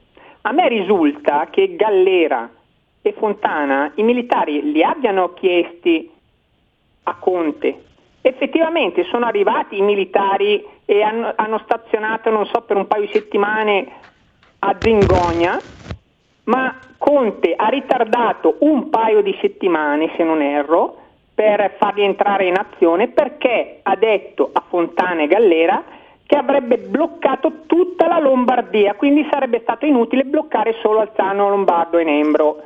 A 0.47 0.53
me 0.53 0.69
risulta 0.69 1.49
che 1.51 1.75
Gallera, 1.75 2.51
e 3.07 3.13
Fontana 3.13 3.93
i 3.97 4.03
militari 4.03 4.73
li 4.73 4.83
abbiano 4.83 5.35
chiesti 5.35 6.11
a 7.03 7.15
Conte. 7.17 7.85
Effettivamente 8.23 9.05
sono 9.05 9.27
arrivati 9.27 9.77
i 9.77 9.83
militari 9.83 10.65
e 10.87 11.03
hanno, 11.03 11.35
hanno 11.37 11.59
stazionato, 11.65 12.31
non 12.31 12.47
so, 12.47 12.63
per 12.63 12.77
un 12.77 12.87
paio 12.87 13.03
di 13.05 13.13
settimane 13.13 13.87
a 14.61 14.75
Zingogna, 14.81 15.63
ma 16.45 16.79
Conte 16.97 17.55
ha 17.55 17.69
ritardato 17.69 18.57
un 18.61 18.89
paio 18.89 19.21
di 19.21 19.37
settimane, 19.41 20.13
se 20.17 20.25
non 20.25 20.41
erro, 20.41 20.97
per 21.35 21.77
farli 21.79 22.05
entrare 22.05 22.47
in 22.47 22.57
azione 22.57 23.09
perché 23.09 23.81
ha 23.83 23.97
detto 23.97 24.49
a 24.51 24.63
Fontana 24.67 25.23
e 25.23 25.27
Gallera 25.27 25.85
che 26.27 26.37
avrebbe 26.37 26.79
bloccato 26.79 27.65
tutta 27.67 28.07
la 28.07 28.19
Lombardia, 28.19 28.95
quindi 28.95 29.27
sarebbe 29.31 29.61
stato 29.63 29.85
inutile 29.85 30.25
bloccare 30.25 30.77
solo 30.81 31.01
Alzano, 31.01 31.49
Lombardo 31.49 31.99
e 31.99 32.05
Nembro. 32.05 32.63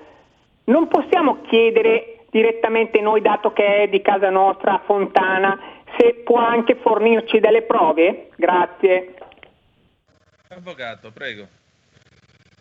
Non 0.65 0.87
possiamo 0.87 1.43
chiedere 1.43 2.21
direttamente 2.31 3.01
noi, 3.01 3.21
dato 3.21 3.53
che 3.53 3.83
è 3.83 3.89
di 3.89 4.01
casa 4.01 4.31
nostra, 4.31 4.75
a 4.75 4.83
Fontana, 4.85 5.59
se 5.99 6.23
può 6.25 6.39
anche 6.39 6.77
fornirci 6.77 7.41
delle 7.41 7.63
prove? 7.63 8.29
Grazie. 8.37 9.15
Avvocato, 10.49 11.11
prego. 11.11 11.47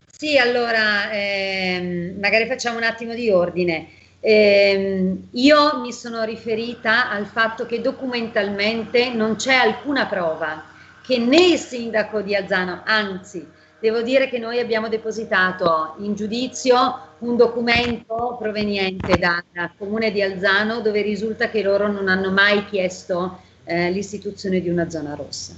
Sì, 0.07 0.37
allora 0.39 1.11
ehm, 1.11 2.17
magari 2.19 2.47
facciamo 2.47 2.77
un 2.77 2.83
attimo 2.83 3.13
di 3.13 3.29
ordine. 3.29 3.89
Ehm, 4.19 5.27
io 5.33 5.79
mi 5.79 5.93
sono 5.93 6.23
riferita 6.23 7.11
al 7.11 7.27
fatto 7.27 7.67
che 7.67 7.81
documentalmente 7.81 9.13
non 9.13 9.35
c'è 9.35 9.53
alcuna 9.53 10.07
prova 10.07 10.75
che 11.07 11.17
né 11.19 11.47
il 11.53 11.57
sindaco 11.57 12.21
di 12.21 12.35
Alzano, 12.35 12.81
anzi, 12.83 13.47
devo 13.79 14.01
dire 14.01 14.27
che 14.27 14.39
noi 14.39 14.59
abbiamo 14.59 14.89
depositato 14.89 15.95
in 15.99 16.15
giudizio 16.15 16.99
un 17.19 17.37
documento 17.37 18.35
proveniente 18.37 19.17
dal 19.17 19.71
comune 19.77 20.11
di 20.11 20.21
Alzano 20.21 20.81
dove 20.81 21.01
risulta 21.01 21.49
che 21.49 21.63
loro 21.63 21.87
non 21.87 22.09
hanno 22.09 22.29
mai 22.29 22.65
chiesto 22.65 23.39
eh, 23.63 23.89
l'istituzione 23.89 24.59
di 24.59 24.67
una 24.67 24.89
zona 24.89 25.15
rossa. 25.15 25.53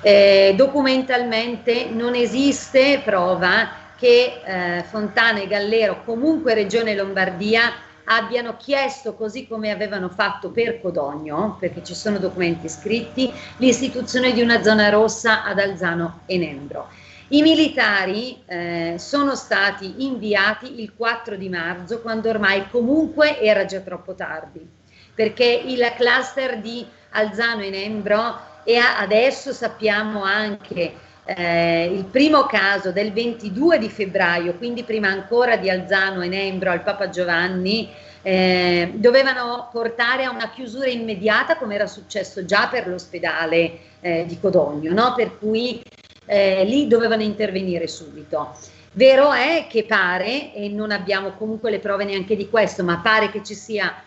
Eh, 0.00 0.54
documentalmente 0.56 1.90
non 1.90 2.14
esiste 2.14 3.02
prova 3.04 3.68
che 3.98 4.40
eh, 4.42 4.84
Fontana 4.84 5.42
e 5.42 5.48
Gallero, 5.48 6.02
comunque 6.02 6.54
Regione 6.54 6.94
Lombardia, 6.94 7.72
abbiano 8.08 8.56
chiesto, 8.56 9.14
così 9.14 9.46
come 9.46 9.70
avevano 9.70 10.08
fatto 10.08 10.50
per 10.50 10.80
Codogno, 10.80 11.56
perché 11.60 11.84
ci 11.84 11.94
sono 11.94 12.18
documenti 12.18 12.68
scritti, 12.68 13.32
l'istituzione 13.58 14.32
di 14.32 14.40
una 14.40 14.62
zona 14.62 14.88
rossa 14.88 15.44
ad 15.44 15.58
Alzano 15.58 16.20
e 16.26 16.38
Nembro. 16.38 16.88
I 17.28 17.42
militari 17.42 18.42
eh, 18.46 18.94
sono 18.98 19.34
stati 19.34 20.06
inviati 20.06 20.80
il 20.80 20.94
4 20.96 21.36
di 21.36 21.50
marzo, 21.50 22.00
quando 22.00 22.30
ormai 22.30 22.68
comunque 22.70 23.38
era 23.38 23.66
già 23.66 23.80
troppo 23.80 24.14
tardi, 24.14 24.66
perché 25.14 25.44
il 25.44 25.92
cluster 25.96 26.58
di 26.60 26.86
Alzano 27.10 27.62
e 27.62 27.70
Nembro 27.70 28.40
e 28.64 28.76
adesso 28.76 29.52
sappiamo 29.52 30.22
anche 30.22 31.06
eh, 31.36 31.90
il 31.92 32.06
primo 32.06 32.46
caso 32.46 32.90
del 32.90 33.12
22 33.12 33.78
di 33.78 33.90
febbraio, 33.90 34.54
quindi 34.54 34.82
prima 34.82 35.08
ancora 35.08 35.58
di 35.58 35.68
Alzano 35.68 36.22
e 36.22 36.28
Nembro 36.28 36.70
al 36.70 36.82
Papa 36.82 37.10
Giovanni, 37.10 37.90
eh, 38.22 38.92
dovevano 38.94 39.68
portare 39.70 40.24
a 40.24 40.30
una 40.30 40.48
chiusura 40.48 40.86
immediata 40.86 41.58
come 41.58 41.74
era 41.74 41.86
successo 41.86 42.46
già 42.46 42.68
per 42.68 42.88
l'ospedale 42.88 43.78
eh, 44.00 44.24
di 44.26 44.40
Codogno, 44.40 44.90
no? 44.94 45.12
per 45.14 45.38
cui 45.38 45.82
eh, 46.24 46.64
lì 46.64 46.86
dovevano 46.86 47.22
intervenire 47.22 47.88
subito. 47.88 48.56
Vero 48.92 49.30
è 49.30 49.66
che 49.68 49.84
pare, 49.84 50.54
e 50.54 50.70
non 50.70 50.90
abbiamo 50.90 51.32
comunque 51.32 51.70
le 51.70 51.78
prove 51.78 52.04
neanche 52.04 52.36
di 52.36 52.48
questo, 52.48 52.82
ma 52.82 53.00
pare 53.02 53.30
che 53.30 53.42
ci 53.44 53.54
sia, 53.54 54.02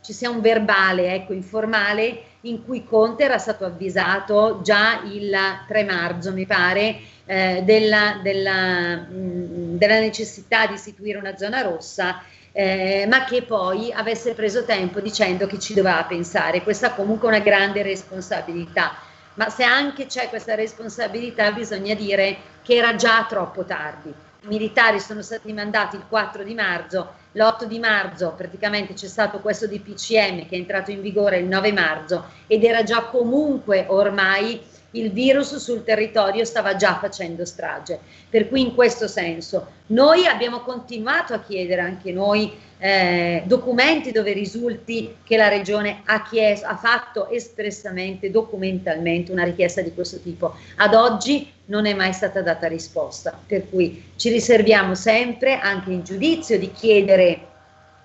ci 0.00 0.12
sia 0.12 0.30
un 0.30 0.40
verbale 0.40 1.14
ecco, 1.14 1.32
informale 1.32 2.22
in 2.42 2.64
cui 2.64 2.84
Conte 2.84 3.24
era 3.24 3.38
stato 3.38 3.64
avvisato 3.64 4.60
già 4.62 5.02
il 5.04 5.36
3 5.66 5.84
marzo, 5.84 6.32
mi 6.32 6.46
pare, 6.46 6.96
eh, 7.26 7.62
della, 7.64 8.20
della, 8.22 8.96
mh, 8.96 9.76
della, 9.76 9.98
necessità 10.00 10.66
di 10.66 10.74
istituire 10.74 11.18
una 11.18 11.36
zona 11.36 11.60
rossa, 11.60 12.22
eh, 12.52 13.06
ma 13.08 13.24
che 13.24 13.42
poi 13.42 13.92
avesse 13.92 14.34
preso 14.34 14.64
tempo 14.64 15.00
dicendo 15.00 15.46
che 15.46 15.58
ci 15.58 15.74
doveva 15.74 16.04
pensare. 16.04 16.62
Questa 16.62 16.92
è 16.92 16.94
comunque 16.94 17.28
una 17.28 17.38
grande 17.40 17.82
responsabilità. 17.82 18.94
Ma 19.34 19.48
se 19.48 19.62
anche 19.62 20.06
c'è 20.06 20.28
questa 20.28 20.54
responsabilità, 20.54 21.52
bisogna 21.52 21.94
dire 21.94 22.36
che 22.62 22.74
era 22.74 22.94
già 22.96 23.24
troppo 23.28 23.64
tardi. 23.64 24.12
I 24.42 24.46
militari 24.46 25.00
sono 25.00 25.20
stati 25.20 25.52
mandati 25.52 25.96
il 25.96 26.04
4 26.08 26.42
di 26.42 26.54
marzo, 26.54 27.12
l'8 27.32 27.64
di 27.64 27.78
marzo 27.78 28.32
praticamente 28.34 28.94
c'è 28.94 29.06
stato 29.06 29.40
questo 29.40 29.66
DPCM 29.66 30.46
che 30.46 30.54
è 30.54 30.58
entrato 30.58 30.90
in 30.90 31.02
vigore 31.02 31.38
il 31.38 31.46
9 31.46 31.72
marzo 31.72 32.24
ed 32.46 32.64
era 32.64 32.82
già 32.82 33.02
comunque 33.04 33.84
ormai 33.88 34.58
il 34.92 35.12
virus 35.12 35.56
sul 35.56 35.84
territorio 35.84 36.44
stava 36.44 36.76
già 36.76 36.98
facendo 36.98 37.44
strage. 37.44 37.98
Per 38.28 38.48
cui 38.48 38.60
in 38.60 38.74
questo 38.74 39.06
senso 39.06 39.66
noi 39.86 40.26
abbiamo 40.26 40.60
continuato 40.60 41.34
a 41.34 41.40
chiedere 41.40 41.80
anche 41.80 42.12
noi 42.12 42.52
eh, 42.78 43.42
documenti 43.44 44.10
dove 44.10 44.32
risulti 44.32 45.16
che 45.22 45.36
la 45.36 45.48
regione 45.48 46.00
ha, 46.06 46.22
chiesto, 46.22 46.66
ha 46.66 46.76
fatto 46.76 47.28
espressamente, 47.28 48.30
documentalmente 48.30 49.32
una 49.32 49.44
richiesta 49.44 49.82
di 49.82 49.92
questo 49.92 50.18
tipo. 50.20 50.54
Ad 50.76 50.94
oggi 50.94 51.52
non 51.66 51.86
è 51.86 51.94
mai 51.94 52.12
stata 52.12 52.40
data 52.40 52.66
risposta, 52.66 53.38
per 53.46 53.68
cui 53.68 54.12
ci 54.16 54.30
riserviamo 54.30 54.94
sempre 54.94 55.58
anche 55.58 55.92
in 55.92 56.02
giudizio 56.02 56.58
di 56.58 56.72
chiedere 56.72 57.48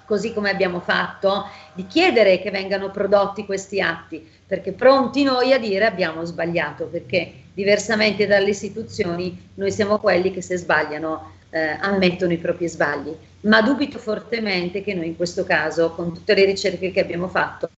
così 0.05 0.33
come 0.33 0.51
abbiamo 0.51 0.79
fatto, 0.79 1.49
di 1.73 1.87
chiedere 1.87 2.39
che 2.39 2.51
vengano 2.51 2.91
prodotti 2.91 3.45
questi 3.45 3.81
atti, 3.81 4.29
perché 4.47 4.71
pronti 4.73 5.23
noi 5.23 5.53
a 5.53 5.59
dire 5.59 5.85
abbiamo 5.85 6.23
sbagliato, 6.23 6.85
perché 6.85 7.31
diversamente 7.53 8.27
dalle 8.27 8.49
istituzioni 8.49 9.49
noi 9.55 9.71
siamo 9.71 9.97
quelli 9.97 10.31
che 10.31 10.41
se 10.41 10.57
sbagliano 10.57 11.33
eh, 11.49 11.77
ammettono 11.79 12.33
i 12.33 12.37
propri 12.37 12.67
sbagli, 12.67 13.15
ma 13.41 13.61
dubito 13.61 13.97
fortemente 13.97 14.83
che 14.83 14.93
noi 14.93 15.07
in 15.07 15.15
questo 15.15 15.45
caso, 15.45 15.91
con 15.91 16.13
tutte 16.13 16.33
le 16.33 16.45
ricerche 16.45 16.91
che 16.91 16.99
abbiamo 16.99 17.27
fatto, 17.27 17.69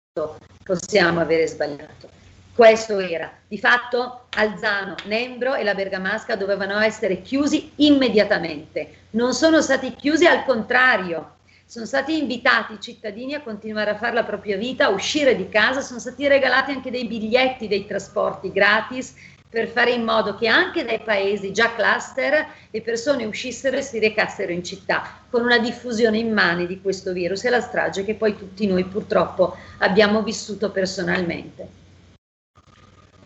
possiamo 0.65 1.21
avere 1.21 1.47
sbagliato. 1.47 2.09
Questo 2.55 2.99
era, 3.01 3.31
di 3.47 3.59
fatto 3.59 4.29
Alzano, 4.31 4.95
Nembro 5.05 5.55
e 5.55 5.63
la 5.63 5.75
Bergamasca 5.75 6.37
dovevano 6.37 6.79
essere 6.79 7.21
chiusi 7.21 7.73
immediatamente, 7.77 8.89
non 9.11 9.35
sono 9.35 9.61
stati 9.61 9.95
chiusi 9.95 10.25
al 10.27 10.43
contrario, 10.47 11.36
sono 11.67 11.85
stati 11.85 12.17
invitati 12.17 12.75
i 12.75 12.81
cittadini 12.81 13.35
a 13.35 13.43
continuare 13.43 13.91
a 13.91 13.97
fare 13.97 14.15
la 14.15 14.23
propria 14.23 14.57
vita, 14.57 14.87
a 14.87 14.91
uscire 14.91 15.35
di 15.35 15.49
casa, 15.49 15.81
sono 15.81 15.99
stati 15.99 16.29
regalati 16.29 16.71
anche 16.71 16.93
dei 16.93 17.07
biglietti 17.07 17.67
dei 17.67 17.87
trasporti 17.87 18.53
gratis 18.53 19.15
per 19.49 19.69
fare 19.69 19.93
in 19.93 20.05
modo 20.05 20.37
che 20.37 20.47
anche 20.47 20.85
dai 20.85 21.01
paesi 21.01 21.53
già 21.53 21.75
cluster 21.75 22.47
le 22.71 22.83
persone 22.83 23.25
uscissero 23.25 23.77
e 23.77 23.83
si 23.83 23.99
recassero 23.99 24.53
in 24.53 24.63
città 24.63 25.23
con 25.29 25.43
una 25.43 25.59
diffusione 25.59 26.19
immane 26.19 26.67
di 26.67 26.81
questo 26.81 27.13
virus 27.13 27.45
e 27.45 27.51
la 27.51 27.61
strage 27.61 28.05
che 28.05 28.15
poi 28.15 28.37
tutti 28.37 28.67
noi 28.67 28.85
purtroppo 28.85 29.57
abbiamo 29.79 30.23
vissuto 30.23 30.71
personalmente. 30.71 31.85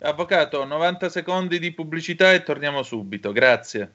Avvocato, 0.03 0.65
90 0.65 1.11
secondi 1.11 1.59
di 1.59 1.73
pubblicità 1.73 2.33
e 2.33 2.43
torniamo 2.43 2.83
subito. 2.83 3.33
Grazie. 3.33 3.95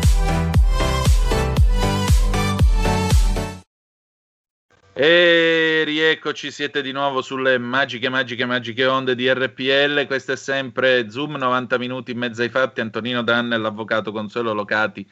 E 4.93 5.83
rieccoci, 5.85 6.51
siete 6.51 6.81
di 6.81 6.91
nuovo 6.91 7.21
sulle 7.21 7.57
magiche, 7.57 8.09
magiche, 8.09 8.45
magiche 8.45 8.85
onde 8.85 9.15
di 9.15 9.31
RPL. 9.31 10.05
Questo 10.05 10.33
è 10.33 10.35
sempre 10.35 11.09
Zoom, 11.09 11.37
90 11.37 11.77
minuti 11.77 12.11
in 12.11 12.17
mezzo 12.17 12.41
ai 12.41 12.49
fatti. 12.49 12.81
Antonino 12.81 13.21
Danne 13.21 13.57
l'avvocato 13.57 14.11
Consuelo 14.11 14.51
Locati 14.51 15.09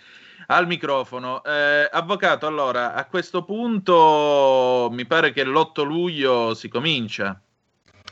al 0.48 0.68
microfono. 0.68 1.42
Eh, 1.46 1.88
avvocato, 1.90 2.46
allora, 2.46 2.94
a 2.94 3.06
questo 3.06 3.46
punto 3.46 4.90
mi 4.92 5.06
pare 5.06 5.32
che 5.32 5.46
l'8 5.46 5.86
luglio 5.86 6.54
si 6.56 6.68
comincia 6.68 7.40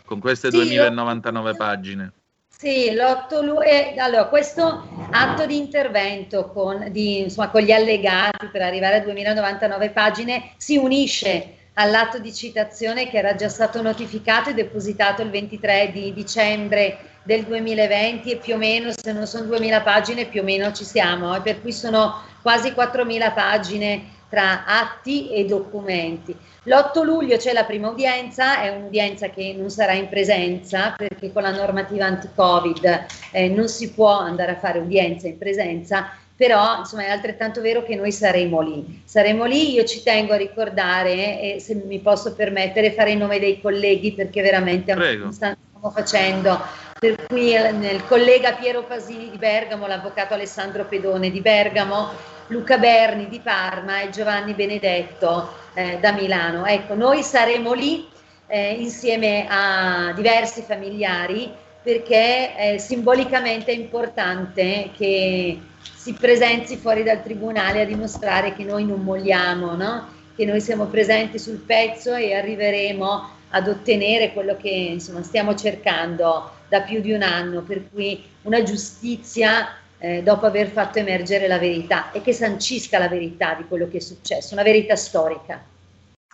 con 0.06 0.20
queste 0.20 0.50
Sì, 0.50 0.56
2099 0.56 1.56
pagine. 1.56 2.12
Sì, 2.48 2.92
l'8 2.92 3.44
luglio, 3.44 4.02
allora 4.02 4.28
questo 4.28 4.88
atto 5.12 5.46
di 5.46 5.58
intervento 5.58 6.48
con, 6.48 6.88
di, 6.92 7.20
insomma, 7.20 7.50
con 7.50 7.62
gli 7.62 7.74
allegati 7.74 8.48
per 8.48 8.62
arrivare 8.62 8.96
a 8.96 9.02
2099 9.02 9.90
pagine 9.90 10.54
si 10.56 10.78
unisce 10.78 11.56
all'atto 11.80 12.20
di 12.20 12.34
citazione 12.34 13.08
che 13.08 13.18
era 13.18 13.36
già 13.36 13.50
stato 13.50 13.82
notificato 13.82 14.50
e 14.50 14.54
depositato 14.54 15.22
il 15.22 15.30
23 15.30 15.92
di 15.94 16.14
dicembre 16.14 16.98
del 17.24 17.44
2020 17.44 18.32
e 18.32 18.38
più 18.38 18.56
o 18.56 18.58
meno, 18.58 18.92
se 18.92 19.12
non 19.12 19.28
sono 19.28 19.46
2000 19.46 19.82
pagine, 19.82 20.26
più 20.26 20.42
o 20.42 20.44
meno 20.44 20.72
ci 20.72 20.86
siamo, 20.86 21.36
e 21.36 21.42
per 21.42 21.62
cui 21.62 21.74
sono 21.74 22.22
quasi 22.42 22.72
4000 22.74 23.32
pagine 23.32 24.16
tra 24.30 24.66
atti 24.66 25.32
e 25.32 25.46
documenti. 25.46 26.36
L'8 26.64 27.04
luglio 27.04 27.38
c'è 27.38 27.54
la 27.54 27.64
prima 27.64 27.90
udienza, 27.90 28.62
è 28.62 28.70
un'udienza 28.70 29.30
che 29.30 29.54
non 29.58 29.70
sarà 29.70 29.94
in 29.94 30.10
presenza 30.10 30.94
perché 30.98 31.32
con 31.32 31.44
la 31.44 31.52
normativa 31.52 32.06
anti-Covid 32.06 33.06
eh, 33.32 33.50
non 33.50 33.70
si 33.70 33.92
può 33.92 34.20
andare 34.20 34.52
a 34.52 34.58
fare 34.58 34.80
udienza 34.80 35.28
in 35.28 35.38
presenza, 35.38 36.10
però 36.38 36.78
insomma 36.78 37.06
è 37.06 37.10
altrettanto 37.10 37.62
vero 37.62 37.84
che 37.84 37.96
noi 37.96 38.12
saremo 38.12 38.62
lì. 38.62 39.02
Saremo 39.04 39.46
lì, 39.46 39.74
io 39.74 39.84
ci 39.86 40.04
tengo 40.04 40.34
a 40.34 40.38
ricordare, 40.38 41.42
e 41.42 41.60
se 41.60 41.74
mi 41.74 41.98
posso 41.98 42.36
permettere, 42.36 42.92
fare 42.92 43.12
il 43.12 43.18
nome 43.18 43.40
dei 43.40 43.60
colleghi 43.60 44.14
perché 44.14 44.44
veramente 44.44 44.94
Prego. 44.94 45.32
stiamo 45.32 45.58
facendo. 45.92 46.86
Per 47.00 47.26
cui 47.26 47.56
eh, 47.56 47.70
il 47.70 48.06
collega 48.08 48.54
Piero 48.54 48.84
Pasini 48.84 49.32
di 49.32 49.38
Bergamo, 49.38 49.88
l'avvocato 49.88 50.36
Alessandro 50.36 50.86
Pedone 50.86 51.32
di 51.32 51.42
Bergamo, 51.42 52.10
Luca 52.48 52.78
Berni 52.78 53.28
di 53.28 53.40
Parma 53.40 54.02
e 54.02 54.12
Giovanni 54.12 54.54
Benedetto 54.54 55.52
eh, 55.74 55.98
da 56.00 56.12
Milano. 56.12 56.66
Ecco, 56.66 56.94
noi 56.94 57.24
saremo 57.24 57.74
lì 57.74 58.08
eh, 58.46 58.74
insieme 58.74 59.48
a 59.50 60.14
diversi 60.16 60.62
familiari 60.62 61.52
perché 61.82 62.56
eh, 62.58 62.80
simbolicamente 62.80 63.72
è 63.72 63.76
importante 63.76 64.90
che 64.96 65.58
si 65.96 66.14
presenzi 66.14 66.78
fuori 66.78 67.04
dal 67.04 67.24
tribunale 67.24 67.82
a 67.82 67.86
dimostrare 67.86 68.54
che 68.54 68.64
noi 68.64 68.86
non 68.86 69.02
molliamo, 69.02 69.76
no? 69.76 70.16
che 70.36 70.46
noi 70.46 70.62
siamo 70.62 70.86
presenti 70.86 71.40
sul 71.40 71.58
pezzo 71.58 72.14
e 72.14 72.36
arriveremo 72.36 73.30
ad 73.50 73.68
ottenere 73.68 74.34
quello 74.34 74.56
che 74.58 74.70
insomma, 74.70 75.24
stiamo 75.24 75.56
cercando 75.56 76.52
da 76.68 76.82
più 76.82 77.02
di 77.02 77.12
un 77.12 77.24
anno, 77.24 77.62
per 77.62 77.90
cui 77.90 78.24
una 78.44 78.62
giustizia 78.62 79.70
eh, 80.00 80.22
dopo 80.22 80.46
aver 80.46 80.68
fatto 80.68 81.00
emergere 81.00 81.48
la 81.48 81.58
verità 81.58 82.12
e 82.12 82.22
che 82.22 82.34
sancisca 82.34 83.00
la 83.00 83.08
verità 83.08 83.56
di 83.56 83.66
quello 83.68 83.88
che 83.88 83.98
è 83.98 84.02
successo, 84.02 84.54
una 84.54 84.64
verità 84.64 84.96
storica. 84.96 85.64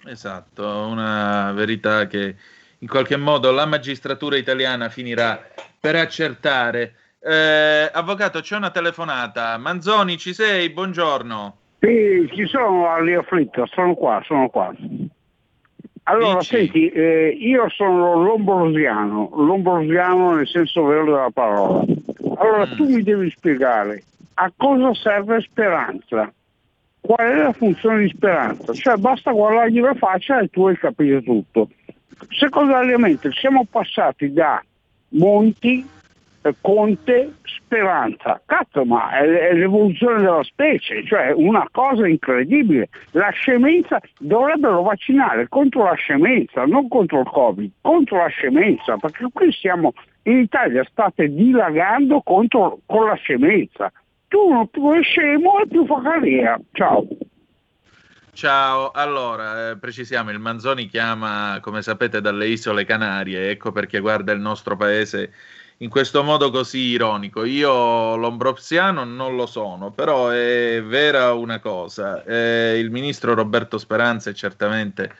Esatto, 0.06 0.68
una 0.68 1.54
verità 1.54 2.08
che 2.08 2.36
in 2.80 2.88
qualche 2.88 3.16
modo 3.16 3.51
la 3.51 3.66
magistratura 3.66 4.36
italiana 4.36 4.89
finirà 4.89 5.41
per 5.80 5.95
accertare. 5.95 6.95
Eh, 7.26 7.89
avvocato, 7.93 8.41
c'è 8.41 8.57
una 8.57 8.69
telefonata. 8.69 9.57
Manzoni, 9.57 10.17
ci 10.17 10.34
sei? 10.34 10.69
Buongiorno. 10.71 11.55
Sì, 11.80 12.30
ci 12.36 12.45
sono 12.47 12.89
Ali 12.89 13.13
afflitto, 13.13 13.65
sono 13.67 13.93
qua, 13.93 14.21
sono 14.26 14.49
qua. 14.49 14.74
Allora, 16.03 16.39
Dici. 16.39 16.55
senti, 16.55 16.89
eh, 16.89 17.30
io 17.30 17.69
sono 17.69 18.21
lombrosiano, 18.21 19.30
lombrosiano 19.36 20.36
nel 20.36 20.47
senso 20.47 20.84
vero 20.84 21.05
della 21.05 21.30
parola. 21.34 21.86
Allora, 22.39 22.67
tu 22.76 22.89
mi 22.89 23.01
devi 23.01 23.30
spiegare 23.30 24.03
a 24.34 24.51
cosa 24.57 24.93
serve 24.93 25.39
speranza. 25.39 26.30
Qual 26.99 27.26
è 27.26 27.36
la 27.36 27.53
funzione 27.53 28.03
di 28.03 28.09
speranza? 28.09 28.74
Cioè, 28.74 28.97
basta 28.97 29.32
guardargli 29.32 29.80
la 29.80 29.93
faccia 29.93 30.41
e 30.41 30.49
tu 30.49 30.67
hai 30.67 30.78
capito 30.78 31.21
tutto. 31.21 31.69
Secondariamente, 32.38 33.32
siamo 33.32 33.65
passati 33.69 34.34
da 34.34 34.61
Monti, 35.09 35.88
Conte, 36.59 37.35
Speranza. 37.43 38.41
Cazzo, 38.45 38.83
ma 38.85 39.11
è, 39.17 39.53
l'evoluzione 39.53 40.21
della 40.21 40.43
specie, 40.43 41.05
cioè 41.05 41.31
una 41.31 41.67
cosa 41.71 42.07
incredibile. 42.07 42.89
La 43.11 43.29
scemenza 43.29 43.99
dovrebbero 44.19 44.81
vaccinare 44.81 45.47
contro 45.47 45.83
la 45.83 45.93
scemenza, 45.93 46.65
non 46.65 46.87
contro 46.87 47.21
il 47.21 47.29
Covid, 47.29 47.71
contro 47.81 48.17
la 48.17 48.27
scemenza, 48.27 48.97
perché 48.97 49.25
qui 49.31 49.51
siamo 49.51 49.93
in 50.23 50.39
Italia 50.39 50.83
state 50.89 51.33
dilagando 51.33 52.21
contro, 52.21 52.79
con 52.85 53.05
la 53.05 53.15
scemenza. 53.15 53.91
Tu 54.27 54.49
non 54.49 54.67
più 54.67 54.91
è 54.91 55.01
scemo 55.01 55.59
e 55.59 55.67
più 55.67 55.85
fa 55.85 56.01
carriera. 56.01 56.59
Ciao. 56.71 57.07
Ciao, 58.35 58.89
allora 58.89 59.69
eh, 59.69 59.77
precisiamo, 59.77 60.31
il 60.31 60.39
Manzoni 60.39 60.87
chiama, 60.87 61.59
come 61.61 61.83
sapete, 61.83 62.19
dalle 62.19 62.47
isole 62.47 62.83
Canarie, 62.83 63.51
ecco 63.51 63.71
perché 63.71 63.99
guarda 63.99 64.31
il 64.31 64.39
nostro 64.39 64.75
paese 64.75 65.31
in 65.84 65.89
questo 65.89 66.23
modo 66.23 66.49
così 66.49 66.79
ironico. 66.79 67.43
Io 67.43 68.15
lombrosiano 68.15 69.03
non 69.03 69.36
lo 69.36 69.45
sono, 69.45 69.91
però 69.91 70.29
è 70.29 70.81
vera 70.84 71.34
una 71.34 71.59
cosa, 71.59 72.23
eh, 72.23 72.79
il 72.79 72.89
ministro 72.89 73.34
Roberto 73.34 73.77
Speranza 73.77 74.29
è 74.29 74.34
certamente 74.34 75.13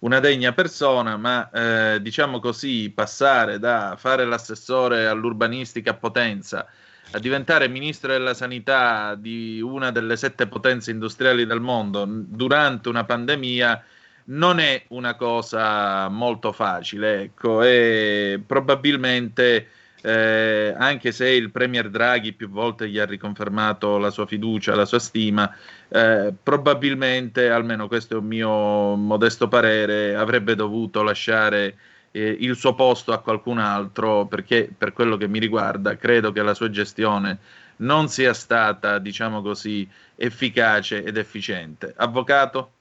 una 0.00 0.20
degna 0.20 0.52
persona, 0.52 1.16
ma 1.16 1.50
eh, 1.50 2.02
diciamo 2.02 2.38
così, 2.38 2.90
passare 2.90 3.58
da 3.58 3.96
fare 3.98 4.24
l'assessore 4.26 5.06
all'urbanistica 5.06 5.92
a 5.92 5.94
Potenza 5.94 6.66
a 7.12 7.18
diventare 7.18 7.66
ministro 7.66 8.12
della 8.12 8.34
sanità 8.34 9.16
di 9.16 9.60
una 9.60 9.90
delle 9.90 10.16
sette 10.16 10.46
potenze 10.46 10.92
industriali 10.92 11.44
del 11.44 11.60
mondo 11.60 12.04
durante 12.06 12.88
una 12.88 13.02
pandemia 13.04 13.84
non 14.26 14.60
è 14.60 14.84
una 14.90 15.16
cosa 15.16 16.08
molto 16.08 16.52
facile, 16.52 17.22
ecco, 17.22 17.62
e 17.62 18.40
probabilmente 18.46 19.68
eh, 20.02 20.74
anche 20.76 21.12
se 21.12 21.28
il 21.28 21.50
Premier 21.50 21.90
Draghi 21.90 22.32
più 22.32 22.48
volte 22.48 22.88
gli 22.88 22.98
ha 22.98 23.04
riconfermato 23.04 23.98
la 23.98 24.10
sua 24.10 24.26
fiducia, 24.26 24.74
la 24.74 24.86
sua 24.86 24.98
stima, 24.98 25.54
eh, 25.88 26.32
probabilmente, 26.42 27.50
almeno 27.50 27.88
questo 27.88 28.14
è 28.14 28.18
un 28.18 28.26
mio 28.26 28.94
modesto 28.94 29.48
parere, 29.48 30.14
avrebbe 30.14 30.54
dovuto 30.54 31.02
lasciare 31.02 31.76
eh, 32.12 32.36
il 32.40 32.56
suo 32.56 32.74
posto 32.74 33.12
a 33.12 33.20
qualcun 33.20 33.58
altro 33.58 34.26
perché 34.26 34.70
per 34.76 34.92
quello 34.92 35.16
che 35.16 35.28
mi 35.28 35.38
riguarda 35.38 35.96
credo 35.96 36.32
che 36.32 36.42
la 36.42 36.54
sua 36.54 36.70
gestione 36.70 37.38
non 37.76 38.08
sia 38.08 38.34
stata, 38.34 38.98
diciamo 38.98 39.42
così, 39.42 39.88
efficace 40.16 41.02
ed 41.02 41.16
efficiente. 41.16 41.94
Avvocato? 41.96 42.72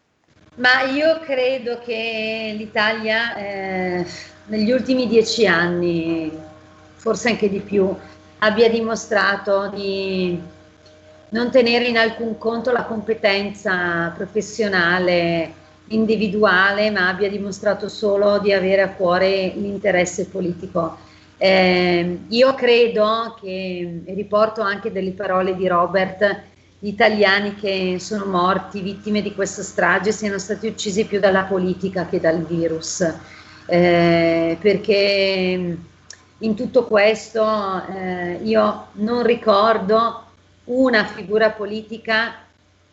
Ma 0.55 0.81
io 0.83 1.19
credo 1.19 1.79
che 1.79 2.53
l'Italia 2.57 3.33
eh, 3.35 4.05
negli 4.47 4.71
ultimi 4.71 5.07
dieci 5.07 5.47
anni, 5.47 6.29
forse 6.99 7.29
anche 7.29 7.49
di 7.49 7.61
più, 7.61 7.95
abbia 8.39 8.69
dimostrato 8.69 9.71
di 9.73 10.37
non 11.29 11.49
tenere 11.49 11.85
in 11.85 11.97
alcun 11.97 12.37
conto 12.37 12.71
la 12.71 12.83
competenza 12.83 14.13
professionale 14.15 15.53
individuale, 15.87 16.91
ma 16.91 17.07
abbia 17.07 17.29
dimostrato 17.29 17.87
solo 17.87 18.39
di 18.39 18.51
avere 18.51 18.81
a 18.81 18.89
cuore 18.89 19.53
l'interesse 19.55 20.27
politico. 20.27 20.97
Eh, 21.37 22.19
io 22.27 22.53
credo 22.55 23.37
che, 23.39 24.01
e 24.03 24.13
riporto 24.13 24.61
anche 24.61 24.91
delle 24.91 25.11
parole 25.11 25.55
di 25.55 25.67
Robert, 25.67 26.41
gli 26.79 26.89
italiani 26.89 27.55
che 27.55 27.95
sono 27.99 28.25
morti 28.25 28.81
vittime 28.81 29.21
di 29.21 29.33
questa 29.33 29.63
strage 29.63 30.11
siano 30.11 30.37
stati 30.37 30.67
uccisi 30.67 31.05
più 31.05 31.19
dalla 31.19 31.43
politica 31.43 32.07
che 32.07 32.19
dal 32.19 32.45
virus, 32.45 33.01
eh, 33.65 34.57
perché 34.59 35.77
in 36.39 36.55
tutto 36.55 36.85
questo 36.85 37.43
eh, 37.87 38.39
io 38.43 38.87
non 38.93 39.23
ricordo 39.23 40.23
una 40.65 41.05
figura 41.05 41.51
politica 41.51 42.35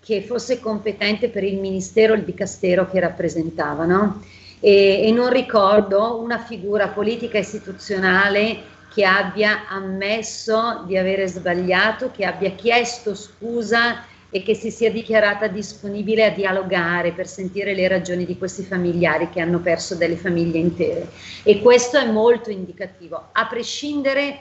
che 0.01 0.22
fosse 0.22 0.61
competente 0.61 1.28
per 1.28 1.44
il 1.44 1.59
ministero 1.59 2.12
o 2.12 2.16
il 2.16 2.24
dicastero 2.24 2.88
che 2.90 3.01
rappresentavano 3.01 4.22
e, 4.61 5.07
e 5.07 5.12
non 5.12 5.30
ricordo 5.30 6.20
una 6.20 6.38
figura 6.38 6.88
politica 6.88 7.38
istituzionale 7.38 8.74
che 8.92 9.05
abbia 9.05 9.68
ammesso 9.68 10.84
di 10.86 10.97
avere 10.97 11.28
sbagliato, 11.28 12.11
che 12.11 12.24
abbia 12.24 12.51
chiesto 12.51 13.14
scusa 13.14 14.05
e 14.31 14.43
che 14.43 14.55
si 14.55 14.70
sia 14.70 14.91
dichiarata 14.91 15.47
disponibile 15.47 16.24
a 16.24 16.31
dialogare 16.31 17.12
per 17.12 17.27
sentire 17.27 17.74
le 17.74 17.89
ragioni 17.89 18.24
di 18.24 18.37
questi 18.37 18.62
familiari 18.62 19.31
che 19.31 19.41
hanno 19.41 19.61
perso 19.61 19.95
delle 19.95 20.16
famiglie 20.16 20.59
intere. 20.59 21.09
E 21.43 21.61
questo 21.61 21.99
è 21.99 22.11
molto 22.11 22.51
indicativo, 22.51 23.29
a 23.33 23.47
prescindere 23.47 24.41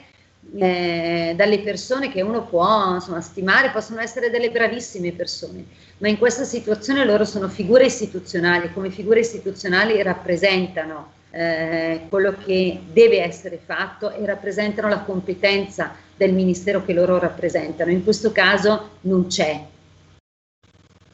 eh, 0.58 1.34
dalle 1.36 1.58
persone 1.60 2.10
che 2.10 2.22
uno 2.22 2.44
può 2.44 2.94
insomma, 2.94 3.20
stimare, 3.20 3.70
possono 3.70 4.00
essere 4.00 4.30
delle 4.30 4.50
bravissime 4.50 5.12
persone, 5.12 5.64
ma 5.98 6.08
in 6.08 6.18
questa 6.18 6.44
situazione 6.44 7.04
loro 7.04 7.24
sono 7.24 7.48
figure 7.48 7.86
istituzionali, 7.86 8.72
come 8.72 8.90
figure 8.90 9.20
istituzionali 9.20 10.02
rappresentano 10.02 11.14
eh, 11.30 12.02
quello 12.08 12.34
che 12.44 12.80
deve 12.92 13.22
essere 13.22 13.60
fatto 13.64 14.10
e 14.10 14.24
rappresentano 14.24 14.88
la 14.88 15.00
competenza 15.00 15.94
del 16.16 16.32
ministero 16.32 16.84
che 16.84 16.92
loro 16.92 17.18
rappresentano. 17.18 17.90
In 17.90 18.04
questo 18.04 18.32
caso 18.32 18.90
non 19.02 19.26
c'è. 19.26 19.74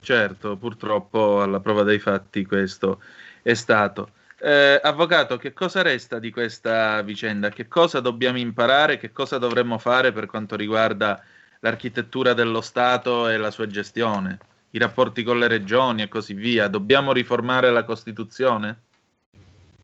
Certo, 0.03 0.57
purtroppo 0.57 1.43
alla 1.43 1.61
prova 1.61 1.85
dei 1.85 2.01
fatti 2.01 2.45
questo 2.45 3.01
è 3.41 3.55
stato. 3.55 4.11
Eh, 4.41 4.81
avvocato, 4.83 5.37
che 5.37 5.53
cosa 5.53 5.81
resta 5.83 6.19
di 6.19 6.33
questa 6.33 7.01
vicenda? 7.03 7.51
Che 7.51 7.69
cosa 7.69 8.01
dobbiamo 8.01 8.39
imparare? 8.39 8.99
Che 8.99 9.13
cosa 9.13 9.39
dovremmo 9.39 9.79
fare 9.79 10.11
per 10.11 10.27
quanto 10.27 10.57
riguarda 10.57 11.23
l'architettura 11.61 12.33
dello 12.33 12.61
Stato 12.61 13.29
e 13.29 13.37
la 13.37 13.53
sua 13.53 13.69
gestione, 13.69 14.39
i 14.71 14.81
rapporti 14.81 15.23
con 15.23 15.39
le 15.39 15.47
regioni 15.47 16.03
e 16.03 16.09
così 16.09 16.35
via? 16.35 16.67
Dobbiamo 16.67 17.13
riformare 17.13 17.71
la 17.71 17.85
Costituzione? 17.85 18.81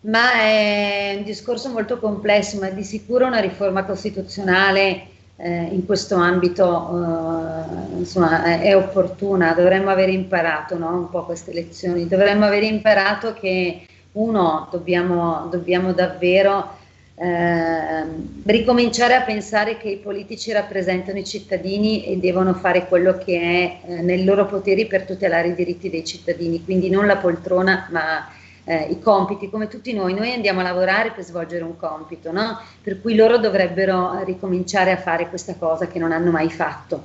Ma 0.00 0.32
è 0.32 1.14
un 1.16 1.22
discorso 1.22 1.70
molto 1.70 2.00
complesso, 2.00 2.58
ma 2.58 2.70
di 2.70 2.82
sicuro 2.82 3.26
una 3.26 3.38
riforma 3.38 3.84
costituzionale 3.84 5.10
eh, 5.40 5.68
in 5.70 5.86
questo 5.86 6.16
ambito 6.16 6.66
eh, 6.90 7.98
insomma, 7.98 8.44
è, 8.44 8.60
è 8.62 8.76
opportuna. 8.76 9.54
Dovremmo 9.54 9.90
aver 9.90 10.08
imparato 10.08 10.76
no? 10.76 10.88
un 10.90 11.10
po' 11.10 11.24
queste 11.24 11.52
lezioni, 11.52 12.08
dovremmo 12.08 12.44
aver 12.44 12.64
imparato 12.64 13.34
che 13.34 13.86
uno, 14.12 14.68
dobbiamo, 14.70 15.46
dobbiamo 15.50 15.92
davvero 15.92 16.76
eh, 17.14 18.04
ricominciare 18.44 19.14
a 19.14 19.22
pensare 19.22 19.76
che 19.76 19.88
i 19.88 19.96
politici 19.98 20.50
rappresentano 20.52 21.18
i 21.18 21.24
cittadini 21.24 22.06
e 22.06 22.18
devono 22.18 22.54
fare 22.54 22.86
quello 22.86 23.16
che 23.18 23.40
è 23.40 23.90
eh, 23.90 24.02
nei 24.02 24.24
loro 24.24 24.46
poteri 24.46 24.86
per 24.86 25.04
tutelare 25.04 25.48
i 25.48 25.54
diritti 25.54 25.88
dei 25.88 26.04
cittadini, 26.04 26.64
quindi 26.64 26.90
non 26.90 27.06
la 27.06 27.16
poltrona 27.16 27.88
ma 27.90 28.28
eh, 28.68 28.86
i 28.90 29.00
compiti, 29.00 29.48
come 29.48 29.66
tutti 29.66 29.94
noi. 29.94 30.12
Noi 30.12 30.30
andiamo 30.30 30.60
a 30.60 30.64
lavorare 30.64 31.12
per 31.12 31.24
svolgere 31.24 31.64
un 31.64 31.76
compito, 31.76 32.30
no? 32.30 32.60
per 32.82 33.00
cui 33.00 33.14
loro 33.14 33.38
dovrebbero 33.38 34.22
ricominciare 34.24 34.90
a 34.90 34.98
fare 34.98 35.30
questa 35.30 35.56
cosa 35.56 35.86
che 35.86 35.98
non 35.98 36.12
hanno 36.12 36.30
mai 36.30 36.50
fatto. 36.50 37.04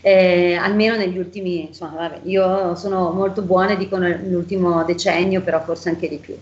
Eh, 0.00 0.54
almeno 0.54 0.96
negli 0.96 1.18
ultimi, 1.18 1.66
insomma, 1.66 2.08
vabbè, 2.08 2.20
io 2.24 2.74
sono 2.76 3.10
molto 3.12 3.42
buona, 3.42 3.74
dico 3.74 3.98
nell'ultimo 3.98 4.82
decennio, 4.84 5.42
però 5.42 5.62
forse 5.62 5.90
anche 5.90 6.08
di 6.08 6.16
più. 6.16 6.34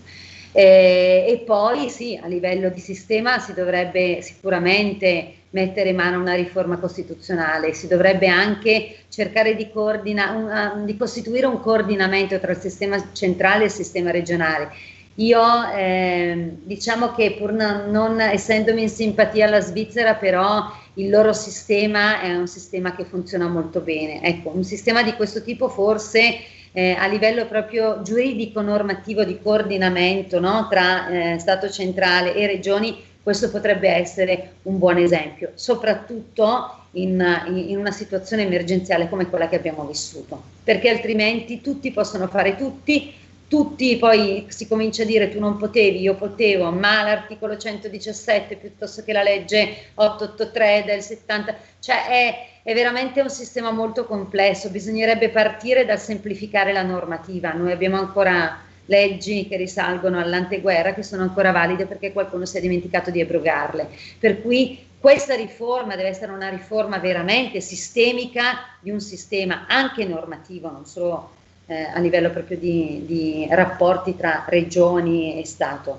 Eh, 0.53 1.25
e 1.27 1.43
poi 1.45 1.89
sì, 1.89 2.17
a 2.21 2.27
livello 2.27 2.69
di 2.69 2.79
sistema 2.79 3.39
si 3.39 3.53
dovrebbe 3.53 4.21
sicuramente 4.21 5.33
mettere 5.51 5.89
in 5.89 5.95
mano 5.95 6.19
una 6.19 6.33
riforma 6.33 6.77
costituzionale, 6.77 7.73
si 7.73 7.87
dovrebbe 7.87 8.27
anche 8.27 8.97
cercare 9.09 9.55
di, 9.55 9.69
coordina- 9.69 10.31
una, 10.31 10.81
di 10.83 10.97
costituire 10.97 11.45
un 11.45 11.59
coordinamento 11.59 12.39
tra 12.39 12.51
il 12.51 12.57
sistema 12.57 13.11
centrale 13.13 13.63
e 13.63 13.65
il 13.65 13.71
sistema 13.71 14.11
regionale. 14.11 14.69
Io 15.15 15.41
eh, 15.75 16.55
diciamo 16.63 17.11
che 17.13 17.35
pur 17.37 17.51
non, 17.51 17.89
non 17.89 18.19
essendomi 18.21 18.83
in 18.83 18.89
simpatia 18.89 19.45
alla 19.45 19.59
Svizzera, 19.59 20.15
però 20.15 20.71
il 20.95 21.09
loro 21.09 21.33
sistema 21.33 22.21
è 22.21 22.35
un 22.35 22.47
sistema 22.47 22.95
che 22.95 23.03
funziona 23.03 23.47
molto 23.47 23.81
bene. 23.81 24.23
Ecco, 24.23 24.51
un 24.55 24.63
sistema 24.63 25.03
di 25.03 25.13
questo 25.13 25.43
tipo 25.43 25.67
forse 25.67 26.39
eh, 26.71 26.95
a 26.97 27.07
livello 27.07 27.45
proprio 27.45 28.01
giuridico 28.01 28.61
normativo 28.61 29.25
di 29.25 29.39
coordinamento 29.41 30.39
no, 30.39 30.67
tra 30.69 31.09
eh, 31.09 31.39
Stato 31.39 31.69
centrale 31.69 32.33
e 32.33 32.47
regioni, 32.47 33.03
questo 33.23 33.51
potrebbe 33.51 33.89
essere 33.89 34.53
un 34.63 34.77
buon 34.79 34.97
esempio, 34.97 35.51
soprattutto 35.55 36.85
in, 36.91 37.23
in 37.47 37.77
una 37.77 37.91
situazione 37.91 38.43
emergenziale 38.43 39.07
come 39.09 39.27
quella 39.27 39.47
che 39.47 39.55
abbiamo 39.55 39.85
vissuto, 39.85 40.41
perché 40.63 40.89
altrimenti 40.89 41.61
tutti 41.61 41.91
possono 41.91 42.27
fare 42.27 42.55
tutti, 42.55 43.13
tutti 43.47 43.97
poi 43.97 44.45
si 44.47 44.67
comincia 44.67 45.03
a 45.03 45.05
dire 45.05 45.29
tu 45.29 45.37
non 45.37 45.57
potevi, 45.57 45.99
io 45.99 46.15
potevo, 46.15 46.71
ma 46.71 47.03
l'articolo 47.03 47.57
117 47.57 48.55
piuttosto 48.55 49.03
che 49.03 49.13
la 49.13 49.23
legge 49.23 49.91
883 49.95 50.83
del 50.85 51.01
70, 51.01 51.55
cioè 51.79 52.07
è, 52.07 52.47
è, 52.63 52.73
veramente 52.73 53.21
un 53.21 53.29
sistema 53.29 53.71
molto 53.71 54.05
complesso, 54.05 54.69
bisognerebbe 54.69 55.29
partire 55.29 55.85
dal 55.85 55.99
semplificare 55.99 56.71
la 56.71 56.83
normativa, 56.83 57.51
noi 57.51 57.73
abbiamo 57.73 57.97
ancora 57.97 58.69
leggi 58.85 59.47
che 59.47 59.57
risalgono 59.57 60.19
all'anteguerra 60.19 60.93
che 60.93 61.03
sono 61.03 61.21
ancora 61.21 61.51
valide 61.51 61.85
perché 61.85 62.11
qualcuno 62.11 62.45
si 62.45 62.57
è 62.57 62.61
dimenticato 62.61 63.11
di 63.11 63.21
abrogarle, 63.21 63.89
per 64.19 64.41
cui 64.41 64.89
questa 64.99 65.35
riforma 65.35 65.95
deve 65.95 66.09
essere 66.09 66.31
una 66.31 66.49
riforma 66.49 66.99
veramente 66.99 67.59
sistemica 67.59 68.77
di 68.79 68.91
un 68.91 68.99
sistema 68.99 69.65
anche 69.67 70.05
normativo, 70.05 70.69
non 70.69 70.85
solo 70.85 71.31
eh, 71.65 71.89
a 71.93 71.99
livello 71.99 72.29
proprio 72.29 72.57
di, 72.57 73.03
di 73.05 73.47
rapporti 73.49 74.15
tra 74.15 74.45
regioni 74.47 75.39
e 75.39 75.45
Stato. 75.45 75.97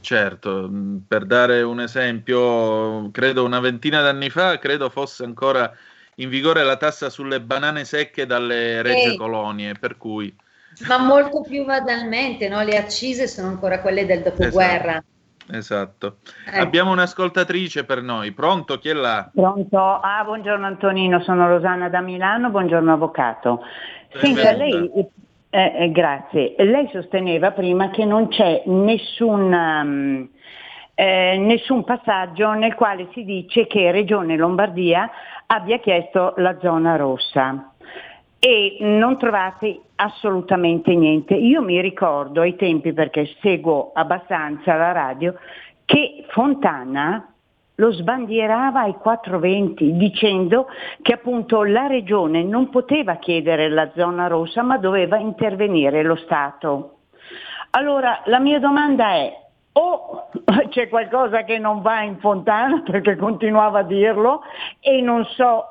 Certo, 0.00 0.70
per 1.08 1.24
dare 1.24 1.62
un 1.62 1.80
esempio, 1.80 3.10
credo 3.10 3.44
una 3.44 3.58
ventina 3.58 4.02
d'anni 4.02 4.30
fa, 4.30 4.58
credo 4.58 4.88
fosse 4.90 5.24
ancora 5.24 5.74
in 6.16 6.28
vigore 6.28 6.62
la 6.62 6.76
tassa 6.76 7.10
sulle 7.10 7.40
banane 7.40 7.84
secche 7.84 8.26
dalle 8.26 8.82
regge 8.82 9.16
colonie, 9.16 9.74
per 9.74 9.96
cui 9.96 10.32
Ma 10.88 10.98
molto 10.98 11.40
più 11.40 11.64
banalmente, 11.64 12.48
no? 12.48 12.62
le 12.62 12.76
accise 12.76 13.26
sono 13.26 13.48
ancora 13.48 13.80
quelle 13.80 14.04
del 14.04 14.22
dopoguerra. 14.22 15.02
esatto. 15.50 16.18
Eh. 16.52 16.58
Abbiamo 16.58 16.90
un'ascoltatrice 16.90 17.84
per 17.84 18.02
noi. 18.02 18.32
Pronto? 18.32 18.78
Chi 18.78 18.90
è 18.90 18.92
là? 18.92 19.30
Pronto? 19.32 19.78
Ah, 19.78 20.22
buongiorno 20.24 20.66
Antonino, 20.66 21.20
sono 21.22 21.48
Rosanna 21.48 21.88
da 21.88 22.00
Milano, 22.00 22.50
buongiorno 22.50 22.92
avvocato. 22.92 23.62
Senta, 24.12 24.52
lei, 24.52 24.90
eh, 25.50 25.72
eh, 25.78 25.90
grazie, 25.90 26.54
lei 26.58 26.88
sosteneva 26.92 27.52
prima 27.52 27.90
che 27.90 28.04
non 28.04 28.28
c'è 28.28 28.62
nessun, 28.66 29.52
um, 29.52 30.28
eh, 30.94 31.36
nessun 31.38 31.84
passaggio 31.84 32.52
nel 32.52 32.74
quale 32.74 33.08
si 33.12 33.24
dice 33.24 33.66
che 33.66 33.90
Regione 33.90 34.36
Lombardia 34.36 35.10
abbia 35.46 35.78
chiesto 35.78 36.34
la 36.36 36.58
zona 36.60 36.96
rossa 36.96 37.72
e 38.46 38.76
non 38.78 39.18
trovate 39.18 39.80
assolutamente 39.96 40.94
niente. 40.94 41.34
Io 41.34 41.62
mi 41.62 41.80
ricordo 41.80 42.42
ai 42.42 42.54
tempi, 42.54 42.92
perché 42.92 43.28
seguo 43.40 43.90
abbastanza 43.92 44.76
la 44.76 44.92
radio, 44.92 45.34
che 45.84 46.24
Fontana 46.28 47.28
lo 47.74 47.90
sbandierava 47.90 48.82
ai 48.82 48.94
420 48.94 49.96
dicendo 49.96 50.68
che 51.02 51.14
appunto 51.14 51.64
la 51.64 51.88
regione 51.88 52.44
non 52.44 52.70
poteva 52.70 53.16
chiedere 53.16 53.68
la 53.68 53.90
zona 53.96 54.28
rossa 54.28 54.62
ma 54.62 54.78
doveva 54.78 55.16
intervenire 55.16 56.04
lo 56.04 56.14
Stato. 56.14 56.98
Allora 57.70 58.22
la 58.26 58.38
mia 58.38 58.60
domanda 58.60 59.08
è 59.10 59.36
o 59.72 60.30
c'è 60.70 60.88
qualcosa 60.88 61.42
che 61.42 61.58
non 61.58 61.82
va 61.82 62.02
in 62.02 62.18
Fontana 62.20 62.80
perché 62.86 63.16
continuava 63.16 63.80
a 63.80 63.82
dirlo 63.82 64.42
e 64.78 65.00
non 65.00 65.24
so 65.24 65.64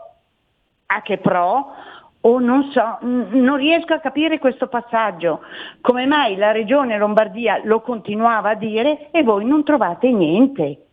a 0.88 1.02
che 1.02 1.18
pro 1.18 1.94
o 2.28 2.40
non 2.40 2.72
so, 2.72 2.98
non 3.02 3.58
riesco 3.58 3.94
a 3.94 4.00
capire 4.00 4.40
questo 4.40 4.68
passaggio. 4.68 5.42
Come 5.82 6.06
mai 6.06 6.36
la 6.36 6.52
regione 6.52 6.98
Lombardia 6.98 7.62
lo 7.64 7.82
continuava 7.82 8.52
a 8.52 8.56
dire 8.56 9.10
e 9.12 9.24
voi 9.24 9.46
non 9.46 9.64
trovate 9.64 10.12
niente? 10.12 10.86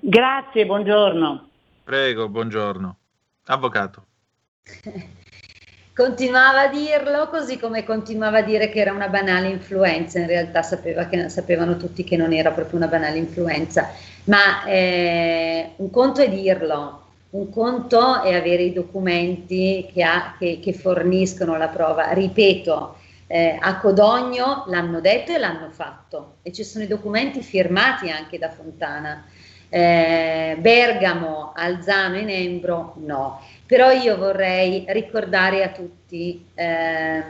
Grazie, 0.00 0.64
buongiorno. 0.64 1.48
Prego, 1.84 2.28
buongiorno. 2.28 2.96
Avvocato. 3.46 4.04
Continuava 5.94 6.62
a 6.62 6.68
dirlo 6.68 7.28
così 7.28 7.56
come 7.56 7.84
continuava 7.84 8.38
a 8.38 8.42
dire 8.42 8.68
che 8.68 8.80
era 8.80 8.90
una 8.90 9.06
banale 9.06 9.46
influenza, 9.46 10.18
in 10.18 10.26
realtà 10.26 10.60
sapeva 10.60 11.04
che, 11.04 11.28
sapevano 11.28 11.76
tutti 11.76 12.02
che 12.02 12.16
non 12.16 12.32
era 12.32 12.50
proprio 12.50 12.78
una 12.78 12.88
banale 12.88 13.18
influenza, 13.18 13.92
ma 14.24 14.64
eh, 14.64 15.74
un 15.76 15.90
conto 15.90 16.20
è 16.20 16.28
dirlo, 16.28 17.03
un 17.34 17.50
conto 17.50 18.22
è 18.22 18.32
avere 18.32 18.62
i 18.62 18.72
documenti 18.72 19.88
che, 19.92 20.02
ha- 20.04 20.36
che- 20.38 20.60
che 20.62 20.72
forniscono 20.72 21.56
la 21.56 21.66
prova. 21.68 22.12
Ripeto, 22.12 22.96
eh, 23.26 23.56
a 23.60 23.78
Codogno 23.78 24.64
l'hanno 24.68 25.00
detto 25.00 25.32
e 25.32 25.38
l'hanno 25.38 25.68
fatto 25.70 26.36
e 26.42 26.52
ci 26.52 26.62
sono 26.62 26.84
i 26.84 26.86
documenti 26.86 27.40
firmati 27.42 28.08
anche 28.08 28.38
da 28.38 28.50
Fontana. 28.50 29.24
Eh, 29.68 30.56
Bergamo, 30.60 31.52
Alzano 31.56 32.16
e 32.18 32.22
Nembro 32.22 32.94
no. 32.98 33.40
Però 33.66 33.90
io 33.90 34.16
vorrei 34.16 34.84
ricordare 34.88 35.64
a 35.64 35.68
tutti 35.70 36.44
ehm, 36.54 37.24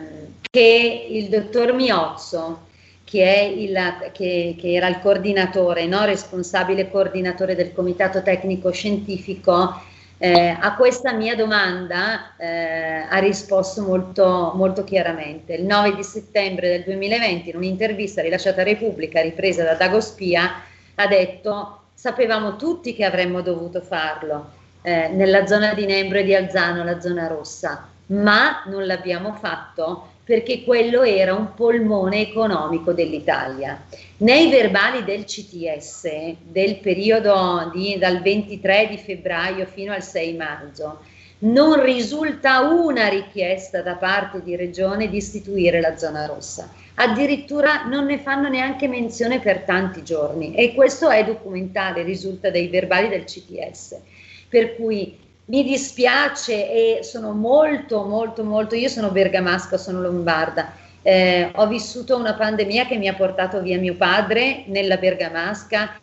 che 0.50 1.06
il 1.08 1.28
dottor 1.30 1.72
Miozzo, 1.72 2.66
che, 3.04 3.54
il- 3.56 4.10
che- 4.12 4.54
che 4.58 4.72
era 4.74 4.88
il 4.88 4.98
coordinatore, 5.00 5.86
no? 5.86 6.04
responsabile 6.04 6.90
coordinatore 6.90 7.54
del 7.54 7.72
comitato 7.72 8.22
tecnico 8.22 8.70
scientifico, 8.70 9.80
eh, 10.18 10.56
a 10.58 10.74
questa 10.76 11.12
mia 11.12 11.34
domanda 11.34 12.36
eh, 12.36 13.06
ha 13.08 13.18
risposto 13.18 13.82
molto, 13.82 14.52
molto 14.54 14.84
chiaramente. 14.84 15.54
Il 15.54 15.64
9 15.64 15.96
di 15.96 16.04
settembre 16.04 16.68
del 16.68 16.84
2020, 16.84 17.50
in 17.50 17.56
un'intervista 17.56 18.22
rilasciata 18.22 18.60
a 18.60 18.64
Repubblica, 18.64 19.20
ripresa 19.20 19.64
da 19.64 19.74
Dago 19.74 20.00
Spia, 20.00 20.62
ha 20.94 21.06
detto 21.06 21.80
sapevamo 21.94 22.56
tutti 22.56 22.94
che 22.94 23.04
avremmo 23.04 23.40
dovuto 23.40 23.80
farlo 23.80 24.50
eh, 24.82 25.08
nella 25.08 25.46
zona 25.46 25.74
di 25.74 25.86
Nembro 25.86 26.18
e 26.18 26.24
di 26.24 26.34
Alzano, 26.34 26.84
la 26.84 27.00
zona 27.00 27.26
rossa, 27.26 27.88
ma 28.06 28.62
non 28.66 28.86
l'abbiamo 28.86 29.32
fatto 29.32 30.08
perché 30.24 30.64
quello 30.64 31.02
era 31.02 31.34
un 31.34 31.54
polmone 31.54 32.20
economico 32.20 32.92
dell'Italia. 32.92 33.84
Nei 34.18 34.48
verbali 34.48 35.04
del 35.04 35.24
CTS 35.24 36.36
del 36.42 36.78
periodo 36.78 37.70
di, 37.74 37.98
dal 37.98 38.22
23 38.22 38.88
di 38.88 38.96
febbraio 38.96 39.66
fino 39.66 39.92
al 39.92 40.02
6 40.02 40.34
maggio 40.34 41.00
non 41.44 41.82
risulta 41.82 42.60
una 42.60 43.08
richiesta 43.08 43.82
da 43.82 43.96
parte 43.96 44.42
di 44.42 44.56
Regione 44.56 45.10
di 45.10 45.18
istituire 45.18 45.80
la 45.80 45.96
zona 45.98 46.24
rossa. 46.24 46.72
Addirittura 46.94 47.84
non 47.84 48.06
ne 48.06 48.18
fanno 48.18 48.48
neanche 48.48 48.88
menzione 48.88 49.40
per 49.40 49.60
tanti 49.60 50.02
giorni 50.02 50.54
e 50.54 50.72
questo 50.74 51.10
è 51.10 51.22
documentale, 51.24 52.02
risulta 52.02 52.50
dai 52.50 52.68
verbali 52.68 53.08
del 53.08 53.24
CTS. 53.24 54.00
Per 54.48 54.76
cui 54.76 55.18
mi 55.46 55.62
dispiace 55.62 56.98
e 56.98 57.02
sono 57.02 57.32
molto, 57.32 58.04
molto, 58.04 58.44
molto, 58.44 58.74
io 58.74 58.88
sono 58.88 59.10
bergamasca, 59.10 59.76
sono 59.76 60.00
lombarda, 60.00 60.72
eh, 61.02 61.50
ho 61.54 61.66
vissuto 61.66 62.16
una 62.16 62.34
pandemia 62.34 62.86
che 62.86 62.96
mi 62.96 63.08
ha 63.08 63.14
portato 63.14 63.60
via 63.60 63.78
mio 63.78 63.94
padre 63.94 64.64
nella 64.68 64.96
bergamasca, 64.96 66.00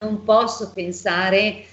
non 0.00 0.24
posso 0.24 0.72
pensare 0.72 1.64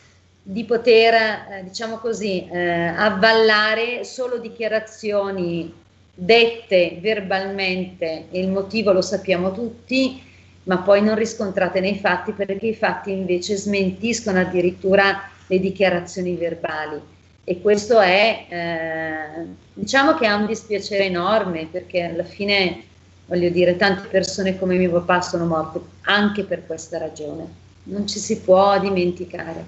di 0.41 0.65
poter, 0.65 1.13
eh, 1.13 1.63
diciamo 1.63 1.97
così, 1.97 2.47
eh, 2.49 2.87
avvallare 2.87 4.03
solo 4.03 4.37
dichiarazioni 4.37 5.73
dette 6.13 6.97
verbalmente, 6.99 8.25
e 8.29 8.39
il 8.39 8.49
motivo 8.49 8.91
lo 8.91 9.01
sappiamo 9.01 9.53
tutti, 9.53 10.21
ma 10.63 10.79
poi 10.79 11.01
non 11.01 11.15
riscontrate 11.15 11.79
nei 11.79 11.97
fatti 11.97 12.33
perché 12.33 12.67
i 12.67 12.75
fatti 12.75 13.11
invece 13.11 13.55
smentiscono 13.55 14.39
addirittura 14.39 15.29
le 15.47 15.59
dichiarazioni 15.59 16.35
verbali 16.35 17.13
e 17.47 17.61
questo 17.61 17.99
è, 17.99 18.47
eh, 18.49 19.45
diciamo 19.73 20.15
che 20.15 20.25
ha 20.25 20.35
un 20.35 20.47
dispiacere 20.47 21.05
enorme 21.05 21.67
perché 21.71 22.01
alla 22.01 22.23
fine, 22.23 22.83
voglio 23.27 23.49
dire, 23.49 23.75
tante 23.75 24.07
persone 24.07 24.57
come 24.57 24.77
mio 24.77 24.89
papà 24.89 25.21
sono 25.21 25.45
morte 25.45 25.79
anche 26.05 26.43
per 26.43 26.65
questa 26.65 26.97
ragione, 26.97 27.47
non 27.83 28.07
ci 28.07 28.17
si 28.17 28.39
può 28.41 28.79
dimenticare. 28.79 29.63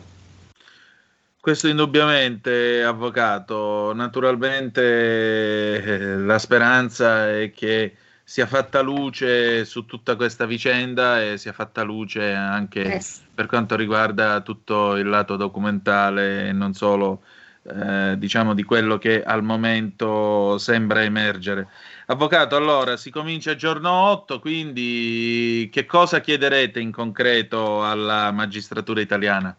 Questo 1.39 1.67
indubbiamente, 1.67 2.81
avvocato. 2.83 3.93
Naturalmente 3.93 5.85
la 6.17 6.39
speranza 6.39 7.29
è 7.29 7.51
che 7.51 7.95
sia 8.23 8.47
fatta 8.47 8.81
luce 8.81 9.63
su 9.65 9.85
tutta 9.85 10.15
questa 10.15 10.47
vicenda 10.47 11.23
e 11.23 11.37
sia 11.37 11.53
fatta 11.53 11.83
luce 11.83 12.33
anche 12.33 12.81
Eh, 12.81 13.01
per 13.37 13.45
quanto 13.45 13.75
riguarda 13.75 14.41
tutto 14.41 14.95
il 14.95 15.07
lato 15.07 15.35
documentale 15.35 16.47
e 16.47 16.53
non 16.53 16.73
solo 16.73 17.21
eh, 17.61 18.17
diciamo 18.17 18.55
di 18.55 18.63
quello 18.63 18.97
che 18.97 19.21
al 19.21 19.43
momento 19.43 20.57
sembra 20.57 21.03
emergere. 21.03 21.67
Avvocato, 22.07 22.55
allora 22.55 22.97
si 22.97 23.11
comincia 23.11 23.53
giorno 23.55 23.91
8, 23.91 24.39
quindi 24.39 25.69
che 25.71 25.85
cosa 25.85 26.19
chiederete 26.19 26.79
in 26.79 26.91
concreto 26.91 27.85
alla 27.85 28.31
magistratura 28.31 29.01
italiana? 29.01 29.55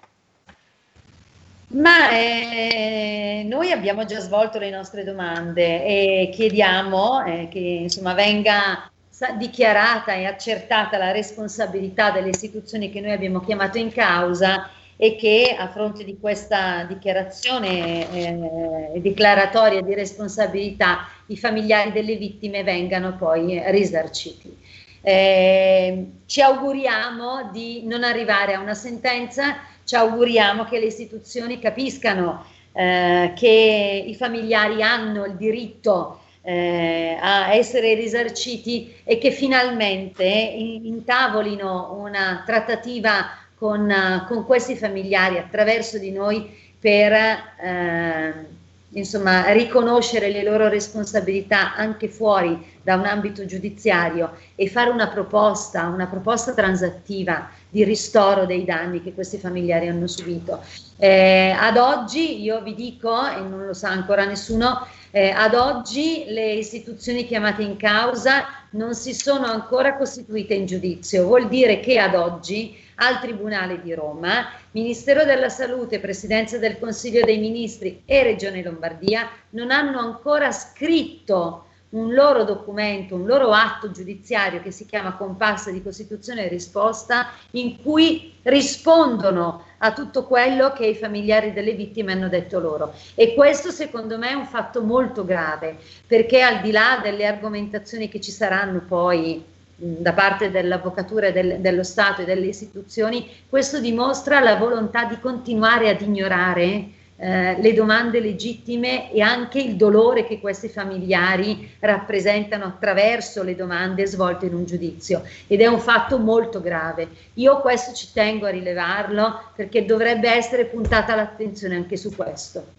Ma 1.69 2.11
eh, 2.11 3.47
noi 3.49 3.71
abbiamo 3.71 4.05
già 4.07 4.19
svolto 4.19 4.59
le 4.59 4.71
nostre 4.71 5.05
domande 5.05 5.85
e 5.85 6.31
chiediamo 6.33 7.25
eh, 7.27 7.49
che 7.49 7.61
insomma, 7.61 8.15
venga 8.15 8.91
dichiarata 9.37 10.15
e 10.15 10.27
accertata 10.27 10.97
la 10.97 11.11
responsabilità 11.11 12.11
delle 12.11 12.29
istituzioni 12.29 12.91
che 12.91 13.01
noi 13.01 13.13
abbiamo 13.13 13.41
chiamato 13.41 13.79
in 13.79 13.91
causa 13.93 14.71
e 14.97 15.17
che 15.17 15.57
a 15.57 15.69
fronte 15.69 16.05
di 16.05 16.19
questa 16.21 16.85
dichiarazione 16.85 18.11
eh, 18.13 19.01
declaratoria 19.01 19.81
di 19.81 19.95
responsabilità 19.95 21.09
i 21.27 21.37
familiari 21.37 21.93
delle 21.93 22.17
vittime 22.17 22.63
vengano 22.65 23.17
poi 23.17 23.63
risarciti. 23.71 24.57
Eh, 25.01 26.07
ci 26.27 26.41
auguriamo 26.41 27.51
di 27.53 27.87
non 27.87 28.03
arrivare 28.03 28.55
a 28.55 28.61
una 28.61 28.75
sentenza, 28.75 29.59
ci 29.85 29.95
auguriamo 29.95 30.65
che 30.65 30.81
le 30.81 30.87
istituzioni 30.87 31.61
capiscano 31.61 32.45
eh, 32.73 33.33
che 33.37 34.05
i 34.07 34.15
familiari 34.15 34.83
hanno 34.83 35.25
il 35.25 35.35
diritto 35.37 36.21
eh, 36.49 37.19
a 37.21 37.53
essere 37.53 37.93
risarciti 37.93 38.95
e 39.05 39.19
che 39.19 39.31
finalmente 39.31 40.25
in- 40.25 40.87
intavolino 40.87 41.95
una 42.01 42.43
trattativa 42.47 43.37
con, 43.55 43.91
eh, 43.91 44.25
con 44.27 44.47
questi 44.47 44.75
familiari 44.75 45.37
attraverso 45.37 45.99
di 45.99 46.11
noi 46.11 46.49
per 46.81 47.13
eh, 47.13 48.47
insomma, 48.93 49.53
riconoscere 49.53 50.31
le 50.31 50.43
loro 50.43 50.69
responsabilità 50.69 51.75
anche 51.75 52.09
fuori 52.09 52.65
da 52.83 52.95
un 52.95 53.05
ambito 53.05 53.45
giudiziario 53.45 54.33
e 54.55 54.71
fare 54.71 54.89
una 54.89 55.09
proposta, 55.09 55.89
una 55.89 56.07
proposta 56.07 56.55
transattiva 56.55 57.51
di 57.69 57.85
ristoro 57.85 58.47
dei 58.47 58.65
danni 58.65 59.03
che 59.03 59.13
questi 59.13 59.37
familiari 59.37 59.89
hanno 59.89 60.07
subito. 60.07 60.63
Eh, 60.97 61.55
ad 61.55 61.77
oggi 61.77 62.41
io 62.41 62.63
vi 62.63 62.75
dico, 62.75 63.29
e 63.29 63.41
non 63.41 63.67
lo 63.67 63.75
sa 63.75 63.91
ancora 63.91 64.25
nessuno, 64.25 64.87
eh, 65.11 65.31
ad 65.31 65.55
oggi 65.55 66.25
le 66.29 66.53
istituzioni 66.53 67.27
chiamate 67.27 67.63
in 67.63 67.77
causa 67.77 68.47
non 68.71 68.95
si 68.95 69.15
sono 69.15 69.47
ancora 69.47 69.97
costituite 69.97 70.55
in 70.55 70.67
giudizio, 70.67 71.25
vuol 71.25 71.49
dire 71.49 71.81
che 71.81 71.99
ad 71.99 72.15
oggi 72.15 72.77
al 72.97 73.21
Tribunale 73.21 73.81
di 73.81 73.95
Roma, 73.95 74.49
Ministero 74.73 75.25
della 75.25 75.49
Salute, 75.49 76.01
Presidenza 76.01 76.59
del 76.59 76.79
Consiglio 76.79 77.25
dei 77.25 77.39
Ministri 77.39 78.03
e 78.05 78.23
Regione 78.23 78.63
Lombardia 78.63 79.29
non 79.51 79.71
hanno 79.71 79.99
ancora 79.99 80.51
scritto 80.53 81.65
un 81.91 82.13
loro 82.13 82.45
documento, 82.45 83.15
un 83.15 83.25
loro 83.25 83.51
atto 83.53 83.91
giudiziario 83.91 84.61
che 84.61 84.71
si 84.71 84.85
chiama 84.85 85.17
Compasso 85.17 85.71
di 85.71 85.83
Costituzione 85.83 86.45
e 86.45 86.49
Risposta, 86.49 87.31
in 87.53 87.81
cui 87.83 88.35
rispondono 88.43 89.65
a 89.79 89.93
tutto 89.93 90.25
quello 90.25 90.73
che 90.73 90.87
i 90.87 90.95
familiari 90.95 91.53
delle 91.53 91.73
vittime 91.73 92.13
hanno 92.13 92.29
detto 92.29 92.59
loro. 92.59 92.93
E 93.15 93.35
questo 93.35 93.71
secondo 93.71 94.19
me 94.19 94.31
è 94.31 94.35
un 94.35 94.47
fatto 94.47 94.83
molto 94.83 95.25
grave, 95.25 95.77
perché 96.07 96.43
al 96.43 96.61
di 96.61 96.71
là 96.71 97.01
delle 97.03 97.27
argomentazioni 97.27 98.09
che 98.09 98.21
ci 98.21 98.31
saranno 98.31 98.83
poi 98.87 99.45
da 99.81 100.13
parte 100.13 100.51
dell'avvocatura 100.51 101.29
e 101.29 101.33
del- 101.33 101.61
dello 101.61 101.85
Stato 101.85 102.23
e 102.23 102.25
delle 102.25 102.47
istituzioni, 102.47 103.29
questo 103.49 103.79
dimostra 103.79 104.41
la 104.41 104.57
volontà 104.57 105.05
di 105.05 105.21
continuare 105.21 105.89
ad 105.89 106.01
ignorare 106.01 106.89
eh, 107.21 107.61
le 107.61 107.73
domande 107.75 108.21
legittime 108.21 109.13
e 109.13 109.21
anche 109.21 109.59
il 109.59 109.75
dolore 109.75 110.25
che 110.25 110.39
questi 110.39 110.69
familiari 110.69 111.69
rappresentano 111.81 112.65
attraverso 112.65 113.43
le 113.43 113.57
domande 113.57 114.07
svolte 114.07 114.47
in 114.47 114.55
un 114.55 114.65
giudizio 114.65 115.25
ed 115.49 115.61
è 115.61 115.67
un 115.67 115.81
fatto 115.81 116.19
molto 116.19 116.61
grave. 116.61 117.09
Io 117.35 117.61
questo 117.61 117.93
ci 117.93 118.13
tengo 118.13 118.47
a 118.47 118.51
rilevarlo 118.51 119.51
perché 119.57 119.85
dovrebbe 119.85 120.31
essere 120.31 120.67
puntata 120.67 121.17
l'attenzione 121.17 121.75
anche 121.75 121.97
su 121.97 122.15
questo. 122.15 122.75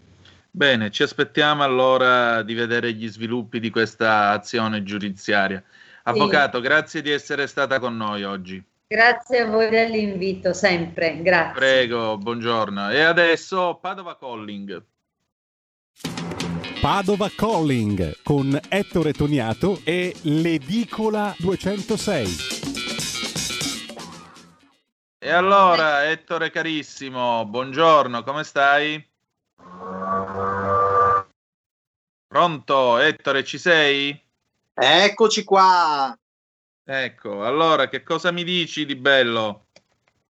Bene, 0.51 0.89
ci 0.89 1.03
aspettiamo 1.03 1.63
allora 1.63 2.41
di 2.41 2.53
vedere 2.53 2.93
gli 2.93 3.09
sviluppi 3.09 3.59
di 3.59 3.69
questa 3.69 4.29
azione 4.29 4.83
giudiziaria. 4.83 5.61
Avvocato, 6.03 6.61
grazie 6.61 7.01
di 7.01 7.11
essere 7.11 7.45
stata 7.45 7.77
con 7.77 7.97
noi 7.97 8.23
oggi. 8.23 8.63
Grazie 8.91 9.41
a 9.41 9.45
voi 9.45 9.69
dell'invito, 9.69 10.51
sempre, 10.51 11.21
grazie. 11.21 11.53
Prego, 11.53 12.17
buongiorno. 12.17 12.89
E 12.89 13.01
adesso 13.01 13.77
Padova 13.79 14.17
Calling. 14.17 14.83
Padova 16.81 17.29
Calling 17.29 18.23
con 18.23 18.59
Ettore 18.67 19.13
Toniato 19.13 19.79
e 19.83 20.15
l'Edicola 20.23 21.35
206. 21.37 22.27
E 25.19 25.29
allora, 25.29 26.09
Ettore 26.09 26.49
carissimo, 26.49 27.45
buongiorno, 27.45 28.23
come 28.23 28.43
stai? 28.43 29.07
Pronto, 32.25 32.97
Ettore, 32.97 33.43
ci 33.43 33.59
sei? 33.59 34.19
Eccoci 34.73 35.43
qua. 35.43 36.17
Ecco, 36.91 37.45
allora 37.45 37.87
che 37.87 38.01
cosa 38.01 38.31
mi 38.31 38.43
dici 38.43 38.83
di 38.83 38.95
bello? 38.95 39.67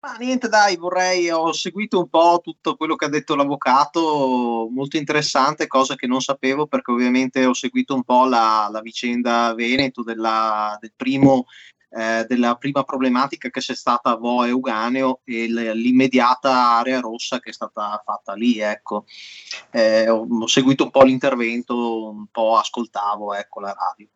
Ma 0.01 0.17
niente, 0.17 0.49
dai, 0.49 0.77
vorrei, 0.77 1.31
ho 1.31 1.53
seguito 1.53 2.01
un 2.01 2.09
po' 2.09 2.41
tutto 2.43 2.75
quello 2.75 2.97
che 2.97 3.05
ha 3.05 3.09
detto 3.09 3.37
l'avvocato, 3.37 4.67
molto 4.69 4.97
interessante, 4.97 5.69
cosa 5.69 5.95
che 5.95 6.09
non 6.09 6.21
sapevo 6.21 6.67
perché 6.67 6.91
ovviamente 6.91 7.47
ho 7.47 7.55
seguito 7.55 7.95
un 7.95 8.03
po' 8.03 8.27
la, 8.27 8.69
la 8.73 8.81
vicenda 8.81 9.55
Veneto 9.55 10.03
della, 10.03 10.77
del 10.81 10.93
primo, 10.97 11.47
eh, 11.91 12.25
della 12.29 12.57
prima 12.57 12.85
problematica 12.85 13.49
che 13.49 13.61
c'è 13.61 13.75
stata 13.75 14.11
a 14.11 14.17
Vo 14.17 14.45
e 14.45 14.51
Uganeo 14.51 15.21
e 15.25 15.47
l'immediata 15.47 16.77
area 16.77 17.01
rossa 17.01 17.41
che 17.41 17.51
è 17.51 17.53
stata 17.53 18.01
fatta 18.05 18.35
lì, 18.35 18.59
ecco. 18.59 19.05
Eh, 19.71 20.09
ho, 20.09 20.27
ho 20.29 20.47
seguito 20.47 20.85
un 20.85 20.91
po' 20.91 21.03
l'intervento, 21.03 22.11
un 22.11 22.27
po' 22.27 22.57
ascoltavo, 22.57 23.35
ecco, 23.35 23.61
la 23.61 23.73
radio. 23.73 24.09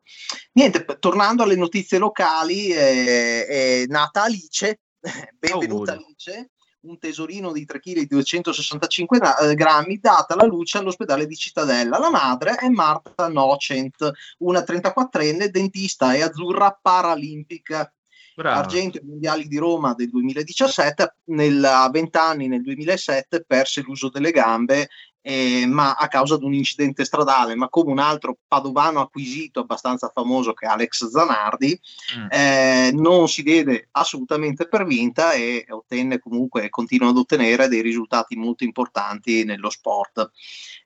Niente, 0.53 0.85
tornando 0.99 1.43
alle 1.43 1.57
notizie 1.57 1.99
locali, 1.99 2.69
eh, 2.69 3.47
è 3.47 3.85
nata 3.86 4.23
Alice, 4.23 4.81
benvenuta 5.39 5.93
Alice, 5.93 6.51
un 6.82 6.98
tesorino 6.98 7.52
di 7.52 7.64
3 7.64 7.80
kg 7.80 7.96
e 7.98 8.06
265 8.06 9.18
na- 9.18 9.36
eh, 9.38 9.54
grammi 9.54 9.98
data 9.98 10.34
alla 10.34 10.46
luce 10.46 10.78
all'ospedale 10.78 11.26
di 11.26 11.36
Cittadella. 11.36 11.98
La 11.98 12.10
madre 12.10 12.54
è 12.54 12.68
Marta 12.68 13.28
Nocent, 13.28 14.10
una 14.38 14.60
34enne 14.60 15.46
dentista 15.46 16.14
e 16.14 16.22
azzurra 16.22 16.78
paralimpica. 16.80 17.92
Brava. 18.34 18.60
Argento 18.60 18.96
ai 18.96 19.04
mondiali 19.04 19.46
di 19.46 19.59
Roma 19.59 19.92
del 19.92 20.09
2017, 20.09 21.16
nel, 21.24 21.62
a 21.62 21.90
20 21.90 22.16
anni 22.16 22.48
nel 22.48 22.62
2007 22.62 23.44
perse 23.46 23.82
l'uso 23.82 24.09
delle 24.09 24.30
gambe 24.30 24.88
eh, 25.23 25.66
ma 25.66 25.94
a 25.94 26.09
causa 26.09 26.36
di 26.36 26.44
un 26.44 26.53
incidente 26.53 27.05
stradale, 27.05 27.55
ma 27.55 27.69
come 27.69 27.93
un 27.93 28.01
altro 28.01 28.39
padovano 28.47 29.01
acquisito 29.01 29.61
abbastanza 29.61 30.11
famoso 30.12 30.53
che 30.53 30.66
è 30.66 30.69
Alex 30.69 31.09
Zanardi, 31.09 31.81
eh, 32.28 32.90
non 32.93 33.28
si 33.28 33.43
diede 33.43 33.89
assolutamente 33.93 34.66
per 34.66 34.85
vinta 34.85 35.32
e 35.32 35.65
ottenne 35.69 36.19
comunque, 36.19 36.69
continua 36.70 37.11
ad 37.11 37.16
ottenere 37.16 37.69
dei 37.69 37.82
risultati 37.82 38.36
molto 38.36 38.65
importanti 38.65 39.44
nello 39.44 39.70
sport. 39.70 40.31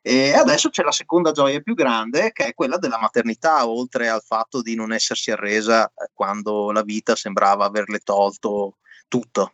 E 0.01 0.33
adesso 0.33 0.69
c'è 0.69 0.83
la 0.83 0.91
seconda 0.91 1.31
gioia 1.31 1.59
più 1.59 1.73
grande, 1.73 2.31
che 2.31 2.45
è 2.45 2.53
quella 2.53 2.77
della 2.77 2.99
maternità, 2.99 3.67
oltre 3.67 4.07
al 4.07 4.21
fatto 4.21 4.61
di 4.61 4.75
non 4.75 4.93
essersi 4.93 5.31
arresa 5.31 5.87
eh, 5.87 6.09
quando 6.13 6.71
la 6.71 6.83
vita 6.83 7.15
sembrava 7.15 7.65
averle 7.65 7.99
tolto 7.99 8.77
tutto. 9.07 9.53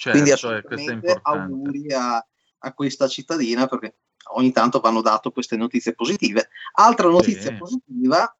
Quindi 0.00 0.30
Certo, 0.30 0.54
e 0.54 0.62
questo 0.62 0.90
è 0.90 0.94
importante. 0.94 1.38
auguri 1.38 1.92
a, 1.92 2.24
a 2.60 2.72
questa 2.74 3.08
cittadina 3.08 3.66
perché 3.66 3.96
ogni 4.32 4.52
tanto 4.52 4.80
vanno 4.80 5.00
dato 5.00 5.30
queste 5.30 5.56
notizie 5.56 5.94
positive. 5.94 6.48
Altra 6.74 7.08
notizia 7.08 7.50
Sì. 7.50 7.56
positiva, 7.56 8.36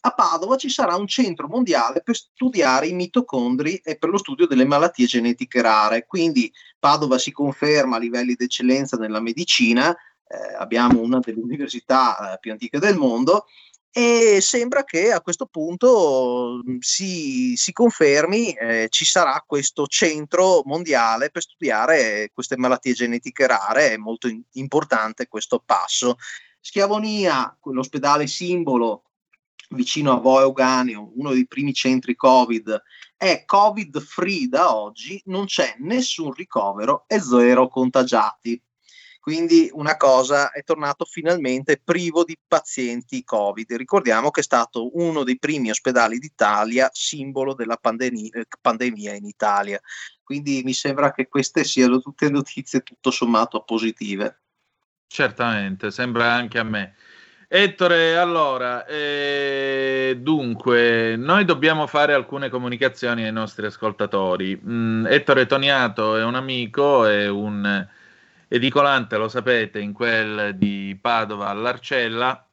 a 0.00 0.10
Padova 0.10 0.56
ci 0.56 0.70
sarà 0.70 0.94
un 0.94 1.06
centro 1.06 1.48
mondiale 1.48 2.02
per 2.02 2.16
studiare 2.16 2.86
i 2.86 2.92
mitocondri 2.92 3.76
e 3.76 3.98
per 3.98 4.10
lo 4.10 4.18
studio 4.18 4.46
delle 4.46 4.64
malattie 4.64 5.06
genetiche 5.06 5.60
rare. 5.60 6.06
Quindi 6.06 6.52
Padova 6.78 7.18
si 7.18 7.32
conferma 7.32 7.96
a 7.96 7.98
livelli 7.98 8.34
di 8.34 8.44
eccellenza 8.44 8.96
nella 8.96 9.20
medicina, 9.20 9.90
eh, 9.90 10.54
abbiamo 10.56 11.00
una 11.00 11.18
delle 11.18 11.40
università 11.40 12.34
eh, 12.34 12.38
più 12.38 12.52
antiche 12.52 12.78
del 12.78 12.96
mondo 12.96 13.46
e 13.90 14.38
sembra 14.40 14.84
che 14.84 15.12
a 15.12 15.20
questo 15.20 15.46
punto 15.46 16.60
mh, 16.64 16.76
si, 16.80 17.56
si 17.56 17.72
confermi, 17.72 18.52
eh, 18.52 18.86
ci 18.90 19.04
sarà 19.04 19.42
questo 19.46 19.86
centro 19.86 20.62
mondiale 20.64 21.30
per 21.30 21.42
studiare 21.42 22.30
queste 22.32 22.56
malattie 22.56 22.92
genetiche 22.92 23.46
rare, 23.46 23.92
è 23.92 23.96
molto 23.96 24.28
in- 24.28 24.42
importante 24.52 25.28
questo 25.28 25.62
passo. 25.64 26.16
Schiavonia, 26.60 27.56
l'ospedale 27.64 28.26
simbolo 28.26 29.04
vicino 29.70 30.12
a 30.12 30.20
Voeuganeo, 30.20 31.12
uno 31.16 31.32
dei 31.32 31.46
primi 31.46 31.72
centri 31.72 32.14
Covid, 32.14 32.82
è 33.16 33.44
Covid 33.44 34.00
free 34.00 34.48
da 34.48 34.74
oggi, 34.74 35.20
non 35.26 35.46
c'è 35.46 35.76
nessun 35.78 36.32
ricovero 36.32 37.04
e 37.06 37.20
zero 37.20 37.68
contagiati. 37.68 38.60
Quindi 39.28 39.68
una 39.74 39.98
cosa 39.98 40.52
è 40.52 40.64
tornato 40.64 41.04
finalmente 41.04 41.78
privo 41.84 42.24
di 42.24 42.34
pazienti 42.48 43.24
Covid. 43.24 43.74
Ricordiamo 43.74 44.30
che 44.30 44.40
è 44.40 44.42
stato 44.42 44.96
uno 44.96 45.22
dei 45.22 45.38
primi 45.38 45.68
ospedali 45.68 46.18
d'Italia, 46.18 46.88
simbolo 46.90 47.52
della 47.52 47.76
pandemia, 47.76 48.30
eh, 48.32 48.46
pandemia 48.58 49.12
in 49.12 49.26
Italia. 49.26 49.78
Quindi 50.22 50.62
mi 50.64 50.72
sembra 50.72 51.12
che 51.12 51.28
queste 51.28 51.64
siano 51.64 52.00
tutte 52.00 52.30
notizie 52.30 52.80
tutto 52.80 53.10
sommato 53.10 53.62
positive. 53.64 54.40
Certamente, 55.06 55.90
sembra 55.90 56.32
anche 56.32 56.58
a 56.58 56.64
me. 56.64 56.94
Ettore, 57.48 58.16
allora, 58.16 58.86
eh, 58.86 60.16
dunque, 60.22 61.16
noi 61.16 61.44
dobbiamo 61.44 61.86
fare 61.86 62.14
alcune 62.14 62.48
comunicazioni 62.48 63.24
ai 63.24 63.32
nostri 63.32 63.66
ascoltatori. 63.66 64.58
Mm, 64.58 65.04
Ettore 65.04 65.44
Toniato 65.44 66.16
è 66.16 66.24
un 66.24 66.34
amico, 66.34 67.04
è 67.04 67.28
un 67.28 67.96
edicolante, 68.48 69.16
lo 69.16 69.28
sapete, 69.28 69.78
in 69.78 69.92
quel 69.92 70.56
di 70.56 70.98
Padova 71.00 71.48
all'Arcella 71.48 72.46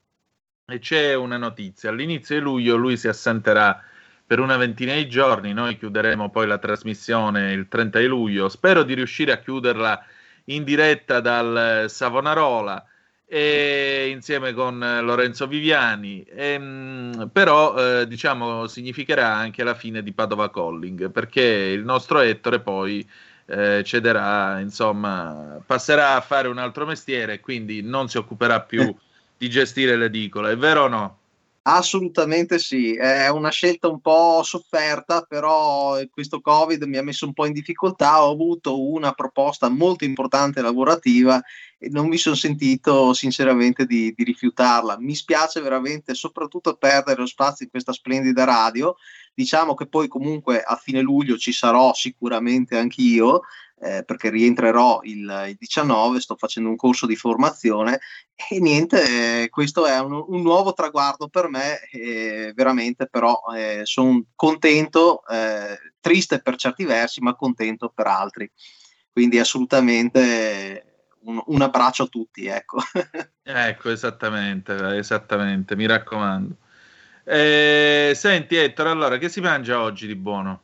e 0.67 0.79
c'è 0.79 1.13
una 1.15 1.37
notizia. 1.37 1.89
All'inizio 1.89 2.35
di 2.35 2.41
luglio 2.41 2.75
lui 2.75 2.97
si 2.97 3.07
assenterà 3.07 3.81
per 4.25 4.39
una 4.39 4.57
ventina 4.57 4.93
di 4.93 5.07
giorni, 5.07 5.53
noi 5.53 5.77
chiuderemo 5.77 6.29
poi 6.29 6.47
la 6.47 6.57
trasmissione 6.57 7.53
il 7.53 7.67
30 7.67 7.99
di 7.99 8.07
luglio. 8.07 8.49
Spero 8.49 8.83
di 8.83 8.93
riuscire 8.95 9.31
a 9.31 9.39
chiuderla 9.39 10.03
in 10.45 10.63
diretta 10.63 11.19
dal 11.19 11.85
Savonarola 11.87 12.83
e 13.27 14.09
insieme 14.11 14.53
con 14.53 14.79
Lorenzo 14.79 15.47
Viviani, 15.47 16.23
Ehm, 16.29 17.29
però 17.31 18.01
eh, 18.01 18.07
diciamo 18.07 18.67
significherà 18.67 19.33
anche 19.35 19.63
la 19.63 19.73
fine 19.73 20.03
di 20.03 20.13
Padova 20.13 20.49
Calling 20.51 21.11
perché 21.11 21.41
il 21.41 21.83
nostro 21.83 22.19
Ettore 22.19 22.59
poi 22.61 23.07
eh, 23.45 23.83
cederà, 23.83 24.59
insomma, 24.59 25.59
passerà 25.65 26.15
a 26.15 26.21
fare 26.21 26.47
un 26.47 26.57
altro 26.57 26.85
mestiere 26.85 27.39
quindi 27.39 27.81
non 27.81 28.09
si 28.09 28.17
occuperà 28.17 28.61
più 28.61 28.93
di 29.37 29.49
gestire 29.49 29.95
l'edicola, 29.95 30.49
è 30.49 30.57
vero 30.57 30.83
o 30.83 30.87
no? 30.87 31.17
Assolutamente 31.67 32.59
sì, 32.59 32.95
è 32.95 33.27
una 33.29 33.49
scelta 33.49 33.87
un 33.87 33.99
po' 33.99 34.43
sofferta, 34.43 35.23
però 35.23 35.97
questo 36.11 36.39
Covid 36.39 36.83
mi 36.83 36.97
ha 36.97 37.01
messo 37.01 37.25
un 37.25 37.33
po' 37.33 37.47
in 37.47 37.53
difficoltà, 37.53 38.23
ho 38.23 38.31
avuto 38.31 38.87
una 38.87 39.13
proposta 39.13 39.67
molto 39.67 40.05
importante 40.05 40.61
lavorativa 40.61 41.41
non 41.89 42.07
mi 42.07 42.17
sono 42.17 42.35
sentito 42.35 43.13
sinceramente 43.13 43.85
di, 43.85 44.13
di 44.15 44.23
rifiutarla. 44.23 44.97
Mi 44.99 45.15
spiace 45.15 45.61
veramente 45.61 46.13
soprattutto 46.13 46.75
perdere 46.75 47.19
lo 47.19 47.25
spazio 47.25 47.65
in 47.65 47.71
questa 47.71 47.93
splendida 47.93 48.43
radio, 48.43 48.95
diciamo 49.33 49.73
che 49.73 49.87
poi 49.87 50.07
comunque 50.07 50.61
a 50.61 50.75
fine 50.75 51.01
luglio 51.01 51.37
ci 51.37 51.51
sarò 51.51 51.93
sicuramente 51.93 52.77
anch'io, 52.77 53.41
eh, 53.79 54.03
perché 54.05 54.29
rientrerò 54.29 55.01
il, 55.03 55.45
il 55.49 55.55
19, 55.59 56.21
sto 56.21 56.35
facendo 56.35 56.69
un 56.69 56.75
corso 56.75 57.05
di 57.05 57.15
formazione 57.15 57.99
e 58.49 58.59
niente, 58.59 59.43
eh, 59.43 59.49
questo 59.49 59.85
è 59.85 59.99
un, 59.99 60.23
un 60.27 60.41
nuovo 60.41 60.73
traguardo 60.73 61.27
per 61.27 61.49
me, 61.49 61.81
eh, 61.91 62.53
veramente 62.55 63.07
però 63.07 63.39
sono 63.83 64.23
contento, 64.35 65.25
eh, 65.27 65.77
triste 65.99 66.41
per 66.41 66.55
certi 66.55 66.85
versi, 66.85 67.21
ma 67.21 67.35
contento 67.35 67.91
per 67.93 68.07
altri. 68.07 68.49
Quindi 69.11 69.39
assolutamente 69.39 70.94
un, 71.25 71.41
un 71.45 71.61
abbraccio 71.61 72.03
a 72.03 72.07
tutti, 72.07 72.45
ecco. 72.47 72.77
Ecco, 73.47 73.91
esattamente, 73.91 74.73
esattamente, 74.97 75.75
mi 75.75 75.85
raccomando. 75.85 76.57
Eh, 77.23 78.13
senti 78.15 78.55
Ettore, 78.55 78.89
allora 78.89 79.17
che 79.19 79.29
si 79.29 79.39
mangia 79.39 79.81
oggi 79.81 80.07
di 80.07 80.15
buono? 80.15 80.61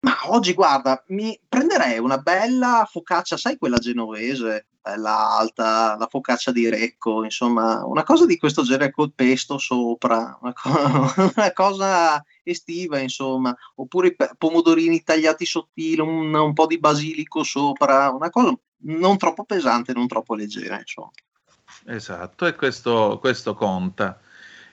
Ma 0.00 0.16
oggi, 0.26 0.54
guarda, 0.54 1.02
mi 1.08 1.38
prenderei 1.48 1.98
una 1.98 2.16
bella 2.18 2.88
focaccia, 2.90 3.36
sai 3.36 3.58
quella 3.58 3.78
genovese, 3.78 4.68
bella 4.80 5.30
alta, 5.30 5.96
la 5.98 6.06
focaccia 6.08 6.52
di 6.52 6.68
Recco, 6.68 7.24
insomma, 7.24 7.84
una 7.84 8.04
cosa 8.04 8.24
di 8.24 8.36
questo 8.38 8.62
genere 8.62 8.92
col 8.92 9.12
pesto 9.12 9.58
sopra, 9.58 10.38
una, 10.40 10.52
co- 10.52 10.70
una 11.36 11.52
cosa 11.52 12.24
estiva, 12.44 12.98
insomma, 12.98 13.54
oppure 13.74 14.14
pe- 14.14 14.30
pomodorini 14.38 15.02
tagliati 15.02 15.44
sottili, 15.44 16.00
un, 16.00 16.32
un 16.32 16.52
po' 16.52 16.66
di 16.66 16.78
basilico 16.78 17.42
sopra, 17.42 18.10
una 18.10 18.30
cosa 18.30 18.56
non 18.82 19.16
troppo 19.16 19.44
pesante, 19.44 19.92
non 19.92 20.06
troppo 20.06 20.34
leggera, 20.34 20.78
insomma. 20.78 21.10
Esatto, 21.86 22.46
e 22.46 22.54
questo, 22.54 23.18
questo 23.20 23.54
conta. 23.54 24.20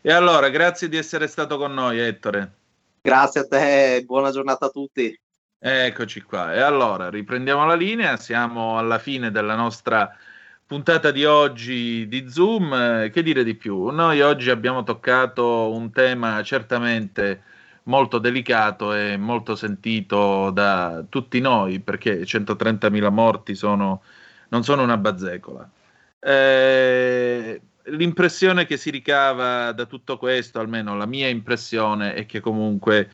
E 0.01 0.11
allora, 0.11 0.49
grazie 0.49 0.89
di 0.89 0.97
essere 0.97 1.27
stato 1.27 1.57
con 1.57 1.73
noi, 1.73 1.99
Ettore. 1.99 2.53
Grazie 3.01 3.41
a 3.41 3.47
te, 3.47 4.03
buona 4.05 4.31
giornata 4.31 4.65
a 4.65 4.69
tutti. 4.69 5.17
Eccoci 5.59 6.21
qua. 6.21 6.53
E 6.53 6.59
allora, 6.59 7.09
riprendiamo 7.09 7.65
la 7.65 7.75
linea, 7.75 8.17
siamo 8.17 8.77
alla 8.77 8.99
fine 8.99 9.31
della 9.31 9.55
nostra 9.55 10.13
puntata 10.65 11.11
di 11.11 11.23
oggi 11.23 12.07
di 12.07 12.29
Zoom. 12.29 12.73
Eh, 12.73 13.09
Che 13.11 13.23
dire 13.23 13.43
di 13.43 13.55
più? 13.55 13.89
Noi 13.89 14.21
oggi 14.21 14.49
abbiamo 14.49 14.83
toccato 14.83 15.71
un 15.71 15.91
tema 15.91 16.43
certamente 16.43 17.43
molto 17.83 18.19
delicato 18.19 18.93
e 18.93 19.17
molto 19.17 19.55
sentito 19.55 20.51
da 20.51 21.03
tutti 21.09 21.39
noi, 21.39 21.79
perché 21.79 22.21
130.000 22.23 23.11
morti 23.11 23.55
sono, 23.55 24.01
non 24.49 24.63
sono 24.63 24.83
una 24.83 24.97
bazzecola. 24.97 25.69
Eh, 26.19 27.61
l'impressione 27.85 28.65
che 28.65 28.77
si 28.77 28.89
ricava 28.89 29.71
da 29.73 29.85
tutto 29.85 30.17
questo, 30.17 30.59
almeno 30.59 30.95
la 30.95 31.05
mia 31.05 31.27
impressione, 31.27 32.13
è 32.13 32.25
che 32.25 32.39
comunque, 32.39 33.09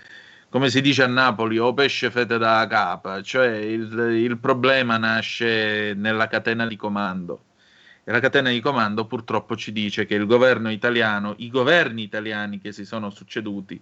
come 0.50 0.70
si 0.70 0.82
dice 0.82 1.04
a 1.04 1.08
Napoli, 1.08 1.58
o 1.58 1.74
pesce 1.74 2.12
fete 2.12 2.38
da 2.38 2.66
capa, 2.68 3.22
cioè 3.22 3.48
il, 3.48 3.92
il 4.14 4.38
problema 4.38 4.98
nasce 4.98 5.94
nella 5.96 6.28
catena 6.28 6.68
di 6.68 6.76
comando. 6.76 7.46
E 8.04 8.12
la 8.12 8.20
catena 8.20 8.50
di 8.50 8.60
comando 8.60 9.06
purtroppo 9.06 9.56
ci 9.56 9.72
dice 9.72 10.06
che 10.06 10.16
il 10.16 10.26
governo 10.26 10.72
italiano, 10.72 11.36
i 11.38 11.50
governi 11.50 12.04
italiani 12.04 12.60
che 12.60 12.72
si 12.72 12.86
sono 12.86 13.10
succeduti, 13.12 13.80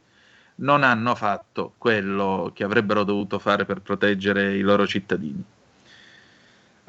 non 0.57 0.83
hanno 0.83 1.15
fatto 1.15 1.73
quello 1.77 2.51
che 2.53 2.63
avrebbero 2.63 3.03
dovuto 3.03 3.39
fare 3.39 3.65
per 3.65 3.81
proteggere 3.81 4.55
i 4.55 4.61
loro 4.61 4.87
cittadini. 4.87 5.43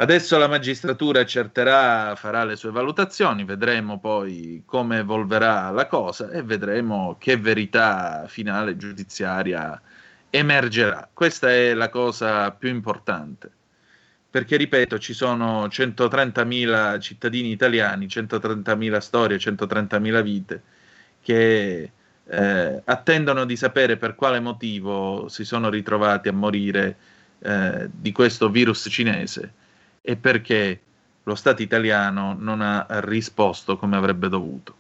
Adesso 0.01 0.39
la 0.39 0.47
magistratura 0.47 1.21
accerterà, 1.21 2.15
farà 2.15 2.45
le 2.45 2.55
sue 2.57 2.71
valutazioni, 2.71 3.45
vedremo 3.45 3.99
poi 3.99 4.63
come 4.65 4.99
evolverà 4.99 5.71
la 5.71 5.87
cosa 5.87 6.31
e 6.31 6.43
vedremo 6.43 7.17
che 7.19 7.37
verità 7.37 8.27
finale 8.29 8.77
giudiziaria 8.77 9.81
emergerà. 10.31 11.09
Questa 11.13 11.51
è 11.51 11.75
la 11.75 11.89
cosa 11.89 12.53
più 12.53 12.69
importante. 12.69 13.51
perché 14.31 14.57
ripeto, 14.57 14.99
ci 14.99 15.15
sono 15.15 15.67
130.000 15.67 17.01
cittadini 17.01 17.51
italiani, 17.51 18.07
130.000 18.07 18.99
storie, 18.99 19.37
130.000 19.39 20.23
vite 20.23 20.63
che 21.21 21.93
eh, 22.31 22.83
attendono 22.85 23.45
di 23.45 23.57
sapere 23.57 23.97
per 23.97 24.15
quale 24.15 24.41
motivo 24.41 25.29
si 25.29 25.45
sono 25.45 25.71
ritrovati 25.71 26.29
a 26.29 26.33
morire 26.33 26.97
eh, 27.39 27.89
di 27.91 28.13
questo 28.13 28.51
virus 28.51 28.87
cinese 28.91 29.53
e 30.03 30.17
perché 30.17 30.81
lo 31.23 31.35
Stato 31.35 31.63
italiano 31.63 32.35
non 32.39 32.61
ha 32.61 32.87
risposto 33.01 33.77
come 33.77 33.97
avrebbe 33.97 34.29
dovuto. 34.29 34.75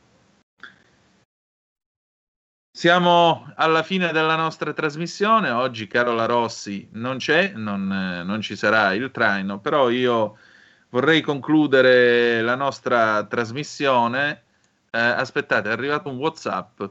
Siamo 2.79 3.51
alla 3.57 3.83
fine 3.83 4.12
della 4.12 4.37
nostra 4.37 4.73
trasmissione. 4.73 5.51
Oggi 5.51 5.89
Carola 5.89 6.27
Rossi 6.27 6.89
non 6.93 7.16
c'è, 7.16 7.53
non, 7.55 7.91
eh, 7.93 8.23
non 8.23 8.41
ci 8.41 8.55
sarà 8.57 8.95
il 8.95 9.11
traino, 9.11 9.59
però 9.59 9.91
io 9.91 10.39
vorrei 10.91 11.20
concludere 11.20 12.41
la 12.41 12.55
nostra 12.55 13.25
trasmissione. 13.25 14.43
Eh, 14.91 14.99
aspettate, 14.99 15.69
è 15.69 15.73
arrivato 15.73 16.09
un 16.09 16.19
WhatsApp. 16.19 16.83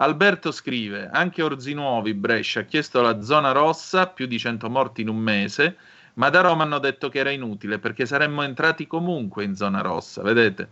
Alberto 0.00 0.52
scrive: 0.52 1.08
Anche 1.12 1.42
Orzinuovi, 1.42 2.14
Brescia, 2.14 2.60
ha 2.60 2.64
chiesto 2.64 3.00
la 3.00 3.20
zona 3.20 3.50
rossa, 3.50 4.06
più 4.06 4.26
di 4.26 4.38
100 4.38 4.70
morti 4.70 5.00
in 5.00 5.08
un 5.08 5.16
mese, 5.16 5.76
ma 6.14 6.30
da 6.30 6.40
Roma 6.40 6.62
hanno 6.62 6.78
detto 6.78 7.08
che 7.08 7.18
era 7.18 7.30
inutile 7.30 7.80
perché 7.80 8.06
saremmo 8.06 8.42
entrati 8.42 8.86
comunque 8.86 9.42
in 9.42 9.56
zona 9.56 9.80
rossa. 9.80 10.22
Vedete? 10.22 10.68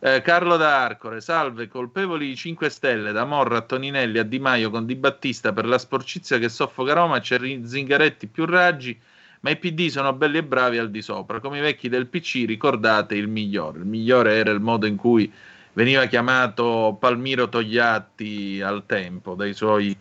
Eh, 0.00 0.20
Carlo 0.20 0.58
da 0.58 0.84
Arcore, 0.84 1.22
salve, 1.22 1.66
colpevoli 1.66 2.36
5 2.36 2.68
Stelle, 2.68 3.12
da 3.12 3.24
Morra 3.24 3.56
a 3.56 3.62
Toninelli 3.62 4.18
a 4.18 4.22
Di 4.22 4.38
Maio 4.38 4.68
con 4.68 4.84
Di 4.84 4.96
Battista 4.96 5.54
per 5.54 5.64
la 5.64 5.78
sporcizia 5.78 6.38
che 6.38 6.50
soffoca 6.50 6.92
Roma, 6.92 7.20
c'è 7.20 7.40
Zingaretti 7.64 8.26
più 8.26 8.44
raggi, 8.44 8.98
ma 9.40 9.50
i 9.50 9.56
PD 9.56 9.88
sono 9.88 10.12
belli 10.12 10.38
e 10.38 10.44
bravi 10.44 10.76
al 10.76 10.90
di 10.90 11.00
sopra. 11.00 11.40
Come 11.40 11.56
i 11.56 11.62
vecchi 11.62 11.88
del 11.88 12.06
PC 12.06 12.44
ricordate 12.46 13.14
il 13.14 13.28
migliore. 13.28 13.78
Il 13.78 13.86
migliore 13.86 14.34
era 14.34 14.50
il 14.50 14.60
modo 14.60 14.84
in 14.84 14.96
cui 14.96 15.32
veniva 15.78 16.06
chiamato 16.06 16.96
Palmiro 16.98 17.48
Togliatti 17.48 18.60
al 18.60 18.82
tempo 18.84 19.36
dai 19.36 19.54
suoi, 19.54 19.96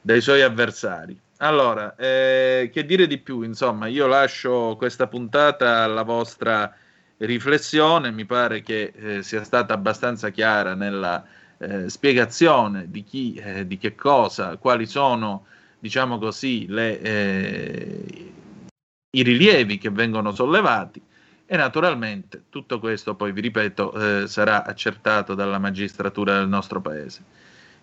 dai 0.00 0.22
suoi 0.22 0.40
avversari. 0.40 1.18
Allora, 1.42 1.94
eh, 1.96 2.70
che 2.72 2.86
dire 2.86 3.06
di 3.06 3.18
più? 3.18 3.42
Insomma, 3.42 3.86
io 3.86 4.06
lascio 4.06 4.76
questa 4.78 5.08
puntata 5.08 5.82
alla 5.82 6.04
vostra 6.04 6.74
riflessione, 7.18 8.10
mi 8.10 8.24
pare 8.24 8.62
che 8.62 8.94
eh, 8.96 9.22
sia 9.22 9.44
stata 9.44 9.74
abbastanza 9.74 10.30
chiara 10.30 10.74
nella 10.74 11.22
eh, 11.58 11.90
spiegazione 11.90 12.90
di 12.90 13.04
chi, 13.04 13.34
eh, 13.34 13.66
di 13.66 13.76
che 13.76 13.94
cosa, 13.94 14.56
quali 14.56 14.86
sono, 14.86 15.44
diciamo 15.78 16.18
così, 16.18 16.66
le, 16.66 16.98
eh, 16.98 18.32
i 19.10 19.22
rilievi 19.22 19.76
che 19.76 19.90
vengono 19.90 20.32
sollevati 20.32 21.08
e 21.52 21.56
naturalmente 21.56 22.44
tutto 22.48 22.78
questo 22.78 23.16
poi, 23.16 23.32
vi 23.32 23.40
ripeto, 23.40 24.22
eh, 24.22 24.28
sarà 24.28 24.64
accertato 24.64 25.34
dalla 25.34 25.58
magistratura 25.58 26.38
del 26.38 26.46
nostro 26.46 26.80
paese. 26.80 27.24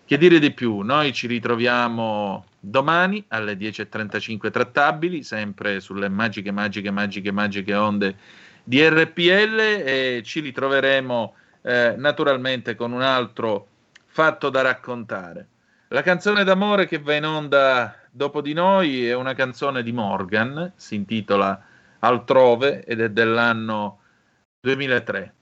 Che 0.06 0.16
dire 0.16 0.38
di 0.38 0.52
più? 0.52 0.78
Noi 0.78 1.12
ci 1.12 1.26
ritroviamo 1.26 2.46
domani 2.58 3.22
alle 3.28 3.58
10.35 3.58 4.50
trattabili, 4.50 5.22
sempre 5.22 5.80
sulle 5.80 6.08
magiche, 6.08 6.50
magiche, 6.50 6.90
magiche, 6.90 7.30
magiche 7.30 7.74
onde 7.74 8.16
di 8.64 8.88
RPL 8.88 9.58
e 9.60 10.22
ci 10.24 10.40
ritroveremo 10.40 11.34
eh, 11.60 11.94
naturalmente 11.98 12.74
con 12.74 12.92
un 12.92 13.02
altro 13.02 13.66
fatto 14.06 14.48
da 14.48 14.62
raccontare. 14.62 15.46
La 15.88 16.00
canzone 16.00 16.42
d'amore 16.42 16.86
che 16.86 17.00
va 17.00 17.12
in 17.12 17.26
onda 17.26 17.94
dopo 18.10 18.40
di 18.40 18.54
noi 18.54 19.06
è 19.06 19.14
una 19.14 19.34
canzone 19.34 19.82
di 19.82 19.92
Morgan, 19.92 20.72
si 20.74 20.94
intitola 20.94 21.67
Altrove 22.00 22.84
ed 22.84 23.00
è 23.00 23.10
dell'anno 23.10 24.00
2003. 24.60 25.34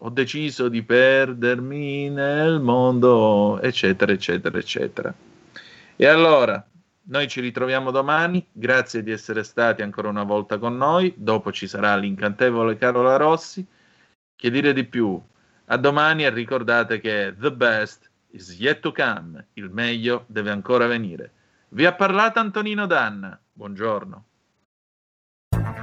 Ho 0.00 0.10
deciso 0.10 0.68
di 0.68 0.82
perdermi 0.82 2.10
nel 2.10 2.60
mondo, 2.60 3.60
eccetera, 3.60 4.12
eccetera, 4.12 4.58
eccetera. 4.58 5.14
E 5.96 6.06
allora, 6.06 6.62
noi 7.08 7.28
ci 7.28 7.40
ritroviamo 7.40 7.90
domani, 7.90 8.44
grazie 8.52 9.02
di 9.02 9.10
essere 9.10 9.42
stati 9.42 9.80
ancora 9.80 10.08
una 10.08 10.24
volta 10.24 10.58
con 10.58 10.76
noi, 10.76 11.14
dopo 11.16 11.52
ci 11.52 11.66
sarà 11.66 11.96
l'incantevole 11.96 12.76
Carola 12.76 13.16
Rossi. 13.16 13.64
Che 14.34 14.50
dire 14.50 14.74
di 14.74 14.84
più? 14.84 15.18
A 15.66 15.76
domani 15.78 16.24
e 16.24 16.30
ricordate 16.30 17.00
che 17.00 17.34
the 17.38 17.52
best 17.52 18.10
is 18.32 18.58
yet 18.58 18.80
to 18.80 18.92
come, 18.92 19.46
il 19.54 19.70
meglio 19.70 20.24
deve 20.26 20.50
ancora 20.50 20.86
venire. 20.86 21.30
Vi 21.70 21.86
ha 21.86 21.94
parlato 21.94 22.38
Antonino 22.38 22.86
Danna, 22.86 23.40
buongiorno. 23.52 24.24